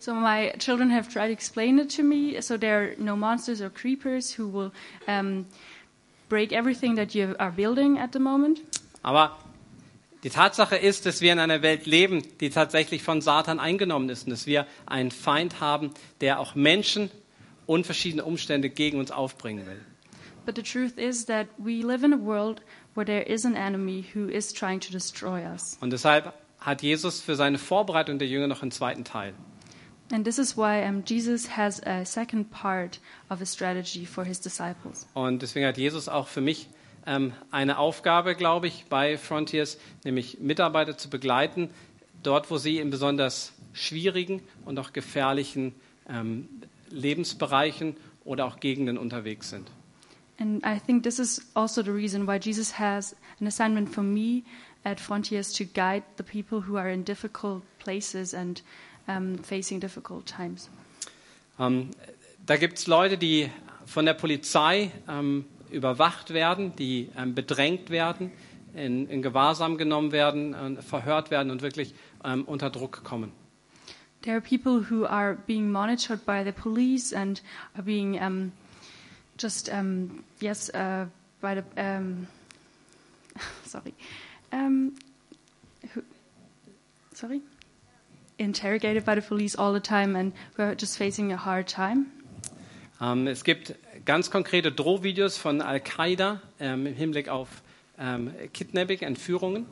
So 0.00 0.12
my 0.12 0.52
children 0.58 0.90
have 0.90 1.08
tried 1.08 1.26
to 1.26 1.32
explain 1.32 1.78
it 1.78 1.94
to 1.96 2.02
me. 2.02 2.40
So 2.40 2.56
there 2.56 2.76
are 2.76 2.90
no 2.98 3.16
monsters 3.16 3.60
or 3.60 3.70
creepers 3.70 4.36
who 4.36 4.48
will 4.52 4.72
um, 5.06 5.46
break 6.28 6.52
everything 6.52 6.96
that 6.96 7.14
you 7.14 7.34
are 7.38 7.52
building 7.52 7.98
at 7.98 8.12
the 8.12 8.20
moment. 8.20 8.60
Aber 9.02 9.36
Die 10.24 10.30
Tatsache 10.30 10.76
ist, 10.76 11.06
dass 11.06 11.20
wir 11.20 11.32
in 11.32 11.38
einer 11.38 11.62
Welt 11.62 11.86
leben, 11.86 12.22
die 12.40 12.50
tatsächlich 12.50 13.04
von 13.04 13.20
Satan 13.20 13.60
eingenommen 13.60 14.08
ist 14.08 14.24
und 14.26 14.30
dass 14.30 14.46
wir 14.46 14.66
einen 14.84 15.12
Feind 15.12 15.60
haben, 15.60 15.92
der 16.20 16.40
auch 16.40 16.56
Menschen 16.56 17.10
und 17.66 17.86
verschiedene 17.86 18.24
Umstände 18.24 18.68
gegen 18.68 18.98
uns 18.98 19.12
aufbringen 19.12 19.66
will. 19.66 19.80
But 20.44 20.56
the 20.56 20.62
truth 20.62 20.96
is 20.96 21.26
that 21.26 21.46
we 21.58 21.82
live 21.82 22.02
in 22.02 22.12
a 22.12 22.18
world 22.18 22.62
where 22.94 23.04
there 23.04 23.22
is 23.22 23.44
an 23.44 23.54
enemy 23.54 24.06
who 24.14 24.28
is 24.28 24.52
trying 24.52 24.80
to 24.80 24.90
destroy 24.90 25.44
us. 25.44 25.76
Und 25.80 25.92
deshalb 25.92 26.32
hat 26.58 26.82
Jesus 26.82 27.20
für 27.20 27.36
seine 27.36 27.58
Vorbereitung 27.58 28.18
der 28.18 28.26
Jünger 28.26 28.48
noch 28.48 28.62
einen 28.62 28.70
zweiten 28.70 29.04
Teil. 29.04 29.34
And 30.10 30.24
this 30.24 30.38
is 30.38 30.56
why 30.56 30.82
um, 30.88 31.04
Jesus 31.04 31.56
has 31.56 31.82
a 31.86 32.04
second 32.04 32.50
part 32.50 32.98
of 33.28 33.42
a 33.42 33.46
strategy 33.46 34.06
for 34.06 34.24
his 34.24 34.40
disciples. 34.40 35.06
Und 35.12 35.42
deswegen 35.42 35.66
hat 35.66 35.76
Jesus 35.76 36.08
auch 36.08 36.26
für 36.26 36.40
mich 36.40 36.68
eine 37.50 37.78
Aufgabe, 37.78 38.34
glaube 38.34 38.66
ich, 38.66 38.84
bei 38.88 39.16
Frontiers, 39.16 39.78
nämlich 40.04 40.40
Mitarbeiter 40.40 40.98
zu 40.98 41.08
begleiten, 41.08 41.70
dort, 42.22 42.50
wo 42.50 42.58
sie 42.58 42.78
in 42.78 42.90
besonders 42.90 43.52
schwierigen 43.72 44.42
und 44.64 44.78
auch 44.78 44.92
gefährlichen 44.92 45.74
ähm, 46.08 46.48
Lebensbereichen 46.90 47.96
oder 48.24 48.44
auch 48.44 48.60
Gegenden 48.60 48.98
unterwegs 48.98 49.50
sind. 49.50 49.70
And 50.40 50.64
I 50.64 50.78
think 50.78 51.02
this 51.02 51.18
is 51.18 51.44
also 51.54 51.82
the 51.82 51.90
reason 51.90 52.26
why 52.26 52.38
Jesus 52.38 52.78
has 52.78 53.16
an 53.40 53.46
assignment 53.46 53.92
for 53.92 54.04
me 54.04 54.42
at 54.84 55.00
Frontiers 55.00 55.52
to 55.54 55.64
guide 55.64 56.04
the 56.16 56.22
people 56.22 56.68
who 56.68 56.76
are 56.76 56.90
in 56.92 57.04
difficult 57.04 57.62
places 57.78 58.34
and 58.34 58.62
um, 59.08 59.38
facing 59.38 59.80
difficult 59.80 60.26
times. 60.26 60.68
Ähm, 61.58 61.90
da 62.46 62.56
gibt 62.56 62.78
es 62.78 62.86
Leute, 62.86 63.18
die 63.18 63.50
von 63.84 64.06
der 64.06 64.14
Polizei 64.14 64.92
ähm, 65.08 65.44
überwacht 65.70 66.32
werden, 66.32 66.74
die 66.76 67.10
ähm, 67.16 67.34
bedrängt 67.34 67.90
werden, 67.90 68.30
in, 68.74 69.08
in 69.08 69.22
Gewahrsam 69.22 69.76
genommen 69.76 70.12
werden, 70.12 70.54
äh, 70.54 70.82
verhört 70.82 71.30
werden 71.30 71.50
und 71.50 71.62
wirklich 71.62 71.94
ähm, 72.24 72.44
unter 72.44 72.70
Druck 72.70 73.04
kommen. 73.04 73.32
There 74.22 74.34
are 74.34 74.40
people 74.40 74.90
who 74.90 75.06
are 75.06 75.36
being 75.46 75.70
monitored 75.70 76.26
by 76.26 76.42
the 76.44 76.52
police 76.52 77.12
and 77.12 77.40
are 77.74 77.84
being 77.84 78.20
um, 78.20 78.52
just 79.38 79.72
um, 79.72 80.24
yes 80.40 80.70
uh, 80.74 81.06
by 81.40 81.54
the 81.54 81.80
um, 81.80 82.26
sorry 83.64 83.94
um, 84.52 84.92
who, 85.94 86.02
sorry 87.14 87.40
interrogated 88.38 89.04
by 89.04 89.14
the 89.14 89.22
police 89.22 89.54
all 89.56 89.72
the 89.72 89.80
time 89.80 90.16
and 90.16 90.32
who 90.56 90.64
are 90.64 90.74
just 90.74 90.98
facing 90.98 91.32
a 91.32 91.36
hard 91.36 91.68
time. 91.68 92.06
Ähm, 93.00 93.28
es 93.28 93.44
gibt 93.44 93.74
ganz 94.08 94.30
konkrete 94.30 94.72
Drohvideos 94.72 95.36
von 95.36 95.60
Al-Qaida 95.60 96.40
ähm, 96.58 96.86
im 96.86 96.94
Hinblick 96.94 97.28
auf 97.28 97.48
ähm, 97.98 98.32
Kidnapping, 98.54 99.00
Entführungen. 99.00 99.66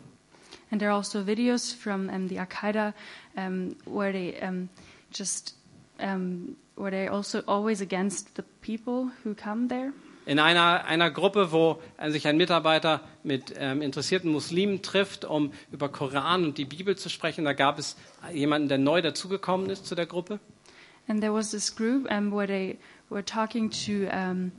And 0.70 0.79
there 0.79 0.90
are 0.90 0.99
also 0.99 1.27
videos 1.27 1.72
from 1.72 2.11
um, 2.11 2.29
the 2.29 2.38
Al 2.38 2.46
Qaeda 2.46 2.92
um, 3.35 3.77
where 3.87 4.12
they 4.12 4.35
um, 4.46 4.68
just 5.11 5.55
um, 6.01 6.55
where 6.77 6.90
they're 6.90 7.11
also 7.11 7.40
always 7.46 7.81
against 7.81 8.37
the 8.37 8.42
people 8.61 9.11
who 9.25 9.35
come 9.35 9.68
there. 9.68 9.94
In 10.27 10.38
einer, 10.38 10.85
einer 10.85 11.11
Gruppe, 11.11 11.51
wo 11.51 11.81
äh, 11.96 12.11
sich 12.11 12.27
ein 12.27 12.37
Mitarbeiter 12.37 13.01
mit 13.22 13.55
ähm, 13.57 13.81
interessierten 13.81 14.31
Muslimen 14.31 14.83
trifft, 14.83 15.25
um 15.25 15.51
über 15.72 15.88
Koran 15.88 16.44
und 16.44 16.59
die 16.59 16.66
Bibel 16.66 16.94
zu 16.99 17.09
sprechen, 17.09 17.46
da 17.46 17.55
gab 17.55 17.79
es 17.79 17.96
jemanden, 18.35 18.68
der 18.68 18.77
neu 18.77 19.01
dazugekommen 19.01 19.70
ist 19.70 19.87
zu 19.87 19.94
der 19.94 20.05
Gruppe. 20.05 20.40
And 21.09 21.22
there 21.22 21.33
was 21.33 21.53
this 21.53 21.75
group 21.75 22.11
um, 22.11 22.33
where 22.33 22.46
they 22.46 22.77
were 23.11 23.23
talking 23.25 23.71
to 23.71 24.07
um, 24.09 24.53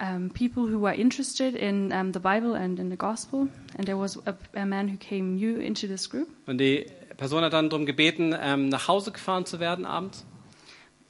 um, 0.00 0.30
people 0.30 0.66
who 0.66 0.78
were 0.78 0.94
interested 0.94 1.54
in 1.54 1.92
um, 1.92 2.12
the 2.12 2.20
Bible 2.20 2.54
and 2.54 2.78
in 2.78 2.90
the 2.90 2.96
gospel. 2.96 3.48
And 3.76 3.86
there 3.86 3.96
was 3.96 4.18
a, 4.26 4.34
a 4.54 4.64
man 4.66 4.88
who 4.88 4.96
came 4.96 5.36
new 5.36 5.58
into 5.60 5.86
this 5.86 6.08
group. 6.08 6.28
Und 6.46 6.58
die 6.58 6.86
Person 7.16 7.42
hat 7.42 7.52
dann 7.52 7.68
darum 7.70 7.86
gebeten, 7.86 8.34
ähm, 8.40 8.68
nach 8.68 8.88
Hause 8.88 9.12
gefahren 9.12 9.44
zu 9.44 9.60
werden 9.60 9.84
abends. 9.84 10.24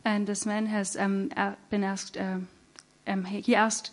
And 0.05 0.27
this 0.27 0.47
man 0.47 0.71
has 0.73 0.97
um, 0.97 1.29
a- 1.37 1.57
been 1.71 1.85
asked, 1.85 2.17
uh, 2.17 2.41
um, 3.11 3.25
he 3.27 3.41
he 3.43 3.57
asked 3.57 3.93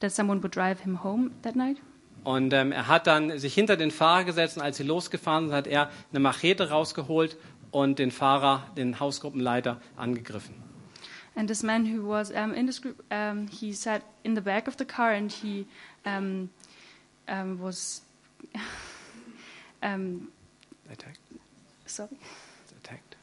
that 0.00 0.12
someone 0.12 0.42
would 0.42 0.54
drive 0.54 0.80
him 0.82 1.02
home 1.02 1.30
that 1.42 1.56
night. 1.56 1.78
Und 2.24 2.52
ähm, 2.52 2.72
er 2.72 2.88
hat 2.88 3.06
dann 3.06 3.38
sich 3.38 3.54
hinter 3.54 3.76
den 3.76 3.92
Fahrer 3.92 4.24
gesetzt 4.24 4.56
und 4.56 4.62
als 4.62 4.76
sie 4.78 4.82
losgefahren 4.82 5.46
sind, 5.46 5.54
hat 5.56 5.66
er 5.68 5.90
eine 6.10 6.18
Machete 6.20 6.70
rausgeholt 6.70 7.36
und 7.70 8.00
den 8.00 8.10
Fahrer, 8.10 8.64
den 8.76 8.98
Hausgruppenleiter, 8.98 9.80
angegriffen. 9.96 10.65
And 11.36 11.48
this 11.48 11.62
man 11.62 11.84
who 11.84 12.02
was 12.02 12.32
um, 12.34 12.54
in 12.54 12.64
this 12.64 12.78
group, 12.78 13.04
um, 13.10 13.46
he 13.48 13.72
sat 13.72 14.02
in 14.24 14.34
the 14.34 14.40
back 14.40 14.66
of 14.66 14.78
the 14.78 14.86
car 14.86 15.12
and 15.12 15.30
he 15.30 15.66
um, 16.06 16.48
um, 17.28 17.60
was, 17.60 18.00
um, 19.82 20.28
Attacked. 20.90 21.18
sorry, 21.84 22.08
Attacked. 22.80 23.16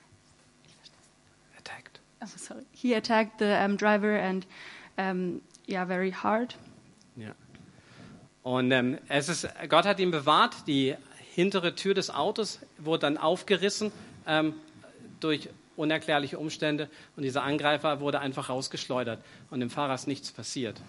Attacked. 1.58 2.00
oh, 2.22 2.28
sorry. 2.38 2.64
He 2.72 2.94
attacked 2.94 3.40
the 3.40 3.60
um, 3.64 3.78
driver 3.78 4.16
and, 4.16 4.46
um, 5.00 5.42
yeah, 5.66 5.84
very 5.84 6.12
hard. 6.12 6.54
Ja. 7.18 7.34
Und 8.44 8.72
ähm, 8.72 9.00
es 9.08 9.30
ist, 9.30 9.48
Gott 9.70 9.86
hat 9.86 10.00
ihn 10.00 10.12
bewahrt. 10.12 10.68
Die 10.68 10.96
hintere 11.34 11.74
Tür 11.76 11.94
des 11.94 12.10
Autos 12.12 12.60
wurde 12.78 13.00
dann 13.00 13.18
aufgerissen 13.18 13.92
ähm, 14.28 14.54
durch 15.20 15.50
unerklärliche 15.76 16.38
Umstände 16.38 16.90
und 17.16 17.24
dieser 17.24 17.44
Angreifer 17.44 18.00
wurde 18.00 18.20
einfach 18.20 18.50
rausgeschleudert 18.50 19.24
und 19.50 19.60
dem 19.60 19.70
Fahrer 19.70 19.96
ist 19.96 20.08
nichts 20.08 20.32
passiert. 20.32 20.82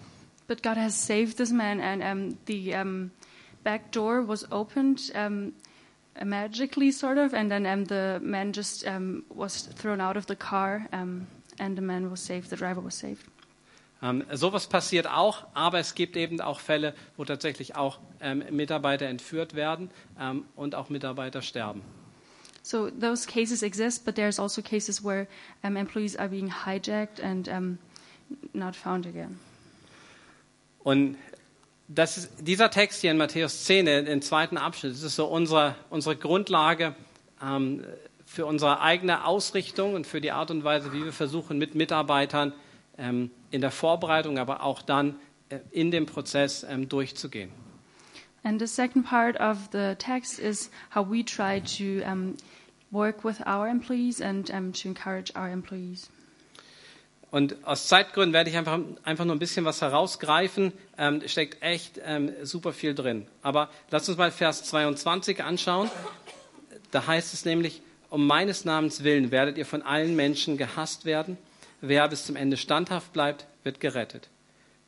But 0.47 0.61
God 0.61 0.77
has 0.77 1.07
saved 1.07 1.37
this 1.37 1.51
man, 1.51 1.81
and 1.81 2.03
um, 2.03 2.37
the 2.45 2.75
um, 2.75 3.11
back 3.63 3.91
door 3.91 4.27
was 4.27 4.51
opened 4.51 5.11
um, 5.15 5.53
magically, 6.23 6.91
sort 6.91 7.17
of, 7.17 7.33
and 7.33 7.49
then 7.49 7.65
um, 7.65 7.85
the 7.85 8.19
man 8.21 8.53
just 8.53 8.85
um, 8.85 9.23
was 9.29 9.67
thrown 9.75 9.99
out 9.99 10.15
of 10.15 10.25
the 10.27 10.35
car, 10.35 10.87
um, 10.93 11.25
and 11.57 11.75
the 11.75 11.81
man 11.81 12.11
was 12.11 12.23
saved. 12.23 12.49
The 12.49 12.57
driver 12.57 12.83
was 12.83 12.97
saved. 12.99 13.25
Ähm, 14.03 14.23
sowas 14.31 14.67
passiert 14.67 15.07
auch, 15.07 15.47
aber 15.53 15.79
es 15.79 15.95
gibt 15.95 16.15
eben 16.15 16.41
auch 16.41 16.59
Fälle, 16.59 16.93
wo 17.17 17.25
tatsächlich 17.25 17.75
auch 17.75 17.99
ähm, 18.19 18.43
Mitarbeiter 18.51 19.07
entführt 19.07 19.55
werden 19.55 19.89
ähm, 20.19 20.45
und 20.55 20.75
auch 20.75 20.89
Mitarbeiter 20.89 21.41
sterben. 21.41 21.81
So 22.65 22.89
those 22.89 23.27
cases 23.27 23.61
exist, 23.61 24.05
but 24.05 24.15
there's 24.15 24.39
also 24.39 24.59
cases 24.63 25.03
where 25.03 25.27
um, 25.63 25.77
employees 25.77 26.15
are 26.15 26.27
being 26.27 26.49
hijacked 26.49 27.19
and 27.21 27.47
um, 27.47 27.77
not 28.55 28.75
found 28.75 29.05
again. 29.05 29.37
Und 30.83 31.15
ist, 32.17 32.29
dieser 32.39 32.71
Text 32.71 33.01
hier 33.01 33.11
in 33.11 33.17
Matthäus 33.17 33.65
10, 33.65 33.85
in- 33.85 34.07
im 34.07 34.21
zweiten 34.23 34.57
Abschnitt, 34.57 34.93
das 34.93 35.03
ist 35.03 35.15
so 35.15 35.27
unsere, 35.27 35.75
unsere 35.91 36.15
Grundlage 36.15 36.95
ähm, 37.39 37.83
für 38.25 38.47
unsere 38.47 38.81
eigene 38.81 39.25
Ausrichtung 39.27 39.93
und 39.93 40.07
für 40.07 40.19
die 40.19 40.31
Art 40.31 40.49
und 40.49 40.63
Weise, 40.63 40.91
wie 40.91 41.05
wir 41.05 41.13
versuchen, 41.13 41.59
mit 41.59 41.75
Mitarbeitern 41.75 42.51
ähm, 42.97 43.29
in 43.51 43.61
der 43.61 43.69
Vorbereitung, 43.69 44.39
aber 44.39 44.63
auch 44.63 44.81
dann 44.81 45.19
äh, 45.49 45.59
in 45.69 45.91
dem 45.91 46.07
Prozess 46.07 46.65
ähm, 46.67 46.89
durchzugehen. 46.89 47.51
And 48.45 48.59
the 48.59 48.67
second 48.67 49.05
part 49.05 49.37
of 49.37 49.71
the 49.71 49.95
text 49.97 50.37
is 50.37 50.69
how 50.91 51.01
we 51.01 51.23
try 51.23 51.61
to 51.79 52.03
um, 52.03 52.37
work 52.91 53.23
with 53.23 53.41
our 53.47 53.67
employees 53.67 54.21
and 54.21 54.47
um, 54.51 54.71
to 54.73 54.87
encourage 54.87 55.35
our 55.35 55.49
employees. 55.49 56.11
Und 57.31 57.55
aus 57.65 57.87
Zeitgründen 57.87 58.33
werde 58.33 58.51
ich 58.51 58.55
einfach, 58.55 58.79
einfach 59.03 59.25
nur 59.25 59.35
ein 59.35 59.39
bisschen 59.39 59.65
was 59.65 59.81
herausgreifen. 59.81 60.73
Ähm, 60.95 61.23
steckt 61.25 61.63
echt 61.63 61.99
ähm, 62.05 62.31
super 62.43 62.71
viel 62.71 62.93
drin. 62.93 63.25
Aber 63.41 63.69
lasst 63.89 64.09
uns 64.09 64.17
mal 64.19 64.29
Vers 64.29 64.63
22 64.65 65.43
anschauen. 65.43 65.89
Da 66.91 67.07
heißt 67.07 67.33
es 67.33 67.45
nämlich, 67.45 67.81
um 68.11 68.27
meines 68.27 68.63
Namens 68.63 69.03
willen 69.03 69.31
werdet 69.31 69.57
ihr 69.57 69.65
von 69.65 69.81
allen 69.81 70.15
Menschen 70.15 70.55
gehasst 70.55 71.05
werden. 71.05 71.39
Wer 71.81 72.07
bis 72.09 72.27
zum 72.27 72.35
Ende 72.35 72.57
standhaft 72.57 73.11
bleibt, 73.11 73.47
wird 73.63 73.79
gerettet. 73.79 74.29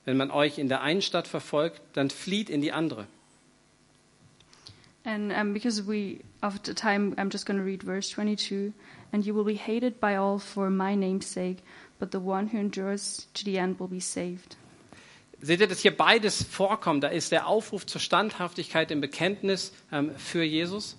Wenn 0.05 0.15
man 0.15 0.29
euch 0.29 0.59
in 0.59 0.69
der 0.69 0.81
einen 0.81 1.01
Stadt 1.01 1.27
verfolgt, 1.27 1.81
dann 1.93 2.11
flieht 2.11 2.51
in 2.51 2.61
die 2.61 2.71
andere. 2.71 3.07
And 5.07 5.31
um, 5.31 5.53
because 5.53 5.81
we 5.81 6.19
of 6.43 6.61
the 6.63 6.73
time, 6.73 7.15
I'm 7.17 7.29
just 7.29 7.45
going 7.45 7.57
to 7.57 7.63
read 7.63 7.81
verse 7.81 8.09
22. 8.09 8.73
And 9.13 9.25
you 9.25 9.33
will 9.33 9.45
be 9.45 9.55
hated 9.55 10.01
by 10.01 10.17
all 10.17 10.37
for 10.37 10.69
my 10.69 10.95
name's 10.95 11.25
sake, 11.25 11.63
but 11.97 12.11
the 12.11 12.19
one 12.19 12.47
who 12.47 12.57
endures 12.57 13.25
to 13.35 13.45
the 13.45 13.57
end 13.57 13.79
will 13.79 13.87
be 13.87 14.01
saved. 14.01 14.57
Seht 15.41 15.61
ihr, 15.61 15.67
dass 15.67 15.79
hier 15.79 15.95
beides 15.95 16.43
vorkommt? 16.43 17.03
Da 17.03 17.07
ist 17.07 17.31
der 17.31 17.47
Aufruf 17.47 17.85
zur 17.85 18.01
Standhaftigkeit 18.01 18.91
im 18.91 18.99
Bekenntnis 18.99 19.71
ähm, 19.93 20.11
für 20.17 20.43
Jesus. 20.43 20.97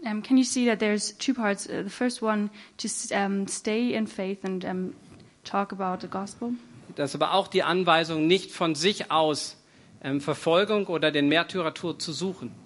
Um, 0.00 0.22
can 0.22 0.36
you 0.36 0.44
see 0.44 0.66
that 0.66 0.80
there's 0.80 1.16
two 1.16 1.32
parts? 1.32 1.68
Uh, 1.68 1.84
the 1.84 1.90
first 1.90 2.22
one, 2.22 2.50
to 2.78 2.88
um, 3.14 3.46
stay 3.46 3.94
in 3.94 4.08
faith 4.08 4.44
and 4.44 4.64
um, 4.64 4.94
talk 5.44 5.70
about 5.70 6.00
the 6.00 6.08
gospel. 6.08 6.54
Das 6.96 7.10
ist 7.10 7.14
aber 7.14 7.34
auch 7.34 7.46
die 7.46 7.62
Anweisung, 7.62 8.26
nicht 8.26 8.50
von 8.50 8.74
sich 8.74 9.12
aus 9.12 9.56
ähm, 10.02 10.20
Verfolgung 10.20 10.86
oder 10.86 11.12
den 11.12 11.28
Märtyrertod 11.28 12.02
zu 12.02 12.12
suchen. 12.12 12.65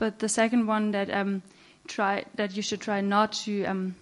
But 0.00 0.14
the 0.20 0.28
second 0.28 0.66
one 0.66 0.90
that 0.92 1.08
um, 1.10 1.42
try 1.86 2.24
that 2.36 2.52
you 2.56 2.62
should 2.62 2.80
try 2.80 3.00
not 3.02 3.32
to 3.44 3.64
um, 3.70 3.94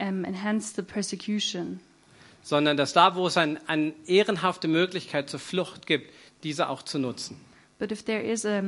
um, 0.00 0.24
enhance 0.24 0.72
the 0.74 0.82
persecution, 0.82 1.80
sondern 2.42 2.76
dass 2.78 2.94
da, 2.94 3.14
wo 3.14 3.26
es 3.26 3.36
ein, 3.36 3.58
eine 3.68 3.92
ehrenhafte 4.06 4.68
Möglichkeit 4.68 5.28
zur 5.28 5.38
Flucht 5.38 5.86
gibt, 5.86 6.10
diese 6.42 6.68
auch 6.70 6.82
zu 6.82 6.98
nutzen. 6.98 7.36
but 7.78 7.92
if 7.92 8.02
there 8.04 8.22
is 8.22 8.44
a 8.46 8.62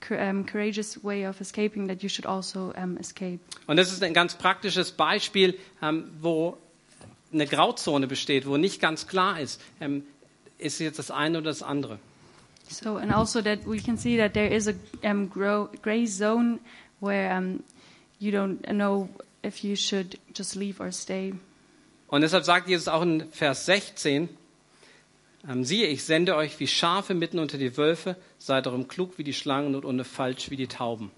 cou- 0.00 0.44
courageous 0.50 1.02
way 1.04 1.26
of 1.26 1.40
escaping, 1.40 1.86
that 1.88 2.02
you 2.02 2.08
should 2.08 2.26
also 2.26 2.72
um, 2.76 2.96
escape. 2.98 3.38
Und 3.68 3.76
das 3.76 3.92
ist 3.92 4.02
ein 4.02 4.12
ganz 4.12 4.34
praktisches 4.34 4.90
Beispiel, 4.92 5.56
ähm, 5.80 6.10
wo 6.20 6.58
eine 7.32 7.46
Grauzone 7.46 8.08
besteht, 8.08 8.46
wo 8.46 8.56
nicht 8.56 8.80
ganz 8.80 9.06
klar 9.06 9.38
ist, 9.40 9.60
ähm, 9.80 10.02
ist 10.58 10.80
jetzt 10.80 10.98
das 10.98 11.10
eine 11.12 11.38
oder 11.38 11.50
das 11.50 11.62
andere. 11.62 12.00
So, 12.70 12.98
and 12.98 13.12
also 13.12 13.42
that 13.42 13.66
we 13.66 13.80
can 13.80 13.96
see 13.96 14.16
that 14.18 14.32
there 14.32 14.46
is 14.46 14.68
a 14.68 14.74
um, 15.02 15.28
grow, 15.28 15.68
gray 15.82 16.06
zone 16.06 16.60
where 17.00 17.32
um, 17.32 17.64
you 18.20 18.30
don't 18.30 18.60
know 18.70 19.08
if 19.42 19.64
you 19.64 19.74
should 19.74 20.18
just 20.32 20.54
leave 20.54 20.80
or 20.80 20.92
stay. 20.92 21.34
Und 22.08 22.22
deshalb 22.22 22.44
sagt 22.44 22.68
Jesus 22.68 22.88
auch 22.88 23.02
in 23.02 23.30
Vers 23.30 23.66
16, 23.66 24.28
ähm, 25.48 25.64
siehe, 25.64 25.86
ich 25.86 26.04
sende 26.04 26.36
euch 26.36 26.58
wie 26.60 26.66
Schafe 26.66 27.14
mitten 27.14 27.38
unter 27.38 27.56
die 27.56 27.76
Wölfe, 27.76 28.16
seid 28.38 28.66
darum 28.66 28.88
klug 28.88 29.16
wie 29.18 29.24
die 29.24 29.32
Schlangen 29.32 29.74
und 29.74 29.84
ohne 29.84 30.04
falsch 30.04 30.50
wie 30.50 30.56
die 30.56 30.66
Tauben. 30.66 31.10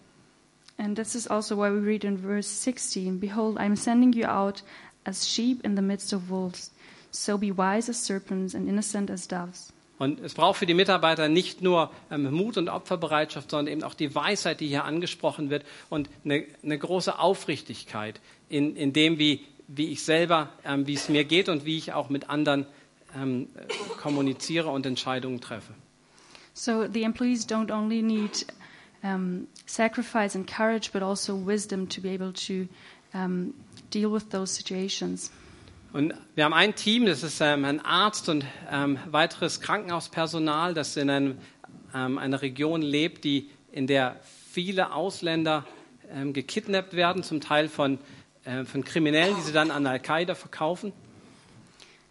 And 0.78 0.96
this 0.96 1.14
is 1.14 1.26
also 1.26 1.56
why 1.56 1.70
we 1.70 1.80
read 1.80 2.04
in 2.04 2.18
verse 2.18 2.48
16 2.48 3.20
Behold, 3.20 3.58
I 3.58 3.64
am 3.64 3.76
sending 3.76 4.12
you 4.12 4.26
out 4.26 4.62
as 5.04 5.28
sheep 5.28 5.64
in 5.64 5.76
the 5.76 5.82
midst 5.82 6.12
of 6.12 6.30
wolves. 6.30 6.70
So 7.10 7.36
be 7.36 7.52
wise 7.52 7.90
as 7.90 8.02
serpents 8.02 8.54
and 8.54 8.68
innocent 8.68 9.10
as 9.10 9.26
doves. 9.26 9.71
Und 10.02 10.18
es 10.18 10.34
braucht 10.34 10.58
für 10.58 10.66
die 10.66 10.74
Mitarbeiter 10.74 11.28
nicht 11.28 11.62
nur 11.62 11.88
ähm, 12.10 12.28
Mut 12.34 12.56
und 12.56 12.68
Opferbereitschaft, 12.68 13.48
sondern 13.48 13.72
eben 13.72 13.84
auch 13.84 13.94
die 13.94 14.12
Weisheit, 14.12 14.58
die 14.58 14.66
hier 14.66 14.82
angesprochen 14.82 15.48
wird 15.48 15.64
und 15.90 16.10
eine, 16.24 16.44
eine 16.64 16.76
große 16.76 17.20
Aufrichtigkeit 17.20 18.20
in, 18.48 18.74
in 18.74 18.92
dem, 18.92 19.20
wie, 19.20 19.44
wie 19.68 19.92
ich 19.92 20.02
selber, 20.02 20.48
ähm, 20.64 20.88
wie 20.88 20.94
es 20.94 21.08
mir 21.08 21.22
geht 21.22 21.48
und 21.48 21.64
wie 21.64 21.78
ich 21.78 21.92
auch 21.92 22.10
mit 22.10 22.30
anderen 22.30 22.66
ähm, 23.16 23.46
kommuniziere 23.96 24.70
und 24.70 24.86
Entscheidungen 24.86 25.40
treffe. 25.40 25.72
So 26.52 26.88
the 26.92 27.04
employees 27.04 27.48
don't 27.48 27.70
only 27.72 28.02
need 28.02 28.44
um, 29.04 29.46
sacrifice 29.66 30.34
and 30.34 30.48
courage, 30.52 30.90
but 30.92 31.04
also 31.04 31.36
wisdom 31.46 31.88
to 31.88 32.00
be 32.00 32.08
able 32.12 32.32
to 32.32 32.66
um, 33.14 33.54
deal 33.92 34.12
with 34.12 34.30
those 34.30 34.52
situations. 34.52 35.30
Und 35.92 36.14
wir 36.34 36.44
haben 36.44 36.54
ein 36.54 36.74
Team, 36.74 37.04
das 37.04 37.22
ist 37.22 37.42
ähm, 37.42 37.66
ein 37.66 37.78
Arzt 37.84 38.30
und 38.30 38.46
ähm, 38.70 38.98
weiteres 39.10 39.60
Krankenhauspersonal, 39.60 40.72
das 40.72 40.96
in 40.96 41.10
einem, 41.10 41.38
ähm, 41.94 42.16
einer 42.16 42.40
Region 42.40 42.80
lebt, 42.80 43.24
die, 43.24 43.50
in 43.70 43.86
der 43.86 44.16
viele 44.22 44.94
Ausländer 44.94 45.66
ähm, 46.10 46.32
gekidnappt 46.32 46.94
werden, 46.94 47.22
zum 47.22 47.42
Teil 47.42 47.68
von, 47.68 47.98
äh, 48.44 48.64
von 48.64 48.84
Kriminellen, 48.84 49.36
die 49.36 49.42
sie 49.42 49.52
dann 49.52 49.70
an 49.70 49.86
Al-Qaida 49.86 50.34
verkaufen. 50.34 50.94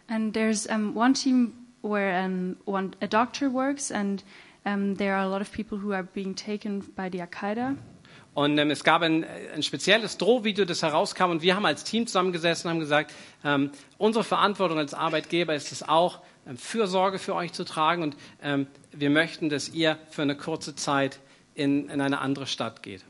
And 0.06 0.32
there's 0.32 0.66
um, 0.66 0.96
one 0.96 1.14
team 1.14 1.52
where 1.82 2.24
um, 2.24 2.56
one, 2.66 2.92
a 3.00 3.08
doctor 3.08 3.52
works, 3.52 3.90
and 3.90 4.22
um, 4.64 4.96
there 4.96 5.16
are 5.16 5.24
a 5.24 5.28
lot 5.28 5.40
of 5.40 5.50
people 5.50 5.78
who 5.78 5.92
are 5.92 6.04
being 6.04 6.36
taken 6.36 6.84
by 6.94 7.08
the 7.10 7.20
Al 7.20 7.26
Qaeda. 7.26 7.76
Und 8.34 8.56
ähm, 8.56 8.70
es 8.70 8.82
gab 8.82 9.02
ein, 9.02 9.26
ein 9.54 9.62
spezielles 9.62 10.16
Drohvideo, 10.16 10.64
das 10.64 10.82
herauskam 10.82 11.30
und 11.30 11.42
wir 11.42 11.54
haben 11.54 11.66
als 11.66 11.84
Team 11.84 12.06
zusammengesessen 12.06 12.68
und 12.68 12.74
haben 12.74 12.80
gesagt, 12.80 13.12
ähm, 13.44 13.70
unsere 13.98 14.24
Verantwortung 14.24 14.78
als 14.78 14.94
Arbeitgeber 14.94 15.54
ist 15.54 15.70
es 15.70 15.86
auch, 15.86 16.20
ähm, 16.46 16.56
Fürsorge 16.56 17.18
für 17.18 17.34
euch 17.34 17.52
zu 17.52 17.64
tragen 17.64 18.02
und 18.02 18.16
ähm, 18.42 18.66
wir 18.90 19.10
möchten, 19.10 19.50
dass 19.50 19.68
ihr 19.68 19.98
für 20.10 20.22
eine 20.22 20.36
kurze 20.36 20.74
Zeit 20.74 21.20
in, 21.54 21.90
in 21.90 22.00
eine 22.00 22.20
andere 22.20 22.46
Stadt 22.46 22.82
geht. 22.82 23.04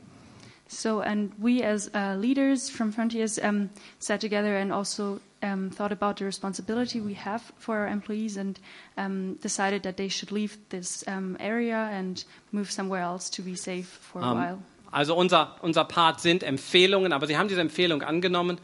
So, 0.67 1.01
and 1.01 1.31
we 1.37 1.63
as 1.63 1.89
uh, 1.93 2.15
leaders 2.19 2.69
from 2.69 2.91
Frontiers 2.91 3.37
um, 3.37 3.69
sat 3.99 4.21
together 4.21 4.57
and 4.57 4.71
also 4.71 5.19
um, 5.43 5.69
thought 5.69 5.91
about 5.91 6.17
the 6.17 6.25
responsibility 6.25 6.99
we 6.99 7.13
have 7.13 7.43
for 7.59 7.77
our 7.77 7.87
employees 7.87 8.37
and 8.37 8.59
um, 8.97 9.35
decided 9.35 9.83
that 9.83 9.97
they 9.97 10.09
should 10.09 10.31
leave 10.31 10.57
this 10.69 11.03
um, 11.07 11.37
area 11.39 11.89
and 11.91 12.25
move 12.51 12.71
somewhere 12.71 13.01
else 13.01 13.29
to 13.29 13.43
be 13.43 13.55
safe 13.55 13.85
for 13.85 14.21
a 14.21 14.33
while. 14.33 14.59
Also 14.93 15.15
unser, 15.15 15.55
unser 15.63 15.85
Part 15.85 16.21
sind 16.21 16.43
Empfehlungen, 16.43 17.13
aber 17.13 17.25
sie 17.25 17.35
haben 17.35 17.47
diese 17.47 17.61
Empfehlung 17.61 18.03
angenommen 18.03 18.59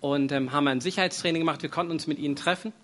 und 0.00 0.30
ähm, 0.30 0.52
haben 0.52 0.68
ein 0.68 0.82
Sicherheitstraining 0.82 1.40
gemacht. 1.40 1.62
Wir 1.62 1.70
konnten 1.70 1.90
uns 1.90 2.06
mit 2.06 2.18
ihnen 2.18 2.36
treffen. 2.36 2.74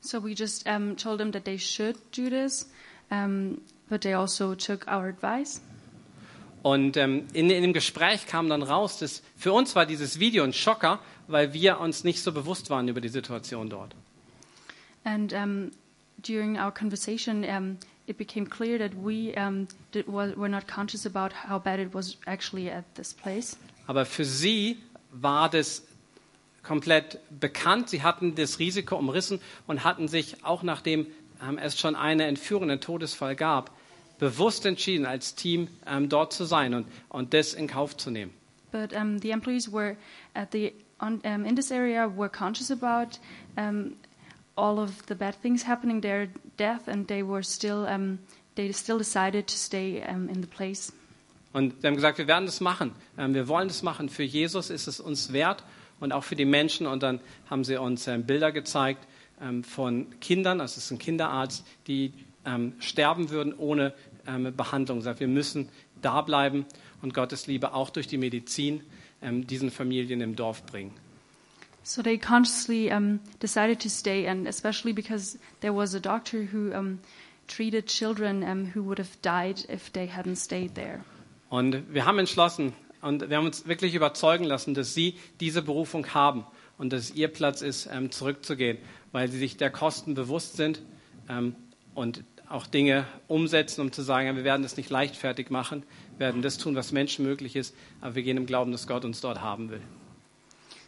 So 0.00 0.22
we 0.22 0.32
just 0.32 0.68
um, 0.68 0.98
told 0.98 1.18
them 1.18 1.32
that 1.32 1.46
they 1.46 1.58
should 1.58 1.96
do 2.14 2.28
this, 2.28 2.70
um, 3.10 3.62
but 3.88 4.02
they 4.02 4.12
also 4.12 4.54
took 4.54 4.86
our 4.86 5.08
advice. 5.08 5.62
Und 6.62 6.98
ähm, 6.98 7.26
in, 7.32 7.48
in 7.48 7.62
dem 7.62 7.72
Gespräch 7.72 8.26
kam 8.26 8.50
dann 8.50 8.62
raus, 8.62 8.98
dass 8.98 9.22
für 9.34 9.54
uns 9.54 9.74
war 9.74 9.86
dieses 9.86 10.18
Video 10.18 10.44
ein 10.44 10.52
Schocker, 10.52 11.00
weil 11.26 11.54
wir 11.54 11.80
uns 11.80 12.04
nicht 12.04 12.22
so 12.22 12.32
bewusst 12.32 12.68
waren 12.68 12.86
über 12.88 13.00
die 13.00 13.08
Situation 13.08 13.70
dort. 13.70 13.94
And 15.04 15.32
um, 15.32 15.70
during 16.18 16.58
our 16.58 16.70
conversation, 16.70 17.44
um, 17.44 17.78
it 18.06 18.18
became 18.18 18.46
clear 18.46 18.78
that 18.78 18.92
we 18.94 19.34
um, 19.36 19.68
did, 19.92 20.06
were 20.06 20.48
not 20.48 20.66
conscious 20.66 21.06
about 21.06 21.32
how 21.32 21.58
bad 21.58 21.80
it 21.80 21.94
was 21.94 22.16
actually 22.26 22.70
at 22.70 22.84
this 22.94 23.14
place. 23.14 23.56
Aber 23.86 24.04
für 24.06 24.24
sie 24.24 24.78
war 25.12 25.48
das 25.48 25.82
komplett 26.62 27.18
bekannt. 27.30 27.90
Sie 27.90 28.02
hatten 28.02 28.34
das 28.34 28.58
Risiko 28.58 28.96
umrissen 28.96 29.40
und 29.66 29.84
hatten 29.84 30.08
sich, 30.08 30.44
auch 30.44 30.62
nachdem 30.62 31.06
ähm, 31.42 31.58
es 31.58 31.78
schon 31.78 31.94
eine 31.94 32.24
Entführung, 32.26 32.64
einen 32.64 32.80
Todesfall 32.80 33.36
gab, 33.36 33.70
bewusst 34.18 34.64
entschieden, 34.66 35.06
als 35.06 35.34
Team 35.34 35.68
ähm, 35.86 36.08
dort 36.08 36.32
zu 36.32 36.44
sein 36.44 36.74
und, 36.74 36.86
und 37.08 37.34
das 37.34 37.54
in 37.54 37.66
Kauf 37.66 37.96
zu 37.96 38.10
nehmen. 38.10 38.32
But 38.72 38.92
um, 38.92 39.20
the 39.20 39.30
employees 39.30 39.70
were 39.70 39.96
at 40.34 40.50
the 40.52 40.72
on, 41.00 41.20
um, 41.24 41.44
in 41.44 41.54
this 41.54 41.70
area 41.70 42.08
were 42.08 42.28
conscious 42.28 42.70
about 42.70 43.18
um, 43.56 43.96
all 44.56 44.78
of 44.78 45.02
the 45.08 45.14
bad 45.14 45.34
things 45.40 45.66
happening 45.66 46.00
there, 46.00 46.28
death, 46.56 46.88
and 46.88 47.06
they 47.08 47.22
were 47.22 47.42
still 47.42 47.86
um, 47.86 48.18
they 48.54 48.72
still 48.72 48.98
decided 48.98 49.46
to 49.46 49.56
stay 49.56 50.02
um, 50.02 50.28
in 50.28 50.42
the 50.42 50.48
place. 50.48 50.92
Und 51.52 51.82
wir 51.82 51.88
haben 51.88 51.94
gesagt, 51.94 52.18
wir 52.18 52.26
werden 52.26 52.46
das 52.46 52.60
machen. 52.60 52.92
Ähm, 53.16 53.34
wir 53.34 53.46
wollen 53.46 53.68
das 53.68 53.82
machen. 53.82 54.08
Für 54.08 54.24
Jesus 54.24 54.70
ist 54.70 54.88
es 54.88 54.98
uns 54.98 55.32
wert 55.32 55.62
und 56.00 56.12
auch 56.12 56.24
für 56.24 56.34
die 56.34 56.44
Menschen. 56.44 56.86
Und 56.86 57.02
dann 57.02 57.20
haben 57.48 57.62
sie 57.62 57.80
uns 57.80 58.08
ähm, 58.08 58.24
Bilder 58.24 58.50
gezeigt 58.50 59.06
ähm, 59.40 59.62
von 59.62 60.18
Kindern, 60.20 60.58
das 60.58 60.76
ist 60.76 60.90
ein 60.90 60.98
Kinderarzt, 60.98 61.64
die 61.86 62.12
sterben 62.78 63.30
würden 63.30 63.54
ohne 63.54 63.94
Behandlung. 64.54 65.00
Sagt, 65.00 65.20
wir 65.20 65.28
müssen 65.28 65.70
da 66.02 66.20
bleiben 66.20 66.66
und 67.00 67.14
Gottes 67.14 67.46
Liebe 67.46 67.72
auch 67.72 67.88
durch 67.88 68.06
die 68.06 68.18
Medizin 68.18 68.82
diesen 69.22 69.70
Familien 69.70 70.20
im 70.20 70.36
Dorf 70.36 70.66
bringen. 70.66 70.92
So 71.86 72.02
they 72.02 72.16
consciously 72.16 72.90
um, 72.90 73.20
decided 73.40 73.78
to 73.80 73.90
stay, 73.90 74.26
and 74.26 74.48
especially 74.48 74.94
because 74.94 75.38
there 75.60 75.74
was 75.74 75.94
a 75.94 76.00
doctor 76.00 76.42
who 76.50 76.72
um, 76.72 76.98
treated 77.46 77.86
children 77.86 78.42
um, 78.42 78.72
who 78.74 78.82
would 78.84 78.98
have 78.98 79.20
died 79.20 79.60
if 79.68 79.92
they 79.92 80.08
hadn't 80.08 80.36
stayed 80.36 80.74
there. 80.74 81.04
Und 81.50 81.92
wir 81.92 82.06
haben 82.06 82.18
entschlossen 82.18 82.72
und 83.02 83.28
wir 83.28 83.36
haben 83.36 83.44
uns 83.44 83.68
wirklich 83.68 83.94
überzeugen 83.94 84.44
lassen, 84.44 84.72
dass 84.72 84.94
sie 84.94 85.16
diese 85.40 85.60
Berufung 85.60 86.14
haben 86.14 86.46
und 86.78 86.90
dass 86.94 87.10
es 87.10 87.14
ihr 87.14 87.28
Platz 87.28 87.60
ist, 87.60 87.86
ähm, 87.92 88.10
zurückzugehen, 88.10 88.78
weil 89.12 89.30
sie 89.30 89.38
sich 89.38 89.58
der 89.58 89.70
Kosten 89.70 90.14
bewusst 90.14 90.56
sind 90.56 90.80
ähm, 91.28 91.54
und 91.94 92.24
auch 92.48 92.66
Dinge 92.66 93.06
umsetzen, 93.28 93.82
um 93.82 93.92
zu 93.92 94.00
sagen, 94.00 94.34
wir 94.36 94.44
werden 94.44 94.62
das 94.62 94.78
nicht 94.78 94.88
leichtfertig 94.88 95.50
machen, 95.50 95.82
wir 96.16 96.26
werden 96.26 96.40
das 96.40 96.56
tun, 96.56 96.76
was 96.76 96.92
menschenmöglich 96.92 97.56
ist, 97.56 97.74
aber 98.00 98.14
wir 98.14 98.22
gehen 98.22 98.38
im 98.38 98.46
Glauben, 98.46 98.72
dass 98.72 98.86
Gott 98.86 99.04
uns 99.04 99.20
dort 99.20 99.42
haben 99.42 99.68
will. 99.68 99.82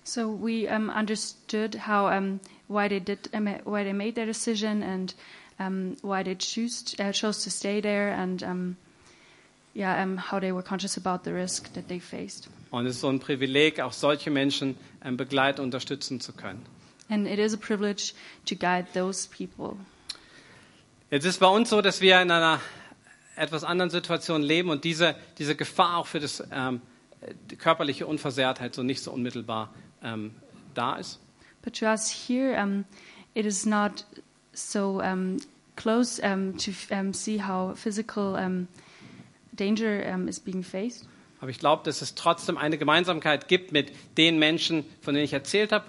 So 0.07 0.29
we 0.29 0.69
um, 0.69 0.89
understood 0.89 1.75
how 1.75 2.07
um, 2.07 2.39
why 2.69 2.87
they 2.87 3.01
did 3.01 3.29
um, 3.35 3.49
why 3.65 3.83
they 3.83 3.93
made 3.93 4.15
their 4.15 4.25
decision 4.25 4.85
and 4.85 5.13
um, 5.59 5.97
why 6.01 6.23
they 6.23 6.37
choose 6.37 6.95
uh, 7.01 7.11
chose 7.11 7.43
to 7.43 7.51
stay 7.51 7.81
there 7.81 8.13
and 8.13 8.41
um, 8.45 8.77
yeah 9.75 10.01
um, 10.01 10.17
how 10.17 10.39
they 10.39 10.53
were 10.53 10.63
conscious 10.63 10.97
about 10.97 11.25
the 11.25 11.33
risk 11.35 11.73
that 11.73 11.89
they 11.89 11.99
faced. 11.99 12.49
Und 12.71 12.87
es 12.87 12.95
ist 12.95 13.01
so 13.01 13.09
ein 13.09 13.19
Privileg, 13.19 13.81
auch 13.81 13.93
solche 13.93 14.31
Menschen 14.31 14.77
ähm, 15.05 15.17
begleiten 15.17 15.61
unterstützen 15.61 16.21
zu 16.21 16.33
können. 16.33 16.65
And 17.09 17.27
it 17.27 17.41
is 17.41 17.53
a 17.53 17.57
privilege 17.57 18.15
to 18.47 18.55
guide 18.55 18.87
those 18.95 19.29
people. 19.29 19.77
Jetzt 21.11 21.25
ist 21.25 21.41
bei 21.41 21.49
uns 21.49 21.69
so, 21.71 21.83
dass 21.83 22.01
wir 22.01 22.23
in 22.23 22.31
einer 22.31 22.61
etwas 23.35 23.65
anderen 23.65 23.91
Situation 23.91 24.41
leben 24.43 24.71
und 24.71 24.85
diese, 24.85 25.17
diese 25.39 25.57
Gefahr 25.57 25.97
auch 25.97 26.07
für 26.07 26.21
das, 26.21 26.45
ähm, 26.53 26.81
die 27.51 27.57
körperliche 27.57 28.07
Unversehrtheit 28.07 28.73
so 28.75 28.85
nicht 28.85 29.03
so 29.03 29.11
unmittelbar 29.11 29.75
ähm, 30.03 30.33
da 30.75 30.97
ist. 30.97 31.21
But 31.63 31.75
to 31.81 31.87
us 31.87 32.11
here, 32.11 32.61
um, 32.63 32.85
it 33.35 33.45
is 33.45 33.67
not 33.67 34.05
so 34.53 35.01
um, 35.01 35.39
close 35.77 36.21
um, 36.23 36.57
to 36.59 36.71
um, 36.91 37.13
see 37.13 37.43
how 37.43 37.75
physical 37.77 38.37
um, 38.37 38.69
danger 39.53 40.05
um, 40.13 40.29
is 40.29 40.39
being 40.39 40.63
faced. 40.63 41.09
Aber 41.41 41.51
ich 41.51 41.59
glaube, 41.59 41.83
dass 41.85 42.03
es 42.03 42.15
trotzdem 42.15 42.57
eine 42.57 42.79
Gemeinsamkeit 42.79 43.49
gibt 43.49 43.73
mit 43.73 43.93
den 44.17 44.39
Menschen, 44.39 44.85
von 45.03 45.15
denen 45.15 45.25
ich 45.25 45.33
erzählt 45.33 45.73
habe 45.73 45.85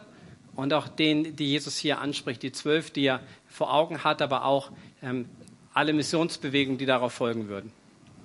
und 0.56 0.74
auch 0.74 0.88
denen, 0.88 1.36
die 1.36 1.48
Jesus 1.48 1.78
hier 1.78 2.00
anspricht, 2.00 2.44
die 2.44 2.52
zwölf, 2.52 2.92
die 2.92 3.06
er 3.06 3.22
vor 3.48 3.74
Augen 3.74 4.04
hat, 4.04 4.22
aber 4.22 4.44
auch 4.44 4.72
ähm, 5.02 5.30
alle 5.74 5.94
Missionsbewegungen, 5.94 6.78
die 6.78 6.86
darauf 6.86 7.14
folgen 7.14 7.48
würden. 7.48 7.72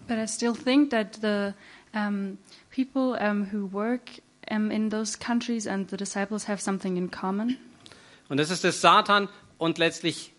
But 0.08 0.16
I 0.16 0.26
still 0.26 0.54
think 0.54 0.90
that 0.90 1.18
the 1.22 1.52
um, 1.94 2.38
people 2.74 3.16
um, 3.20 3.52
who 3.52 3.70
work 3.72 4.20
um, 4.52 4.70
in 4.70 4.90
those 4.90 5.18
countries 5.18 5.66
and 5.66 5.88
the 5.90 5.96
disciples 5.96 6.46
have 6.46 6.60
something 6.60 6.96
in 6.96 7.10
common. 7.10 7.56
Und 8.28 8.38
das 8.38 8.50
ist 8.50 8.64
das 8.64 8.80
Satan 8.80 9.28
und 9.58 9.78
letztlich 9.78 10.32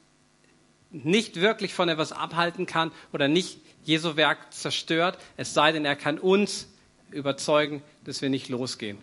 nicht 0.92 1.42
wirklich 1.42 1.74
von 1.74 1.90
etwas 1.90 2.12
abhalten 2.12 2.66
kann 2.66 2.92
oder 3.12 3.28
nicht 3.28 3.60
Jesu 3.84 4.16
Werk 4.16 4.54
zerstört, 4.54 5.18
es 5.38 5.54
sei 5.54 5.72
denn, 5.72 5.86
er 5.86 5.96
kann 5.96 6.18
uns 6.20 6.68
überzeugen, 7.12 7.82
dass 8.06 8.22
wir 8.22 8.30
nicht 8.30 8.50
losgehen. 8.50 8.98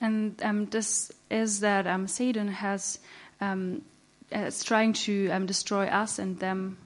And 0.00 0.42
um, 0.42 0.68
this 0.68 1.14
is 1.30 1.60
that 1.60 1.86
um, 1.86 2.06
Satan 2.06 2.60
has 2.60 3.00
um, 3.40 3.82
is 4.30 4.62
trying 4.62 4.92
to 4.92 5.32
um, 5.32 5.46
destroy 5.46 5.88
us 5.88 6.18
and 6.18 6.38
them 6.38 6.76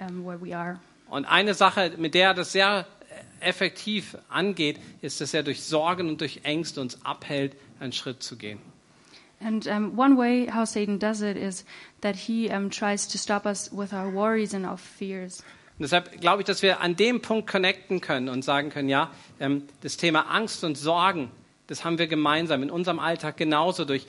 um, 0.00 0.24
where 0.24 0.40
we 0.40 0.56
are. 0.56 0.80
Und 1.10 1.26
eine 1.26 1.54
Sache, 1.54 1.92
mit 1.98 2.14
der 2.14 2.28
er 2.28 2.34
das 2.34 2.52
sehr 2.52 2.86
effektiv 3.40 4.16
angeht, 4.28 4.78
ist, 5.00 5.20
dass 5.20 5.34
er 5.34 5.42
durch 5.42 5.62
Sorgen 5.62 6.08
und 6.08 6.20
durch 6.20 6.40
Ängste 6.44 6.80
uns 6.80 7.04
abhält, 7.04 7.56
einen 7.80 7.92
Schritt 7.92 8.22
zu 8.22 8.36
gehen. 8.36 8.58
And 9.40 9.66
um, 9.66 9.98
one 9.98 10.16
way 10.16 10.48
how 10.50 10.66
Satan 10.66 10.98
does 10.98 11.20
it 11.20 11.36
is 11.36 11.64
that 12.00 12.16
he 12.16 12.48
um, 12.48 12.70
tries 12.70 13.06
to 13.08 13.18
stop 13.18 13.44
us 13.44 13.70
with 13.70 13.92
our 13.92 14.12
worries 14.12 14.54
and 14.54 14.64
our 14.64 14.78
fears. 14.78 15.42
Und 15.76 15.82
deshalb 15.82 16.20
glaube 16.20 16.42
ich, 16.42 16.46
dass 16.46 16.62
wir 16.62 16.80
an 16.80 16.94
dem 16.96 17.20
Punkt 17.20 17.50
connecten 17.50 18.00
können 18.00 18.28
und 18.28 18.44
sagen 18.44 18.70
können, 18.70 18.88
ja, 18.88 19.10
ähm, 19.40 19.64
das 19.82 19.96
Thema 19.96 20.30
Angst 20.30 20.62
und 20.62 20.78
Sorgen, 20.78 21.30
das 21.66 21.84
haben 21.84 21.98
wir 21.98 22.06
gemeinsam 22.06 22.62
in 22.62 22.70
unserem 22.70 23.00
Alltag 23.00 23.36
genauso 23.36 23.84
durch 23.84 24.06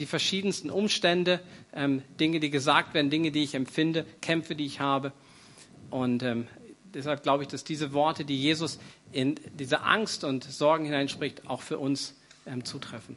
die 0.00 0.06
verschiedensten 0.06 0.68
Umstände, 0.68 1.40
ähm, 1.72 2.02
Dinge, 2.18 2.40
die 2.40 2.50
gesagt 2.50 2.92
werden, 2.94 3.10
Dinge, 3.10 3.30
die 3.30 3.44
ich 3.44 3.54
empfinde, 3.54 4.04
Kämpfe, 4.20 4.56
die 4.56 4.66
ich 4.66 4.80
habe. 4.80 5.12
Und 5.90 6.22
ähm, 6.22 6.48
deshalb 6.94 7.22
glaube 7.22 7.42
ich, 7.44 7.48
dass 7.48 7.64
diese 7.64 7.92
Worte, 7.92 8.24
die 8.24 8.40
Jesus 8.40 8.78
in 9.12 9.36
diese 9.58 9.82
Angst 9.82 10.24
und 10.24 10.44
Sorgen 10.44 10.84
hineinspricht, 10.84 11.48
auch 11.48 11.62
für 11.62 11.78
uns 11.78 12.14
ähm, 12.46 12.64
zutreffen. 12.64 13.16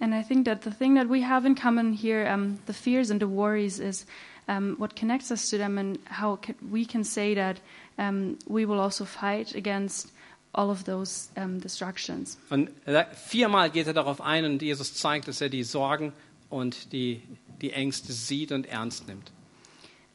And 0.00 0.12
I 0.14 0.22
think 0.26 0.44
that 0.46 0.64
the 0.64 0.70
thing 0.70 0.96
that 0.96 1.08
we 1.08 1.24
have 1.26 1.46
in 1.46 1.54
common 1.54 1.92
here, 1.92 2.28
um, 2.32 2.58
the 2.66 2.72
fears 2.72 3.10
and 3.10 3.20
the 3.22 3.28
worries, 3.28 3.78
is 3.78 4.04
um, 4.48 4.74
what 4.78 4.96
connects 4.96 5.30
us 5.30 5.48
to 5.50 5.56
them, 5.56 5.78
and 5.78 5.98
how 6.20 6.36
ca- 6.36 6.54
we 6.60 6.84
can 6.84 7.04
say 7.04 7.34
that 7.36 7.60
um, 7.98 8.36
we 8.46 8.66
will 8.66 8.80
also 8.80 9.04
fight 9.04 9.54
against 9.54 10.10
all 10.54 10.70
of 10.70 10.84
those 10.84 11.28
distractions. 11.62 12.36
Und 12.50 12.70
sagt- 12.84 13.16
viermal 13.16 13.70
geht 13.70 13.86
er 13.86 13.94
darauf 13.94 14.20
ein 14.20 14.44
und 14.44 14.60
Jesus 14.60 14.94
zeigt, 14.94 15.28
dass 15.28 15.40
er 15.40 15.48
die 15.48 15.62
Sorgen 15.62 16.12
und 16.50 16.92
die, 16.92 17.22
die 17.60 17.70
Ängste 17.72 18.12
sieht 18.12 18.50
und 18.52 18.66
ernst 18.66 19.06
nimmt. 19.06 19.30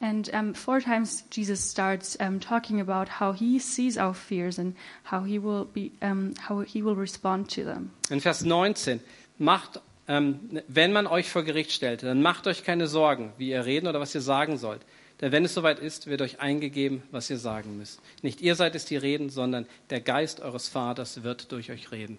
And 0.00 0.30
um, 0.32 0.54
four 0.54 0.80
times 0.80 1.24
Jesus 1.30 1.70
starts 1.70 2.16
um, 2.20 2.38
talking 2.38 2.80
about 2.80 3.08
how 3.20 3.32
he 3.32 3.58
sees 3.58 3.98
our 3.98 4.14
fears 4.14 4.58
and 4.58 4.76
how 5.04 5.24
he 5.24 5.40
will 5.40 5.64
be, 5.64 5.90
um, 6.02 6.34
how 6.48 6.60
he 6.60 6.82
will 6.82 6.94
respond 6.94 7.50
to 7.50 7.64
them. 7.64 7.90
In 8.08 8.20
Vers 8.20 8.44
19, 8.44 9.00
macht, 9.38 9.80
ähm, 10.06 10.38
wenn 10.68 10.92
man 10.92 11.08
euch 11.08 11.30
vor 11.30 11.42
Gericht 11.42 11.72
stellt, 11.72 12.04
dann 12.04 12.22
macht 12.22 12.46
euch 12.46 12.62
keine 12.62 12.86
Sorgen, 12.86 13.32
wie 13.38 13.50
ihr 13.50 13.64
reden 13.64 13.88
oder 13.88 13.98
was 13.98 14.14
ihr 14.14 14.20
sagen 14.20 14.56
sollt. 14.56 14.82
Denn 15.20 15.32
wenn 15.32 15.44
es 15.44 15.54
soweit 15.54 15.80
ist, 15.80 16.06
wird 16.06 16.22
euch 16.22 16.40
eingegeben, 16.40 17.02
was 17.10 17.28
ihr 17.28 17.38
sagen 17.38 17.76
müsst. 17.76 18.00
Nicht 18.22 18.40
ihr 18.40 18.54
seid 18.54 18.76
es, 18.76 18.84
die 18.84 18.96
reden, 18.96 19.30
sondern 19.30 19.66
der 19.90 20.00
Geist 20.00 20.40
eures 20.40 20.68
Vaters 20.68 21.24
wird 21.24 21.50
durch 21.50 21.72
euch 21.72 21.90
reden. 21.90 22.18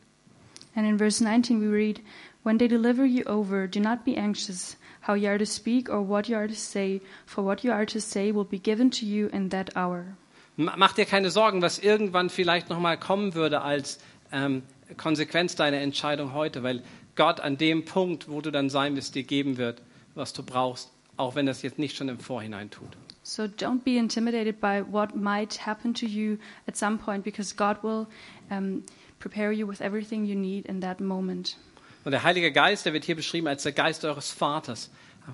And 0.75 0.85
in 0.85 0.97
verse 0.97 1.23
19 1.23 1.61
we 1.61 1.71
read, 1.73 2.01
When 2.43 2.57
they 2.57 2.67
deliver 2.67 3.05
you 3.05 3.25
over, 3.25 3.67
do 3.67 3.79
not 3.79 4.03
be 4.03 4.17
anxious 4.17 4.77
how 5.07 5.15
you 5.15 5.29
are 5.29 5.37
to 5.37 5.45
speak 5.45 5.89
or 5.89 6.07
what 6.07 6.27
you 6.27 6.35
are 6.35 6.47
to 6.47 6.55
say, 6.55 7.01
for 7.25 7.43
what 7.43 7.63
you 7.63 7.71
are 7.71 7.85
to 7.85 7.99
say 7.99 8.31
will 8.33 8.45
be 8.45 8.59
given 8.59 8.91
to 8.91 9.05
you 9.05 9.27
in 9.27 9.49
that 9.49 9.75
hour. 9.75 10.17
Mach 10.57 10.93
dir 10.93 11.05
keine 11.05 11.31
Sorgen, 11.31 11.61
was 11.61 11.79
irgendwann 11.79 12.29
vielleicht 12.29 12.69
nochmal 12.69 12.97
kommen 12.97 13.33
würde 13.33 13.61
als 13.61 13.99
ähm, 14.31 14.63
Konsequenz 14.97 15.55
deiner 15.55 15.77
Entscheidung 15.77 16.33
heute, 16.33 16.63
weil 16.63 16.83
Gott 17.15 17.39
an 17.39 17.57
dem 17.57 17.85
Punkt, 17.85 18.29
wo 18.29 18.41
du 18.41 18.51
dann 18.51 18.69
sein 18.69 18.95
wirst, 18.95 19.15
dir 19.15 19.23
geben 19.23 19.57
wird, 19.57 19.81
was 20.15 20.33
du 20.33 20.43
brauchst, 20.43 20.91
auch 21.15 21.35
wenn 21.35 21.45
das 21.45 21.61
jetzt 21.61 21.79
nicht 21.79 21.95
schon 21.95 22.09
im 22.09 22.19
Vorhinein 22.19 22.69
tut. 22.69 22.89
So 23.23 23.43
don't 23.43 23.83
be 23.83 23.97
intimidated 23.97 24.59
by 24.59 24.81
what 24.89 25.15
might 25.15 25.65
happen 25.65 25.93
to 25.93 26.05
you 26.05 26.37
at 26.67 26.75
some 26.75 26.97
point, 26.97 27.23
because 27.23 27.55
God 27.55 27.83
will 27.83 28.07
um, 28.49 28.83
prepare 29.19 29.51
you 29.51 29.67
with 29.67 29.81
everything 29.81 30.25
you 30.25 30.35
need 30.35 30.65
in 30.65 30.81
that 30.81 30.99
moment. 30.99 31.57
Und 32.03 32.11
der 32.11 32.23
Heilige 32.23 32.51
Geist, 32.51 32.85
der 32.85 32.93
wird 32.93 33.03
hier 33.03 33.15
beschrieben 33.15 33.47
als 33.47 33.63
der 33.63 33.71
Geist 33.71 34.05
eures 34.05 34.31
Vaters. 34.31 34.89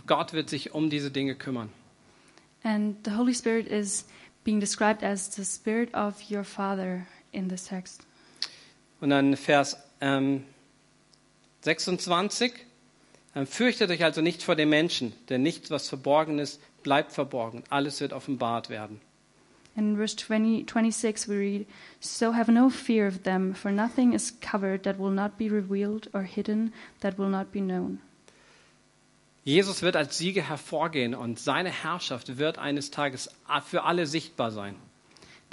Gott 0.07 0.33
wird 0.33 0.49
sich 0.49 0.73
um 0.73 0.89
diese 0.89 1.11
Dinge 1.11 1.35
kümmern. 1.35 1.69
And 2.63 2.97
the 3.05 3.11
Holy 3.11 3.33
Spirit 3.33 3.67
is 3.67 4.05
being 4.43 4.59
described 4.59 5.03
as 5.03 5.33
the 5.35 5.45
Spirit 5.45 5.93
of 5.93 6.15
your 6.31 6.43
Father 6.43 7.05
in 7.31 7.47
this 7.47 7.65
text. 7.65 8.01
Und 8.99 9.11
dann 9.11 9.37
Vers 9.37 9.77
ähm, 10.01 10.43
26. 11.61 12.53
Ähm, 13.35 13.45
Fürchtet 13.45 13.91
euch 13.91 14.03
also 14.03 14.21
nicht 14.21 14.41
vor 14.43 14.55
den 14.55 14.69
Menschen, 14.69 15.13
denn 15.29 15.43
nichts, 15.43 15.69
was 15.69 15.89
verborgen 15.89 16.39
ist, 16.39 16.61
bleibt 16.83 17.11
verborgen. 17.11 17.63
Alles 17.69 17.99
wird 18.01 18.13
offenbart 18.13 18.69
werden. 18.69 19.01
In 19.77 19.97
verse 19.97 20.15
20, 20.15 20.63
26, 20.63 21.27
we 21.27 21.35
read, 21.35 21.65
So 21.99 22.31
have 22.31 22.49
no 22.49 22.69
fear 22.69 23.07
of 23.07 23.23
them, 23.23 23.53
for 23.53 23.71
nothing 23.71 24.13
is 24.13 24.31
covered 24.39 24.83
that 24.83 24.97
will 24.97 25.11
not 25.11 25.37
be 25.37 25.49
revealed, 25.49 26.07
or 26.13 26.23
hidden 26.23 26.71
that 27.01 27.17
will 27.17 27.29
not 27.29 27.51
be 27.51 27.59
known. 27.59 27.99
Jesus 29.43 29.81
wird 29.83 29.95
als 29.95 30.17
Sieger 30.17 30.41
hervorgehen 30.41 31.13
und 31.13 31.39
seine 31.39 31.69
Herrschaft 31.69 32.37
wird 32.37 32.57
eines 32.57 32.89
Tages 32.89 33.29
für 33.65 33.83
alle 33.83 34.07
sichtbar 34.07 34.51
sein. 34.51 34.75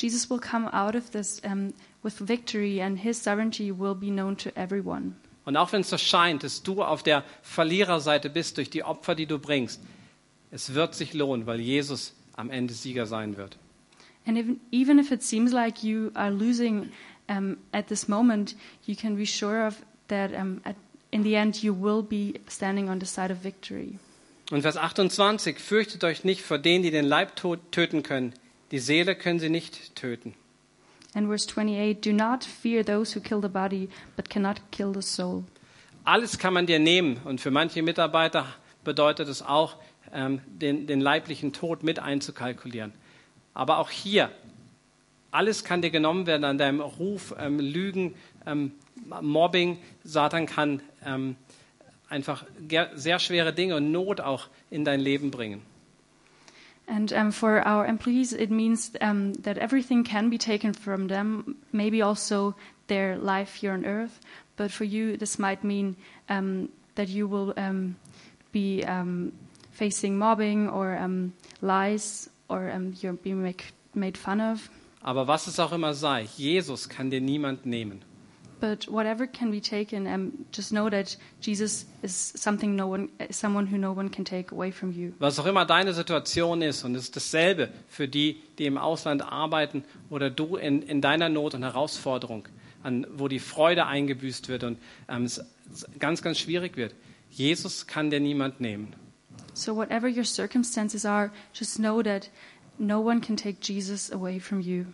Jesus 0.00 0.30
will 0.30 0.40
come 0.40 0.72
out 0.72 0.96
of 0.96 1.10
this 1.10 1.40
um, 1.44 1.74
with 2.02 2.26
victory, 2.26 2.80
and 2.80 2.98
his 2.98 3.22
sovereignty 3.22 3.70
will 3.70 3.94
be 3.94 4.08
known 4.08 4.36
to 4.36 4.50
everyone. 4.56 5.14
Und 5.44 5.56
auch 5.56 5.72
wenn 5.72 5.80
es 5.80 5.90
so 5.90 5.98
scheint, 5.98 6.44
dass 6.44 6.62
du 6.62 6.82
auf 6.82 7.02
der 7.02 7.24
Verliererseite 7.42 8.30
bist 8.30 8.56
durch 8.56 8.70
die 8.70 8.84
Opfer, 8.84 9.14
die 9.14 9.26
du 9.26 9.38
bringst, 9.38 9.82
es 10.50 10.74
wird 10.74 10.94
sich 10.94 11.12
lohnen, 11.12 11.46
weil 11.46 11.60
Jesus 11.60 12.14
am 12.34 12.50
Ende 12.50 12.74
Sieger 12.74 13.06
sein 13.06 13.36
wird. 13.36 13.58
And 14.26 14.38
even, 14.38 14.60
even 14.70 14.98
if 14.98 15.10
it 15.10 15.22
seems 15.22 15.52
like 15.52 15.82
you 15.82 16.12
are 16.14 16.30
losing 16.30 16.90
um, 17.28 17.58
at 17.72 17.88
this 17.88 18.08
moment, 18.08 18.54
you 18.86 18.94
can 18.94 19.16
be 19.16 19.26
sure 19.26 19.66
of 19.66 19.76
that 20.08 20.32
um, 20.34 20.60
at, 20.64 20.76
in 21.10 21.22
the 21.22 21.36
end 21.36 21.62
you 21.62 21.74
will 21.74 22.02
be 22.02 22.40
standing 22.48 22.88
on 22.88 23.00
the 23.00 23.06
side 23.06 23.32
of 23.32 23.38
victory. 23.42 23.98
Und 24.50 24.62
Vers 24.62 24.76
28, 24.76 25.58
fürchtet 25.58 26.04
euch 26.04 26.24
nicht 26.24 26.42
vor 26.42 26.58
denen, 26.58 26.82
die 26.82 26.90
den 26.90 27.06
Leib 27.06 27.36
töten 27.70 28.02
können. 28.02 28.34
Die 28.70 28.78
Seele 28.78 29.14
können 29.14 29.40
sie 29.40 29.48
nicht 29.48 29.96
töten. 29.96 30.34
And 31.14 31.26
verse 31.26 31.46
28 31.46 32.00
Do 32.00 32.12
not 32.12 32.44
fear 32.44 32.84
those 32.84 33.14
who 33.14 33.20
kill 33.20 33.40
the 33.40 33.48
body, 33.48 33.88
but 34.16 34.28
cannot 34.30 34.60
kill 34.70 34.92
the 34.94 35.02
soul. 35.02 35.44
Alles 36.04 36.38
kann 36.38 36.54
man 36.54 36.66
dir 36.66 36.78
nehmen. 36.78 37.18
Und 37.24 37.40
für 37.40 37.50
manche 37.50 37.82
Mitarbeiter 37.82 38.46
bedeutet 38.84 39.28
es 39.28 39.42
auch, 39.42 39.76
ähm, 40.12 40.40
den, 40.46 40.86
den 40.86 41.00
leiblichen 41.00 41.52
Tod 41.52 41.82
mit 41.82 41.98
einzukalkulieren. 41.98 42.92
Aber 43.54 43.78
auch 43.78 43.90
hier, 43.90 44.30
alles 45.30 45.64
kann 45.64 45.82
dir 45.82 45.90
genommen 45.90 46.26
werden 46.26 46.44
an 46.44 46.58
deinem 46.58 46.80
Ruf, 46.80 47.34
ähm, 47.38 47.58
Lügen, 47.58 48.14
ähm, 48.46 48.72
Mobbing. 49.20 49.78
Satan 50.04 50.46
kann 50.46 50.82
ähm, 51.04 51.36
einfach 52.08 52.44
sehr 52.94 53.18
schwere 53.18 53.52
Dinge 53.52 53.76
und 53.76 53.90
Not 53.90 54.20
auch 54.20 54.48
in 54.70 54.84
dein 54.84 55.00
Leben 55.00 55.30
bringen. 55.30 55.62
And 56.86 57.12
um, 57.12 57.32
for 57.32 57.64
our 57.64 57.86
employees, 57.86 58.32
it 58.32 58.50
means 58.50 58.92
um, 59.00 59.32
that 59.44 59.56
everything 59.56 60.04
can 60.04 60.28
be 60.28 60.36
taken 60.36 60.74
from 60.74 61.08
them, 61.08 61.56
maybe 61.70 62.02
also 62.02 62.54
their 62.88 63.16
life 63.16 63.54
here 63.54 63.72
on 63.72 63.84
earth. 63.84 64.20
But 64.56 64.70
for 64.70 64.84
you, 64.84 65.16
this 65.16 65.38
might 65.38 65.64
mean 65.64 65.96
um, 66.28 66.68
that 66.96 67.08
you 67.08 67.26
will 67.28 67.54
be 68.52 68.84
facing 69.70 70.18
mobbing 70.18 70.68
or 70.68 70.98
lies, 71.62 72.28
or 72.52 72.70
um, 72.70 72.92
you're 73.00 73.16
being 73.16 73.42
make, 73.42 73.64
made 73.94 74.18
fun 74.18 74.40
of. 74.40 74.70
Aber 75.02 75.26
was 75.26 75.46
es 75.46 75.58
auch 75.58 75.72
immer 75.72 75.94
sei, 75.94 76.28
Jesus 76.36 76.88
kann 76.88 77.10
dir 77.10 77.20
niemand 77.20 77.66
nehmen. 77.66 78.04
But 78.60 78.86
whatever 78.88 79.26
can 79.26 79.50
be 79.50 79.60
taken, 79.60 80.06
um, 80.06 80.46
just 80.52 80.70
know 80.70 80.88
that 80.88 81.18
Jesus 81.40 81.86
is 82.02 82.32
something 82.36 82.76
no 82.76 82.86
one, 82.86 83.08
someone 83.30 83.66
who 83.66 83.76
no 83.76 83.90
one 83.90 84.08
can 84.08 84.24
take 84.24 84.52
away 84.52 84.70
from 84.70 84.92
you. 84.92 85.12
Was 85.18 85.40
auch 85.40 85.46
immer 85.46 85.66
deine 85.66 85.92
Situation 85.92 86.62
ist, 86.62 86.84
und 86.84 86.94
es 86.94 87.04
ist 87.04 87.16
dasselbe 87.16 87.70
für 87.88 88.06
die, 88.06 88.40
die 88.58 88.66
im 88.66 88.78
Ausland 88.78 89.22
arbeiten 89.22 89.82
oder 90.10 90.30
du 90.30 90.54
in, 90.54 90.82
in 90.82 91.00
deiner 91.00 91.28
Not 91.28 91.54
und 91.56 91.64
Herausforderung, 91.64 92.46
an, 92.84 93.04
wo 93.12 93.26
die 93.26 93.40
Freude 93.40 93.86
eingebüßt 93.86 94.48
wird 94.48 94.62
und 94.62 94.78
ähm, 95.08 95.24
es 95.24 95.44
es 95.72 95.86
ganz, 95.98 96.22
ganz 96.22 96.38
schwierig 96.38 96.76
wird. 96.76 96.94
Jesus 97.30 97.86
kann 97.86 98.10
dir 98.10 98.20
niemand 98.20 98.60
nehmen. 98.60 98.94
So, 99.54 99.74
whatever 99.74 100.08
your 100.08 100.24
circumstances 100.24 101.04
are, 101.04 101.30
just 101.52 101.76
know 101.76 102.02
that 102.02 102.30
no 102.78 103.00
one 103.00 103.20
can 103.20 103.36
take 103.36 103.58
Jesus 103.60 104.10
away 104.10 104.40
from 104.40 104.60
you. 104.60 104.86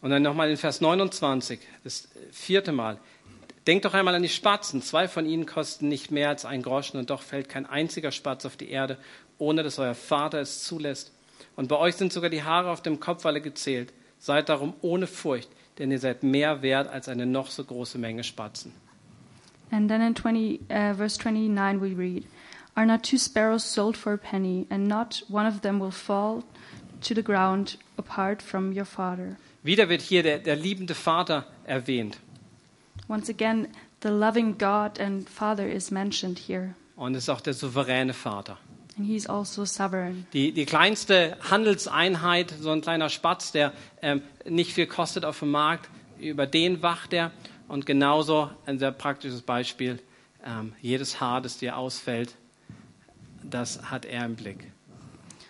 Und 0.00 0.10
dann 0.10 0.22
nochmal 0.22 0.50
in 0.50 0.56
Vers 0.56 0.80
29, 0.80 1.60
das 1.84 2.08
vierte 2.32 2.72
Mal. 2.72 2.98
Denkt 3.66 3.84
doch 3.84 3.92
einmal 3.92 4.14
an 4.14 4.22
die 4.22 4.30
Spatzen. 4.30 4.80
Zwei 4.80 5.06
von 5.06 5.26
ihnen 5.26 5.44
kosten 5.44 5.88
nicht 5.88 6.10
mehr 6.10 6.30
als 6.30 6.46
ein 6.46 6.62
Groschen 6.62 6.98
und 6.98 7.10
doch 7.10 7.20
fällt 7.20 7.50
kein 7.50 7.66
einziger 7.66 8.10
Spatz 8.10 8.46
auf 8.46 8.56
die 8.56 8.70
Erde, 8.70 8.96
ohne 9.38 9.62
dass 9.62 9.78
euer 9.78 9.94
Vater 9.94 10.40
es 10.40 10.64
zulässt. 10.64 11.12
Und 11.56 11.68
bei 11.68 11.76
euch 11.76 11.96
sind 11.96 12.12
sogar 12.12 12.30
die 12.30 12.42
Haare 12.42 12.70
auf 12.70 12.82
dem 12.82 13.00
Kopf 13.00 13.26
alle 13.26 13.42
gezählt. 13.42 13.92
Seid 14.18 14.48
darum 14.48 14.74
ohne 14.80 15.06
Furcht, 15.06 15.50
denn 15.78 15.90
ihr 15.90 15.98
seid 15.98 16.22
mehr 16.22 16.62
wert 16.62 16.88
als 16.88 17.08
eine 17.08 17.26
noch 17.26 17.50
so 17.50 17.62
große 17.62 17.98
Menge 17.98 18.24
Spatzen. 18.24 18.72
And 19.72 19.88
then 19.88 20.00
in 20.02 20.14
20, 20.14 20.60
uh, 20.70 20.92
verse 20.94 21.16
29, 21.16 21.80
we 21.80 21.94
read, 21.94 22.24
Are 22.76 22.86
not 22.86 23.02
two 23.04 23.18
sparrows 23.18 23.64
sold 23.64 23.96
for 23.96 24.12
a 24.12 24.18
penny, 24.18 24.66
and 24.70 24.88
not 24.88 25.22
one 25.28 25.46
of 25.46 25.60
them 25.62 25.78
will 25.80 25.90
fall 25.92 26.42
to 27.02 27.14
the 27.14 27.22
ground 27.22 27.76
apart 27.98 28.42
from 28.42 28.72
your 28.72 28.84
Father? 28.84 29.36
Wieder 29.62 29.88
wird 29.88 30.00
hier 30.02 30.22
der, 30.22 30.38
der 30.38 30.56
liebende 30.56 30.94
Vater 30.94 31.44
erwähnt. 31.66 32.18
Once 33.08 33.28
again, 33.28 33.68
the 34.02 34.08
loving 34.10 34.56
God 34.56 34.98
and 35.00 35.28
Father 35.28 35.68
is 35.68 35.90
mentioned 35.90 36.38
here, 36.38 36.74
Und 36.96 37.14
es 37.14 37.24
ist 37.24 37.28
auch 37.28 37.40
der 37.40 37.54
souveräne 37.54 38.12
Vater. 38.14 38.56
and 38.96 39.06
He's 39.06 39.26
also 39.28 39.64
sovereign. 39.64 40.26
Die, 40.32 40.52
die 40.52 40.64
kleinste 40.66 41.36
Handelseinheit, 41.50 42.52
so 42.60 42.70
ein 42.70 42.80
kleiner 42.80 43.08
Spatz, 43.08 43.52
der 43.52 43.72
ähm, 44.02 44.22
nicht 44.48 44.72
viel 44.72 44.86
kostet 44.86 45.24
auf 45.24 45.38
dem 45.40 45.50
Markt, 45.50 45.88
über 46.18 46.46
den 46.46 46.82
wacht 46.82 47.12
er. 47.12 47.30
Und 47.70 47.86
genauso 47.86 48.50
ein 48.66 48.80
sehr 48.80 48.90
praktisches 48.90 49.42
Beispiel, 49.42 50.00
ähm, 50.44 50.72
jedes 50.82 51.20
Haar, 51.20 51.40
das 51.40 51.56
dir 51.56 51.76
ausfällt, 51.76 52.34
das 53.44 53.92
hat 53.92 54.04
er 54.04 54.24
im 54.26 54.34
Blick. 54.34 54.72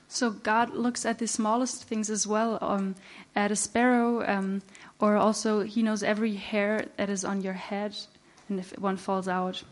So 0.06 0.30
God 0.30 0.74
looks 0.74 1.06
at 1.06 1.18
the 1.18 1.26
smallest 1.26 1.88
things 1.88 2.10
as 2.10 2.28
well, 2.28 2.58
um, 2.60 2.94
at 3.34 3.50
a 3.50 3.56
sparrow, 3.56 4.22
um, 4.22 4.60
or 4.98 5.16
also 5.16 5.62
He 5.62 5.80
knows 5.80 6.02
every 6.02 6.36
hair 6.36 6.88
that 6.98 7.08
is 7.08 7.24
on 7.24 7.42
your 7.42 7.54
head, 7.54 7.96
and 8.50 8.60
if 8.60 8.74
one 8.78 8.98
falls 8.98 9.26
out. 9.26 9.64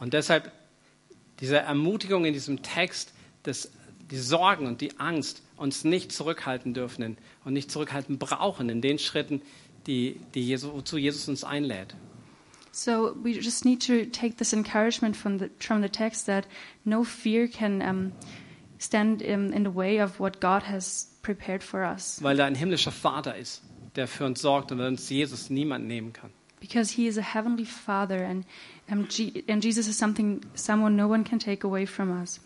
Und 0.00 0.14
deshalb 0.14 0.50
diese 1.40 1.58
Ermutigung 1.58 2.24
in 2.24 2.32
diesem 2.32 2.62
Text, 2.62 3.12
dass 3.42 3.70
die 4.10 4.16
Sorgen 4.16 4.66
und 4.66 4.80
die 4.80 4.98
Angst 4.98 5.42
uns 5.58 5.84
nicht 5.84 6.10
zurückhalten 6.10 6.72
dürfen 6.72 7.18
und 7.44 7.52
nicht 7.52 7.70
zurückhalten 7.70 8.18
brauchen 8.18 8.70
in 8.70 8.80
den 8.80 8.98
Schritten, 8.98 9.42
die, 9.86 10.20
die 10.34 10.42
Jesus, 10.42 10.72
wozu 10.72 10.98
Jesus 10.98 11.28
uns 11.28 11.44
einlädt. 11.44 11.94
So 12.72 13.14
we 13.22 13.30
just 13.32 13.64
need 13.64 13.80
to 13.86 14.04
take 14.10 14.36
this 14.36 14.52
encouragement 14.52 15.16
from 15.16 15.38
the 15.38 15.48
from 15.58 15.82
the 15.82 15.88
text 15.88 16.26
that 16.26 16.46
no 16.84 17.02
fear 17.02 17.48
can 17.48 17.80
um, 17.82 18.12
stand 18.78 19.20
in, 19.22 19.52
in 19.52 19.64
the 19.64 19.74
way 19.74 20.00
of 20.00 20.20
what 20.20 20.40
God 20.40 20.62
has 20.64 21.10
prepared 21.22 21.62
for 21.64 21.82
us, 21.84 22.22
Weil 22.22 22.36
da 22.36 22.44
ein 22.44 22.54
himmlischer 22.54 22.92
Vater 22.92 23.36
ist, 23.36 23.62
der 23.96 24.06
für 24.06 24.24
uns 24.26 24.40
sorgt 24.40 24.70
und 24.70 24.80
uns 24.80 25.08
Jesus 25.08 25.50
niemand 25.50 25.86
nehmen 25.86 26.12
kann. 26.12 26.30
because 26.60 26.92
He 26.94 27.06
is 27.06 27.16
a 27.18 27.22
heavenly 27.22 27.64
Father, 27.64 28.24
and 28.26 28.44
um, 28.90 29.08
G- 29.08 29.44
and 29.48 29.62
Jesus 29.64 29.88
is 29.88 29.96
something 29.98 30.40
someone 30.54 30.94
no 30.96 31.08
one 31.08 31.24
can 31.24 31.38
take 31.38 31.64
away 31.66 31.86
from 31.86 32.10
us. 32.22 32.40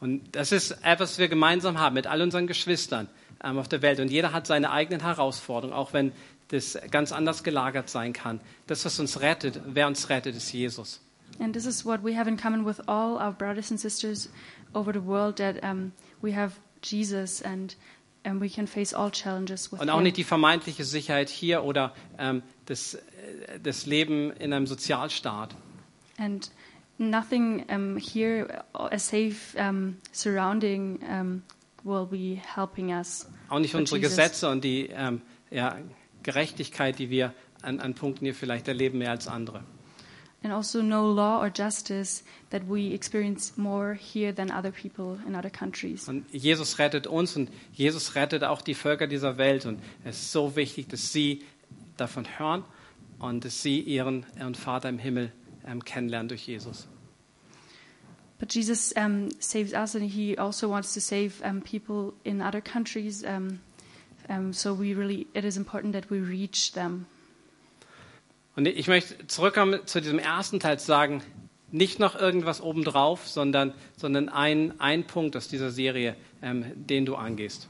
Und 0.00 0.22
das 0.36 0.52
ist 0.52 0.72
etwas, 0.82 1.12
was 1.12 1.18
wir 1.18 1.28
gemeinsam 1.28 1.78
haben 1.78 1.94
mit 1.94 2.06
all 2.06 2.20
unseren 2.22 2.46
Geschwistern 2.46 3.08
auf 3.40 3.68
der 3.68 3.82
Welt. 3.82 4.00
Und 4.00 4.10
jeder 4.10 4.32
hat 4.32 4.46
seine 4.46 4.70
eigenen 4.70 5.02
Herausforderungen, 5.02 5.76
auch 5.76 5.92
wenn 5.92 6.12
das 6.48 6.78
ganz 6.90 7.12
anders 7.12 7.42
gelagert 7.44 7.88
sein 7.90 8.12
kann. 8.12 8.40
Das, 8.66 8.84
was 8.84 8.98
uns 9.00 9.20
rettet, 9.20 9.60
wer 9.66 9.86
uns 9.86 10.08
rettet, 10.08 10.36
ist 10.36 10.52
Jesus. 10.52 11.00
And 11.40 11.52
this 11.52 11.66
is 11.66 11.84
what 11.84 12.02
we 12.04 12.16
have 12.16 12.28
in 12.28 12.36
common 12.36 12.64
with 12.64 12.80
all 12.88 13.16
our 13.16 13.32
brothers 13.32 13.70
and 13.70 13.78
sisters 13.78 14.30
over 14.74 14.92
the 14.92 15.04
world 15.04 15.36
that 15.36 15.62
um, 15.62 15.92
we 16.22 16.34
have 16.34 16.54
Jesus 16.82 17.42
and 17.42 17.76
and 18.26 18.40
we 18.40 18.48
can 18.48 18.66
face 18.66 18.92
all 18.92 19.10
challenges 19.10 19.70
with 19.70 19.80
Und 19.80 19.88
auch 19.88 19.96
him. 19.98 20.04
nicht 20.04 20.16
die 20.16 20.24
vermeintliche 20.24 20.84
Sicherheit 20.84 21.28
hier 21.28 21.62
oder 21.62 21.94
ähm, 22.18 22.42
das, 22.66 22.94
äh, 22.94 23.60
das 23.62 23.86
Leben 23.86 24.32
in 24.32 24.52
einem 24.52 24.66
Sozialstaat. 24.66 25.54
And 26.18 26.50
nothing 26.98 27.64
um, 27.70 27.96
here, 27.96 28.64
a 28.72 28.98
safe 28.98 29.56
um, 29.56 29.96
surrounding, 30.12 30.98
um, 31.08 31.42
will 31.86 32.06
be 32.06 32.40
helping 32.54 32.90
us. 32.90 33.26
Auch 33.48 33.60
nicht 33.60 33.74
unsere 33.74 33.98
Jesus- 33.98 34.16
Gesetze 34.16 34.48
und 34.50 34.64
die 34.64 34.88
ähm, 34.92 35.22
ja, 35.50 35.78
Gerechtigkeit, 36.22 36.98
die 36.98 37.08
wir 37.08 37.32
an, 37.62 37.80
an 37.80 37.94
Punkten 37.94 38.24
hier 38.24 38.34
vielleicht 38.34 38.68
erleben, 38.68 38.98
mehr 38.98 39.10
als 39.10 39.28
andere. 39.28 39.62
And 40.42 40.52
also 40.52 40.82
no 40.82 41.12
law 41.12 41.40
or 41.40 41.50
justice 41.52 42.22
that 42.50 42.62
we 42.68 42.92
experience 42.92 43.56
more 43.56 43.94
here 43.94 44.32
than 44.34 44.50
other 44.50 44.70
people 44.70 45.18
in 45.26 45.34
other 45.34 45.50
countries. 45.50 46.08
Und 46.08 46.24
Jesus 46.32 46.78
rettet 46.78 47.06
uns 47.06 47.36
und 47.36 47.50
Jesus 47.72 48.14
rettet 48.14 48.44
auch 48.44 48.60
die 48.62 48.74
Völker 48.74 49.06
dieser 49.06 49.38
Welt. 49.38 49.66
Und 49.66 49.80
es 50.04 50.20
ist 50.20 50.32
so 50.32 50.54
wichtig, 50.54 50.88
dass 50.88 51.12
sie 51.12 51.42
davon 51.96 52.26
hören 52.38 52.64
und 53.18 53.44
dass 53.44 53.62
sie 53.62 53.80
ihren, 53.80 54.26
ihren 54.38 54.54
Vater 54.54 54.88
im 54.88 54.98
Himmel 54.98 55.32
ähm, 55.66 55.82
kennenlernen 55.84 56.28
durch 56.28 56.46
Jesus. 56.46 56.86
But 58.38 58.54
Jesus 58.54 58.92
um, 58.96 59.30
saves 59.40 59.72
us, 59.72 59.94
and 59.94 60.04
He 60.04 60.36
also 60.36 60.68
wants 60.68 60.92
to 60.94 61.00
save 61.00 61.40
um, 61.42 61.62
people 61.62 62.12
in 62.24 62.42
other 62.42 62.60
countries. 62.60 63.24
Um, 63.24 63.60
um, 64.28 64.52
so 64.52 64.74
we 64.74 64.94
really, 64.94 65.26
it 65.34 65.44
is 65.44 65.56
important 65.56 65.94
that 65.94 66.10
we 66.10 66.18
reach 66.18 66.72
them. 66.72 67.06
Und 68.56 68.66
ich 68.66 68.88
möchte 68.88 69.26
zurückkommen 69.26 69.86
zu 69.86 70.00
diesem 70.00 70.18
ersten 70.18 70.60
Teil 70.60 70.78
zu 70.78 70.86
sagen, 70.86 71.22
nicht 71.72 71.98
noch 71.98 72.14
irgendwas 72.14 72.62
obendrauf, 72.62 73.28
sondern, 73.28 73.74
sondern 73.96 74.30
ein, 74.30 74.80
ein 74.80 75.04
Punkt 75.04 75.36
aus 75.36 75.48
dieser 75.48 75.70
Serie, 75.70 76.16
ähm, 76.42 76.64
den 76.74 77.04
du 77.04 77.16
angehst. 77.16 77.68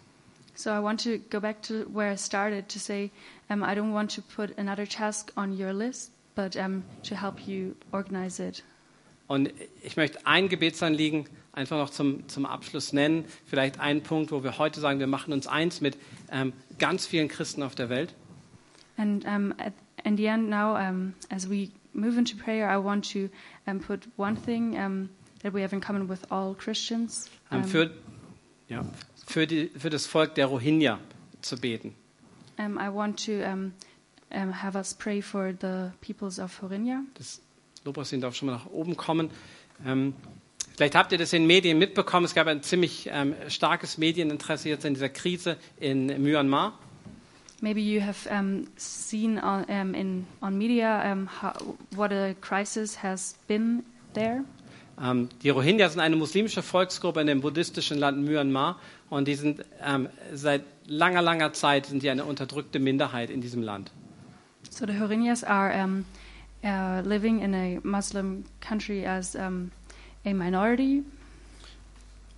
So 0.55 0.71
I 0.71 0.83
want 0.83 1.03
to 1.03 1.19
go 1.31 1.41
back 1.41 1.61
to 1.63 1.85
where 1.93 2.11
I 2.11 2.17
started 2.17 2.69
to 2.71 2.79
say 2.79 3.11
um, 3.51 3.63
I 3.63 3.75
don't 3.75 3.93
want 3.93 4.15
to 4.15 4.23
put 4.23 4.57
another 4.59 4.87
task 4.87 5.33
on 5.37 5.53
your 5.53 5.73
list, 5.73 6.13
but 6.35 6.57
um, 6.57 6.83
to 7.03 7.15
help 7.15 7.47
you 7.47 7.75
organize 7.93 8.41
it. 8.41 8.63
Und 9.27 9.53
ich 9.83 9.97
möchte 9.97 10.25
ein 10.27 10.49
Gebetsanliegen 10.49 11.27
einfach 11.53 11.77
noch 11.79 11.91
zum, 11.91 12.29
zum 12.29 12.47
Abschluss 12.47 12.93
nennen. 12.93 13.25
Vielleicht 13.47 13.81
einen 13.81 14.03
Punkt, 14.03 14.31
wo 14.31 14.45
wir 14.45 14.59
heute 14.59 14.81
sagen, 14.81 15.01
wir 15.01 15.07
machen 15.07 15.33
uns 15.33 15.47
eins 15.47 15.81
mit 15.81 15.97
ähm, 16.31 16.53
ganz 16.79 17.07
vielen 17.07 17.29
Christen 17.29 17.63
auf 17.63 17.75
der 17.75 17.89
Welt. 17.89 18.15
And 18.97 19.25
um, 19.27 19.53
at, 19.59 19.73
in 20.05 20.17
the 20.17 20.27
end, 20.27 20.49
now, 20.49 20.77
um, 20.77 21.15
as 21.31 21.49
we 21.51 21.71
move 21.93 22.19
into 22.19 22.37
prayer, 22.37 22.69
I 22.71 22.83
want 22.83 23.11
to 23.13 23.29
um, 23.67 23.81
put 23.81 24.07
one 24.17 24.37
thing 24.37 24.77
um, 24.77 25.11
that 25.43 25.53
we 25.53 25.63
have 25.63 25.75
in 25.75 25.81
common 25.81 26.09
with 26.09 26.21
all 26.31 26.55
Christians. 26.55 27.29
um, 27.51 27.65
für, 27.65 27.91
ja, 28.69 28.85
für, 29.27 29.47
die, 29.47 29.71
für 29.77 29.91
das 29.91 30.07
Volk 30.07 30.35
der 30.37 30.47
Rohingya 30.47 30.99
zu 31.43 31.59
beten. 31.59 31.95
um, 32.59 32.79
I 32.79 32.89
want 32.89 33.19
to 33.27 33.43
um, 33.43 33.73
um, 34.33 34.51
have 34.53 34.77
us 34.77 34.95
pray 34.95 35.21
for 35.21 35.53
the 35.53 35.93
peoples 36.01 36.39
of 36.39 36.63
Horinia. 36.63 37.03
Das 37.15 37.41
Lobpreislied 37.87 38.23
darf 38.23 38.35
schon 38.35 38.47
mal 38.47 38.53
nach 38.53 38.67
oben 38.67 38.97
kommen. 38.97 39.31
Ähm, 39.87 40.15
vielleicht 40.77 40.95
habt 40.95 41.13
ihr 41.13 41.19
das 41.19 41.33
in 41.33 41.43
den 41.43 41.47
Medien 41.47 41.79
mitbekommen. 41.79 42.27
Es 42.27 42.35
gab 42.35 42.47
ein 42.47 42.63
ziemlich 42.63 43.09
ähm, 43.11 43.35
starkes 43.49 43.99
Medieninteresse 43.99 44.69
jetzt 44.69 44.85
in 44.85 44.95
dieser 44.95 45.09
Krise 45.09 45.57
in 45.79 46.07
Myanmar. 46.23 46.79
Maybe 47.63 47.81
you 47.81 48.03
have 48.03 48.29
um, 48.29 48.67
seen 48.77 49.39
on, 49.39 49.65
um, 49.65 49.95
in, 49.95 50.27
on 50.43 50.59
media 50.59 51.11
um, 51.11 51.27
how, 51.27 51.55
what 51.93 52.13
a 52.13 52.35
crisis 52.43 53.03
has 53.03 53.35
been 53.49 53.83
there. 54.13 54.45
Ähm, 55.03 55.29
die 55.43 55.51
Rohingya 55.51 55.89
sind 55.89 56.01
eine 56.01 56.17
muslimische 56.17 56.63
Volksgruppe 56.63 57.21
in 57.21 57.27
dem 57.27 57.41
buddhistischen 57.41 57.99
Land 57.99 58.19
Myanmar 58.23 58.79
und 59.09 59.29
die 59.29 59.35
sind 59.35 59.65
ähm, 59.83 60.09
seit 60.33 60.65
langer, 60.87 61.23
langer 61.23 61.53
Zeit 61.53 61.87
sind 61.87 62.03
die 62.03 62.11
eine 62.11 62.25
unterdrückte 62.25 62.79
Minderheit 62.79 63.31
in 63.31 63.41
diesem 63.41 63.63
Land. 63.63 63.91
So 64.71 64.87
the 64.87 64.99
Horinyas 64.99 65.45
are 65.45 65.73
um, 65.83 66.05
uh, 66.67 67.01
living 67.05 67.41
in 67.41 67.55
a 67.55 67.79
Muslim 67.83 68.45
country 68.61 69.07
as 69.07 69.37
um, 69.37 69.71
a 70.25 70.35
minority, 70.35 71.05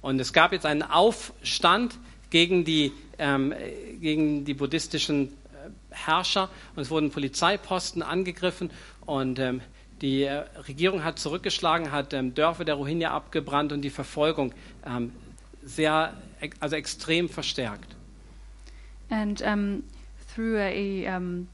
Und 0.00 0.20
es 0.20 0.32
gab 0.32 0.52
jetzt 0.52 0.64
einen 0.64 0.82
Aufstand 0.82 1.98
gegen 2.30 2.64
die, 2.64 2.92
ähm, 3.18 3.52
gegen 4.00 4.44
die 4.44 4.54
buddhistischen 4.54 5.28
äh, 5.28 5.30
Herrscher. 5.90 6.50
Und 6.76 6.82
es 6.82 6.90
wurden 6.90 7.10
Polizeiposten 7.10 8.02
angegriffen. 8.02 8.70
Und 9.06 9.40
ähm, 9.40 9.60
die 10.00 10.22
äh, 10.22 10.44
Regierung 10.68 11.02
hat 11.02 11.18
zurückgeschlagen, 11.18 11.90
hat 11.90 12.12
ähm, 12.12 12.34
Dörfer 12.34 12.64
der 12.64 12.76
Rohingya 12.76 13.10
abgebrannt 13.10 13.72
und 13.72 13.82
die 13.82 13.90
Verfolgung 13.90 14.52
ähm, 14.86 15.12
sehr, 15.64 16.14
also 16.60 16.76
extrem 16.76 17.28
verstärkt. 17.28 17.96
and 19.10 19.40
um, 19.42 19.82
through 20.34 20.58
a, 20.58 21.16
um, 21.16 21.48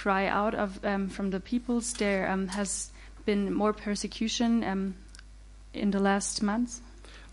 cry 0.00 0.28
out 0.28 0.54
of 0.54 0.82
um, 0.84 1.08
from 1.08 1.30
the 1.30 1.40
peoples, 1.40 1.92
there 1.94 2.30
um, 2.30 2.48
has 2.48 2.90
been 3.26 3.52
more 3.52 3.72
persecution 3.72 4.64
um, 4.64 4.94
in 5.72 5.92
the 5.92 5.98
last 5.98 6.42
months. 6.42 6.80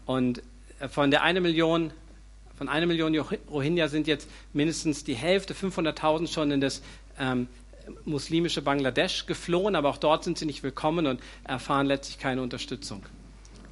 Und 0.05 0.41
äh, 0.79 0.87
von 0.87 1.11
der 1.11 1.23
eine 1.23 1.41
Million, 1.41 1.91
von 2.57 2.69
einer 2.69 2.85
Million 2.85 3.15
Roh- 3.15 3.37
Rohingya 3.49 3.87
sind 3.87 4.07
jetzt 4.07 4.29
mindestens 4.53 5.03
die 5.03 5.15
Hälfte, 5.15 5.53
500.000 5.53 6.27
schon 6.31 6.51
in 6.51 6.61
das 6.61 6.81
ähm, 7.19 7.47
muslimische 8.05 8.61
Bangladesch 8.61 9.25
geflohen, 9.25 9.75
aber 9.75 9.89
auch 9.89 9.97
dort 9.97 10.23
sind 10.23 10.37
sie 10.37 10.45
nicht 10.45 10.63
willkommen 10.63 11.07
und 11.07 11.21
erfahren 11.43 11.87
letztlich 11.87 12.19
keine 12.19 12.41
Unterstützung. 12.41 13.03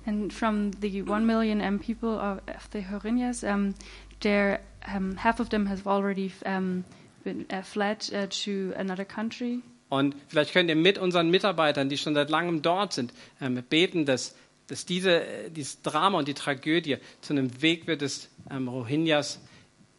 And 0.08 0.32
from 0.32 0.72
the 0.82 1.02
one 1.02 1.26
million 1.26 1.62
um, 1.62 1.80
people 1.80 2.20
of, 2.20 2.40
the 2.72 2.86
Horinyas, 2.86 3.44
um, 3.44 3.74
there 4.22 4.60
um, 4.96 5.18
half 5.24 5.40
of 5.40 5.50
them 5.50 5.68
have 5.68 5.88
already 5.88 6.32
um, 6.46 6.86
been, 7.26 7.46
uh, 7.52 7.62
fled 7.62 8.10
uh, 8.14 8.28
to 8.28 8.74
another 8.78 9.04
country. 9.04 9.62
Und 9.90 10.16
vielleicht 10.30 10.54
könnt 10.54 10.70
ihr 10.70 10.76
mit 10.76 10.98
unseren 10.98 11.30
Mitarbeitern, 11.30 11.90
die 11.90 11.98
schon 11.98 12.16
seit 12.16 12.30
langem 12.30 12.62
dort 12.62 12.94
sind, 12.94 13.14
ähm, 13.42 13.62
beten, 13.70 14.06
dass, 14.06 14.36
dass 14.68 14.86
diese, 14.86 15.26
äh, 15.26 15.50
dieses 15.52 15.82
Drama 15.82 16.18
und 16.20 16.28
die 16.28 16.34
Tragödie 16.34 16.98
zu 17.22 17.34
einem 17.34 17.62
Weg 17.62 17.88
wird, 17.88 18.02
dass 18.02 18.30
ähm, 18.50 18.68
Rohingyas 18.68 19.40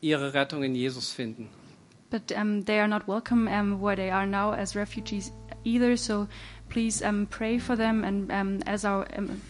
ihre 0.01 0.33
Rettung 0.35 0.63
in 0.63 0.75
Jesus 0.75 1.13
finden. 1.13 1.49
But 2.11 2.33
um, 2.33 2.65
they 2.65 2.79
are 2.79 2.89
not 2.89 3.09
welcome 3.09 3.49
um, 3.49 3.81
where 3.83 3.97
they 3.97 4.11
are 4.11 4.27
now 4.27 4.53
as 4.53 4.77
refugees 4.77 5.33
either. 5.65 5.97
So 5.97 6.29
please 6.69 7.03
um, 7.05 7.27
pray 7.27 7.59
for 7.59 7.77
them, 7.77 8.05
and 8.05 8.31
um, 8.31 8.61
as 8.65 8.85
our 8.85 9.07
um, 9.17 9.41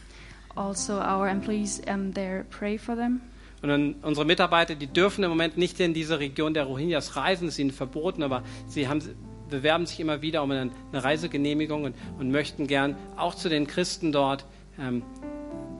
also 0.57 0.99
our 0.99 1.29
employees 1.29 1.83
um, 1.87 2.13
there 2.13 2.47
pray 2.51 2.79
for 2.79 2.97
them. 2.97 3.21
Und 3.63 3.97
unsere 4.03 4.27
Mitarbeiter, 4.27 4.75
die 4.75 4.87
dürfen 4.87 5.25
im 5.25 5.31
Moment 5.31 5.57
nicht 5.57 5.81
in 5.81 5.95
diese 5.95 6.19
Region 6.19 6.55
der 6.55 6.65
Rohingyas 6.65 7.17
reisen, 7.17 7.49
ist 7.49 7.59
ihnen 7.59 7.71
verboten, 7.71 8.23
aber 8.23 8.43
sie 8.67 8.87
haben, 8.87 9.03
bewerben 9.49 9.87
sich 9.87 9.99
immer 10.01 10.23
wieder 10.23 10.43
um 10.43 10.51
eine, 10.51 10.71
eine 10.93 11.05
Reisegenehmigung 11.05 11.85
und, 11.85 11.97
und, 12.19 12.31
möchten 12.31 12.67
gern 12.67 12.97
auch 13.17 13.35
zu 13.35 13.49
den 13.49 13.67
Christen 13.67 14.13
dort, 14.13 14.45
ähm, 14.79 15.03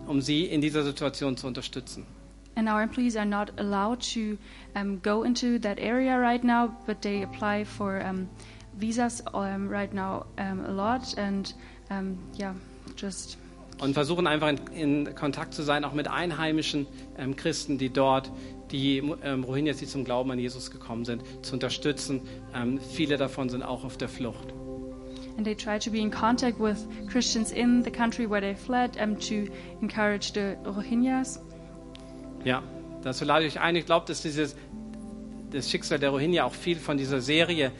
um 0.07 0.21
sie 0.21 0.45
in 0.45 0.61
dieser 0.61 0.85
Situation 0.85 1.37
zu 1.37 1.47
unterstützen. 1.47 2.07
And 2.55 2.69
our 2.69 2.81
employees 2.81 3.17
are 3.17 3.27
not 3.27 3.53
allowed 3.59 4.01
to 4.15 4.39
um, 4.75 5.03
go 5.03 5.23
into 5.25 5.59
that 5.59 5.79
area 5.79 6.19
right 6.19 6.43
now, 6.43 6.71
but 6.87 7.03
they 7.03 7.23
apply 7.23 7.67
for 7.67 8.01
um, 8.03 8.29
visas 8.79 9.23
right 9.35 9.93
now 9.93 10.25
a 10.39 10.73
lot, 10.73 11.19
and 11.19 11.55
yeah, 12.39 12.55
just. 12.97 13.37
Und 13.81 13.93
versuchen 13.93 14.27
einfach 14.27 14.49
in, 14.49 15.07
in, 15.07 15.15
Kontakt 15.15 15.53
zu 15.53 15.63
sein, 15.63 15.85
auch 15.85 15.93
mit 15.93 16.09
einheimischen 16.09 16.87
ähm, 17.19 17.37
Christen, 17.37 17.77
die 17.77 17.91
dort, 17.91 18.33
die 18.71 19.03
ähm, 19.23 19.45
Rohingyas, 19.45 19.77
die 19.77 19.87
zum 19.87 20.05
Glauben 20.05 20.31
an 20.31 20.39
Jesus 20.39 20.71
gekommen 20.71 21.05
sind, 21.05 21.23
zu 21.43 21.55
unterstützen. 21.55 22.23
Ähm, 22.55 22.81
viele 22.81 23.19
davon 23.19 23.49
sind 23.51 23.63
auch 23.63 23.85
auf 23.85 23.99
der 23.99 24.09
Flucht. 24.09 24.55
And 25.37 25.45
they 25.45 25.55
try 25.55 25.79
to 25.79 25.91
be 25.91 25.99
in 25.99 26.11
contact 26.11 26.59
with 26.59 26.87
Christians 27.09 27.53
in 27.53 27.83
the 27.85 27.91
country 27.91 28.29
where 28.29 28.41
they 28.41 28.55
fled, 28.55 28.97
and 28.99 29.21
to 29.29 29.53
encourage 29.83 30.33
the 30.33 30.57
Rohingyas. 30.67 31.41
Ja, 32.45 32.63
dazu 33.03 33.27
lade 33.27 33.45
ich 33.45 33.57
euch 33.57 33.61
ein. 33.61 33.77
Ich 33.77 33.85
glaube, 33.85 34.07
dass 34.07 34.23
dieses, 34.23 34.57
das 35.51 35.71
Schicksal 35.71 35.99
der 35.99 36.11
Rohingya 36.11 36.45
auch 36.45 36.55
viel 36.55 36.79
von 36.79 36.97
dieser 36.97 37.21
Serie 37.21 37.73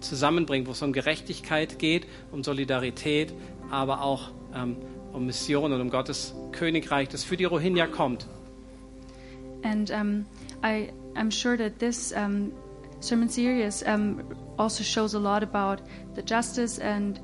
zusammenbringt, 0.00 0.66
wo 0.66 0.72
es 0.72 0.82
um 0.82 0.92
Gerechtigkeit 0.92 1.78
geht, 1.78 2.06
um 2.32 2.42
Solidarität, 2.42 3.32
aber 3.70 4.02
auch 4.02 4.32
ähm, 4.54 4.76
um 5.12 5.26
Mission 5.26 5.72
und 5.72 5.80
um 5.80 5.90
Gottes 5.90 6.34
Königreich, 6.52 7.08
das 7.08 7.24
für 7.24 7.36
die 7.36 7.44
Rohingya 7.44 7.86
kommt. 7.86 8.26
And 9.62 9.90
um, 9.90 10.26
I, 10.62 10.92
I'm 11.14 11.30
sure 11.30 11.56
that 11.56 11.78
this 11.78 12.12
um, 12.12 12.52
sermon 13.00 13.28
series 13.28 13.82
um, 13.82 14.22
also 14.58 14.84
shows 14.84 15.14
a 15.14 15.18
lot 15.18 15.42
about 15.42 15.82
the 16.14 16.22
justice 16.22 16.78
and 16.78 17.18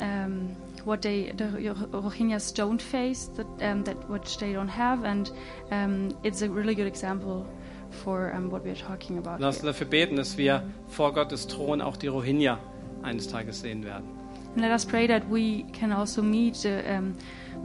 um, 0.00 0.56
what 0.84 1.02
they 1.02 1.32
the 1.36 1.44
Rohingyas 1.92 2.52
don't 2.54 2.82
face, 2.82 3.30
that, 3.36 3.46
um, 3.62 3.84
that 3.84 3.96
which 4.08 4.38
they 4.38 4.52
don't 4.52 4.68
have, 4.68 5.04
and 5.04 5.30
um, 5.70 6.16
it's 6.24 6.42
a 6.42 6.48
really 6.48 6.74
good 6.74 6.86
example 6.86 7.46
for 7.90 8.32
um, 8.34 8.50
what 8.50 8.64
we 8.64 8.70
are 8.70 8.76
talking 8.76 9.18
about. 9.18 9.40
Lass 9.40 9.56
uns 9.56 9.64
dafür 9.64 9.86
beten, 9.86 10.16
dass 10.16 10.36
wir 10.36 10.62
vor 10.88 11.12
Gottes 11.12 11.46
Thron 11.46 11.80
auch 11.80 11.96
die 11.96 12.08
Rohingya 12.08 12.58
eines 13.02 13.28
Tages 13.28 13.60
sehen 13.60 13.84
werden. 13.84 14.21
And 14.52 14.60
let 14.60 14.70
us 14.70 14.84
pray 14.84 15.06
that 15.06 15.26
we 15.28 15.64
can 15.72 15.92
also 15.92 16.20
meet 16.22 16.54
the 16.62 16.82
um, 16.94 17.16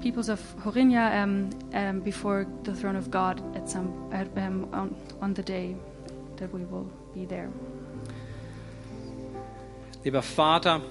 peoples 0.01 0.29
of 0.29 0.39
Rohingya 0.63 1.21
um, 1.21 1.49
um, 1.73 1.99
before 1.99 2.47
the 2.63 2.73
throne 2.73 2.95
of 2.95 3.11
God 3.11 3.41
at 3.55 3.69
some 3.69 4.09
at, 4.13 4.27
um, 4.37 4.69
on, 4.73 4.95
on 5.21 5.33
the 5.33 5.43
day 5.43 5.75
that 6.37 6.53
we 6.53 6.63
will 6.65 6.87
be 7.13 7.25
there. 7.25 7.49
Lieber 10.05 10.21
Vater, 10.21 10.81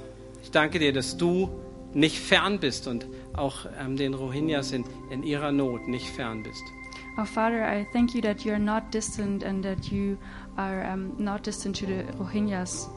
ich 0.42 0.50
danke 0.50 0.78
dir, 0.78 0.92
dass 0.92 1.16
du 1.16 1.48
nicht 1.94 2.18
fern 2.18 2.58
bist 2.58 2.86
und 2.86 3.06
auch 3.32 3.66
ähm, 3.80 3.96
den 3.96 4.12
Rohingyas 4.12 4.72
in, 4.72 4.84
in 5.10 5.22
ihrer 5.22 5.52
Not 5.52 5.88
nicht 5.88 6.08
fern 6.10 6.42
bist. 6.42 6.62
Our 7.16 7.24
Father, 7.24 7.64
I 7.64 7.86
thank 7.94 8.14
you 8.14 8.20
that 8.20 8.44
you 8.44 8.52
are 8.52 8.58
not 8.58 8.92
distant 8.92 9.42
and 9.42 9.64
that 9.64 9.90
you 9.90 10.18
are 10.58 10.84
um, 10.84 11.14
not 11.18 11.46
distant 11.46 11.74
to 11.76 11.86
the 11.86 12.04
Rohingyas. 12.18 12.90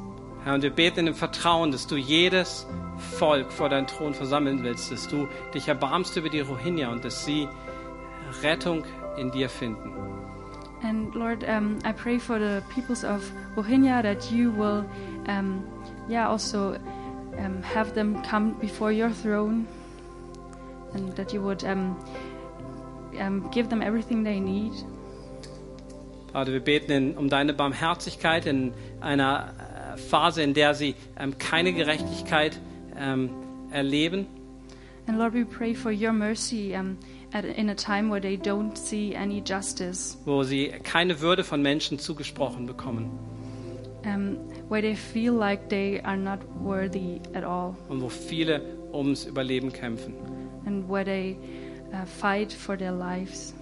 Herr, 0.44 0.54
und 0.54 0.64
wir 0.64 0.70
beten 0.70 1.08
im 1.08 1.16
Vertrauen, 1.16 1.72
dass 1.72 1.86
du 1.86 1.98
jedes 1.98 2.66
Volk 3.18 3.52
vor 3.52 3.70
deinen 3.70 3.88
Thron 3.88 4.14
versammeln 4.14 4.64
willst, 4.64 4.92
dass 4.92 5.08
du 5.08 5.28
dich 5.54 5.68
erbarmst 5.68 6.16
über 6.16 6.30
die 6.30 6.40
Rohingya 6.40 6.90
und 6.92 7.04
dass 7.04 7.26
sie 7.26 7.48
Rettung 8.42 8.86
in 9.18 9.32
dir 9.32 9.50
finden. 9.50 9.92
And 10.82 11.14
Lord, 11.14 11.44
um, 11.44 11.78
I 11.84 11.92
pray 11.92 12.18
for 12.18 12.40
the 12.40 12.62
peoples 12.74 13.04
of 13.04 13.22
Rohingya 13.58 14.02
that 14.02 14.32
you 14.32 14.50
will, 14.52 14.86
um, 15.28 15.64
yeah, 16.10 16.30
also 16.30 16.78
um, 17.38 17.62
have 17.64 17.94
them 17.94 18.22
come 18.24 18.54
before 18.62 18.92
your 18.94 19.10
throne, 19.10 19.68
and 20.94 21.14
that 21.18 21.34
you 21.34 21.42
would 21.42 21.66
give 23.52 23.70
them 23.70 23.82
everything 23.82 24.24
they 24.24 24.40
need. 24.40 24.72
Vater, 26.32 26.54
wir 26.54 26.60
beten 26.62 26.92
in, 26.92 27.18
um 27.18 27.28
deine 27.28 27.54
Barmherzigkeit 27.54 28.46
in 28.46 28.72
einer 29.02 29.54
Phase, 30.00 30.42
in 30.42 30.54
der 30.54 30.74
sie 30.74 30.96
ähm, 31.18 31.38
keine 31.38 31.74
Gerechtigkeit 31.74 32.60
ähm, 32.98 33.30
erleben. 33.72 34.28
And 35.08 35.18
Lord, 35.18 35.34
we 35.34 35.44
pray 35.44 35.74
for 35.74 35.92
your 35.92 36.14
mercy 36.14 36.76
um, 36.76 36.98
at, 37.34 37.44
in 37.44 37.70
a 37.70 37.76
time 37.76 38.12
where 38.12 38.22
they 38.22 38.38
don't 38.38 38.78
see 38.78 39.16
any 39.16 39.42
justice. 39.42 40.18
Wo 40.26 40.44
sie 40.44 40.68
keine 40.84 41.20
Würde 41.20 41.44
von 41.44 41.62
Menschen 41.64 41.98
zugesprochen 41.98 42.68
bekommen. 42.68 43.10
Um, 44.06 44.38
where 44.70 44.82
they 44.82 44.96
feel 44.96 45.34
like 45.34 45.68
they 45.70 46.00
are 46.02 46.16
not 46.16 46.40
worthy 46.62 47.20
at 47.34 47.44
all. 47.44 47.76
Und 47.88 48.02
wo 48.02 48.10
viele 48.10 48.62
ums 48.94 49.26
Überleben 49.26 49.74
kämpfen. 49.74 50.14
And 50.66 50.88
where 50.88 51.04
they 51.04 51.38
uh, 51.92 52.06
fight 52.06 52.54
for 52.54 52.78
their 52.78 52.92
lives. 52.92 53.56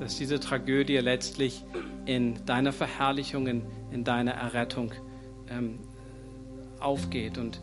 Dass 0.00 0.16
diese 0.16 0.40
Tragödie 0.40 0.96
letztlich 0.96 1.64
in 2.06 2.44
deiner 2.44 2.72
Verherrlichung, 2.72 3.46
in, 3.46 3.62
in 3.92 4.02
deiner 4.02 4.32
Errettung 4.32 4.92
ähm, 5.50 5.78
aufgeht 6.80 7.38
und 7.38 7.60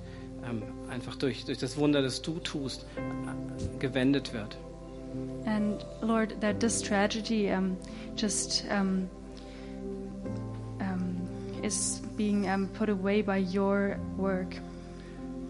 ähm, 0.47 0.63
einfach 0.89 1.15
durch, 1.15 1.45
durch 1.45 1.57
das 1.57 1.77
Wunder, 1.77 2.01
das 2.01 2.21
du 2.21 2.39
tust, 2.39 2.85
äh, 2.97 3.77
gewendet 3.79 4.33
wird. 4.33 4.57
And 5.45 5.85
Lord, 6.01 6.39
that 6.41 6.59
this 6.59 6.81
tragedy 6.81 7.49
um, 7.49 7.77
just 8.17 8.65
um, 8.69 9.09
um, 10.79 11.27
is 11.63 12.01
being 12.17 12.45
put 12.77 12.89
away 12.89 13.21
by 13.21 13.39
your 13.39 13.95
work. 14.17 14.59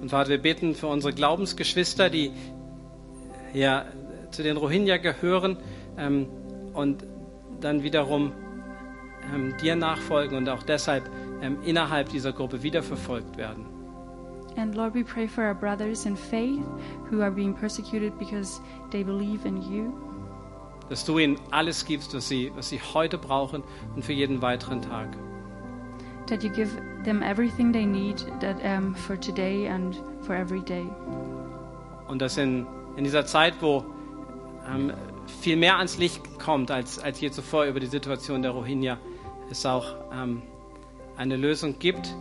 Und 0.01 0.09
Vater, 0.09 0.29
wir 0.29 0.41
beten 0.41 0.75
für 0.75 0.87
unsere 0.87 1.13
Glaubensgeschwister, 1.13 2.09
die 2.09 2.31
ja 3.53 3.85
zu 4.31 4.43
den 4.43 4.57
Rohingya 4.57 4.97
gehören 4.97 5.57
ähm, 5.97 6.27
und 6.73 7.05
dann 7.61 7.83
wiederum 7.83 8.33
ähm, 9.33 9.55
dir 9.61 9.75
nachfolgen 9.75 10.37
und 10.37 10.49
auch 10.49 10.63
deshalb 10.63 11.09
ähm, 11.45 11.57
innerhalb 11.63 12.09
dieser 12.09 12.33
Gruppe 12.33 12.63
wiederverfolgt 12.63 13.37
werden. 13.37 13.65
And 14.57 14.75
Lord, 14.75 14.95
we 14.95 15.03
pray 15.03 15.27
for 15.27 15.43
our 15.43 15.53
brothers 15.53 16.05
in 16.05 16.15
faith 16.15 16.63
who 17.09 17.21
are 17.21 17.31
being 17.31 17.53
persecuted 17.53 18.17
because 18.17 18.61
they 18.89 19.03
believe 19.03 19.45
in 19.45 19.61
you. 19.61 19.93
Dass 20.89 21.03
du 21.03 21.19
ihnen 21.19 21.37
alles 21.51 21.83
gibst, 21.85 22.13
was 22.13 22.27
sie, 22.27 22.51
was 22.55 22.69
sie 22.69 22.79
heute 22.93 23.17
brauchen 23.17 23.63
und 23.95 24.05
für 24.05 24.13
jeden 24.13 24.41
weiteren 24.41 24.81
Tag. 24.81 25.17
That 26.27 26.43
you 26.43 26.49
give 26.49 26.69
them 27.03 27.21
everything 27.21 27.73
they 27.73 27.85
need 27.85 28.25
that, 28.39 28.55
um, 28.63 28.95
for 28.95 29.19
today 29.19 29.67
and 29.67 30.01
for 30.21 30.35
every 30.35 30.61
day. 30.61 30.85
Und 32.07 32.21
dass 32.21 32.37
in, 32.37 32.65
in 32.95 33.03
dieser 33.03 33.25
Zeit, 33.25 33.55
wo 33.61 33.83
ähm, 34.67 34.93
viel 35.41 35.57
mehr 35.57 35.77
ans 35.77 35.97
Licht 35.97 36.39
kommt 36.39 36.71
als, 36.71 36.99
als 36.99 37.19
je 37.19 37.29
zuvor 37.29 37.65
über 37.65 37.79
die 37.79 37.87
Situation 37.87 38.41
der 38.41 38.51
Rohingya, 38.51 38.97
es 39.49 39.65
auch 39.65 39.95
ähm, 40.13 40.41
eine 41.17 41.37
Lösung 41.37 41.79
gibt, 41.79 42.15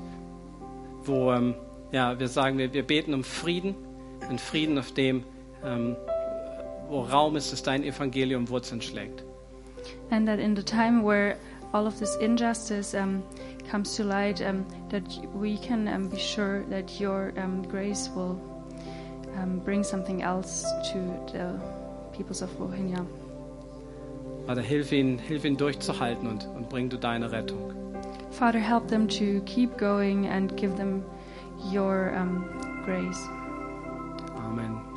wo 1.04 1.32
ähm, 1.32 1.54
ja, 1.92 2.18
wir 2.18 2.28
sagen, 2.28 2.58
wir, 2.58 2.72
wir 2.72 2.82
beten 2.82 3.14
um 3.14 3.24
Frieden, 3.24 3.74
einen 4.28 4.38
Frieden, 4.38 4.78
auf 4.78 4.92
dem 4.92 5.24
ähm, 5.64 5.96
wo 6.88 7.00
Raum 7.00 7.36
ist, 7.36 7.52
dass 7.52 7.62
dein 7.62 7.82
Evangelium 7.82 8.48
Wurzeln 8.48 8.82
schlägt. 8.82 9.24
And 10.10 10.26
that 10.26 10.38
in 10.38 10.54
the 10.56 10.62
time 10.62 11.04
where 11.04 11.36
all 11.72 11.86
of 11.86 11.98
this 11.98 12.16
injustice 12.16 12.94
um, 12.94 13.22
comes 13.70 13.96
to 13.96 14.02
light, 14.02 14.40
um, 14.40 14.64
that 14.90 15.02
we 15.34 15.56
can 15.56 15.88
um, 15.88 16.08
be 16.08 16.18
sure 16.18 16.62
that 16.70 17.00
your 17.00 17.32
grace 17.68 18.10
will 18.14 18.38
bring 19.64 19.82
something 19.82 20.22
else 20.22 20.64
to 20.92 20.98
the 21.32 21.58
peoples 22.16 22.42
of 22.42 22.50
Rohingya. 22.58 23.04
Vater, 24.46 24.62
hilf 24.62 24.92
ihnen, 24.92 25.18
hilf 25.18 25.44
ihnen 25.44 25.56
durchzuhalten 25.56 26.28
und, 26.28 26.46
und 26.54 26.68
bring 26.68 26.88
du 26.90 26.98
deine 26.98 27.32
Rettung. 27.32 27.83
Father, 28.34 28.58
help 28.58 28.88
them 28.88 29.06
to 29.08 29.40
keep 29.46 29.76
going 29.76 30.26
and 30.26 30.56
give 30.56 30.76
them 30.76 31.04
your 31.70 32.14
um, 32.16 32.82
grace. 32.84 33.22
Amen. 34.36 34.93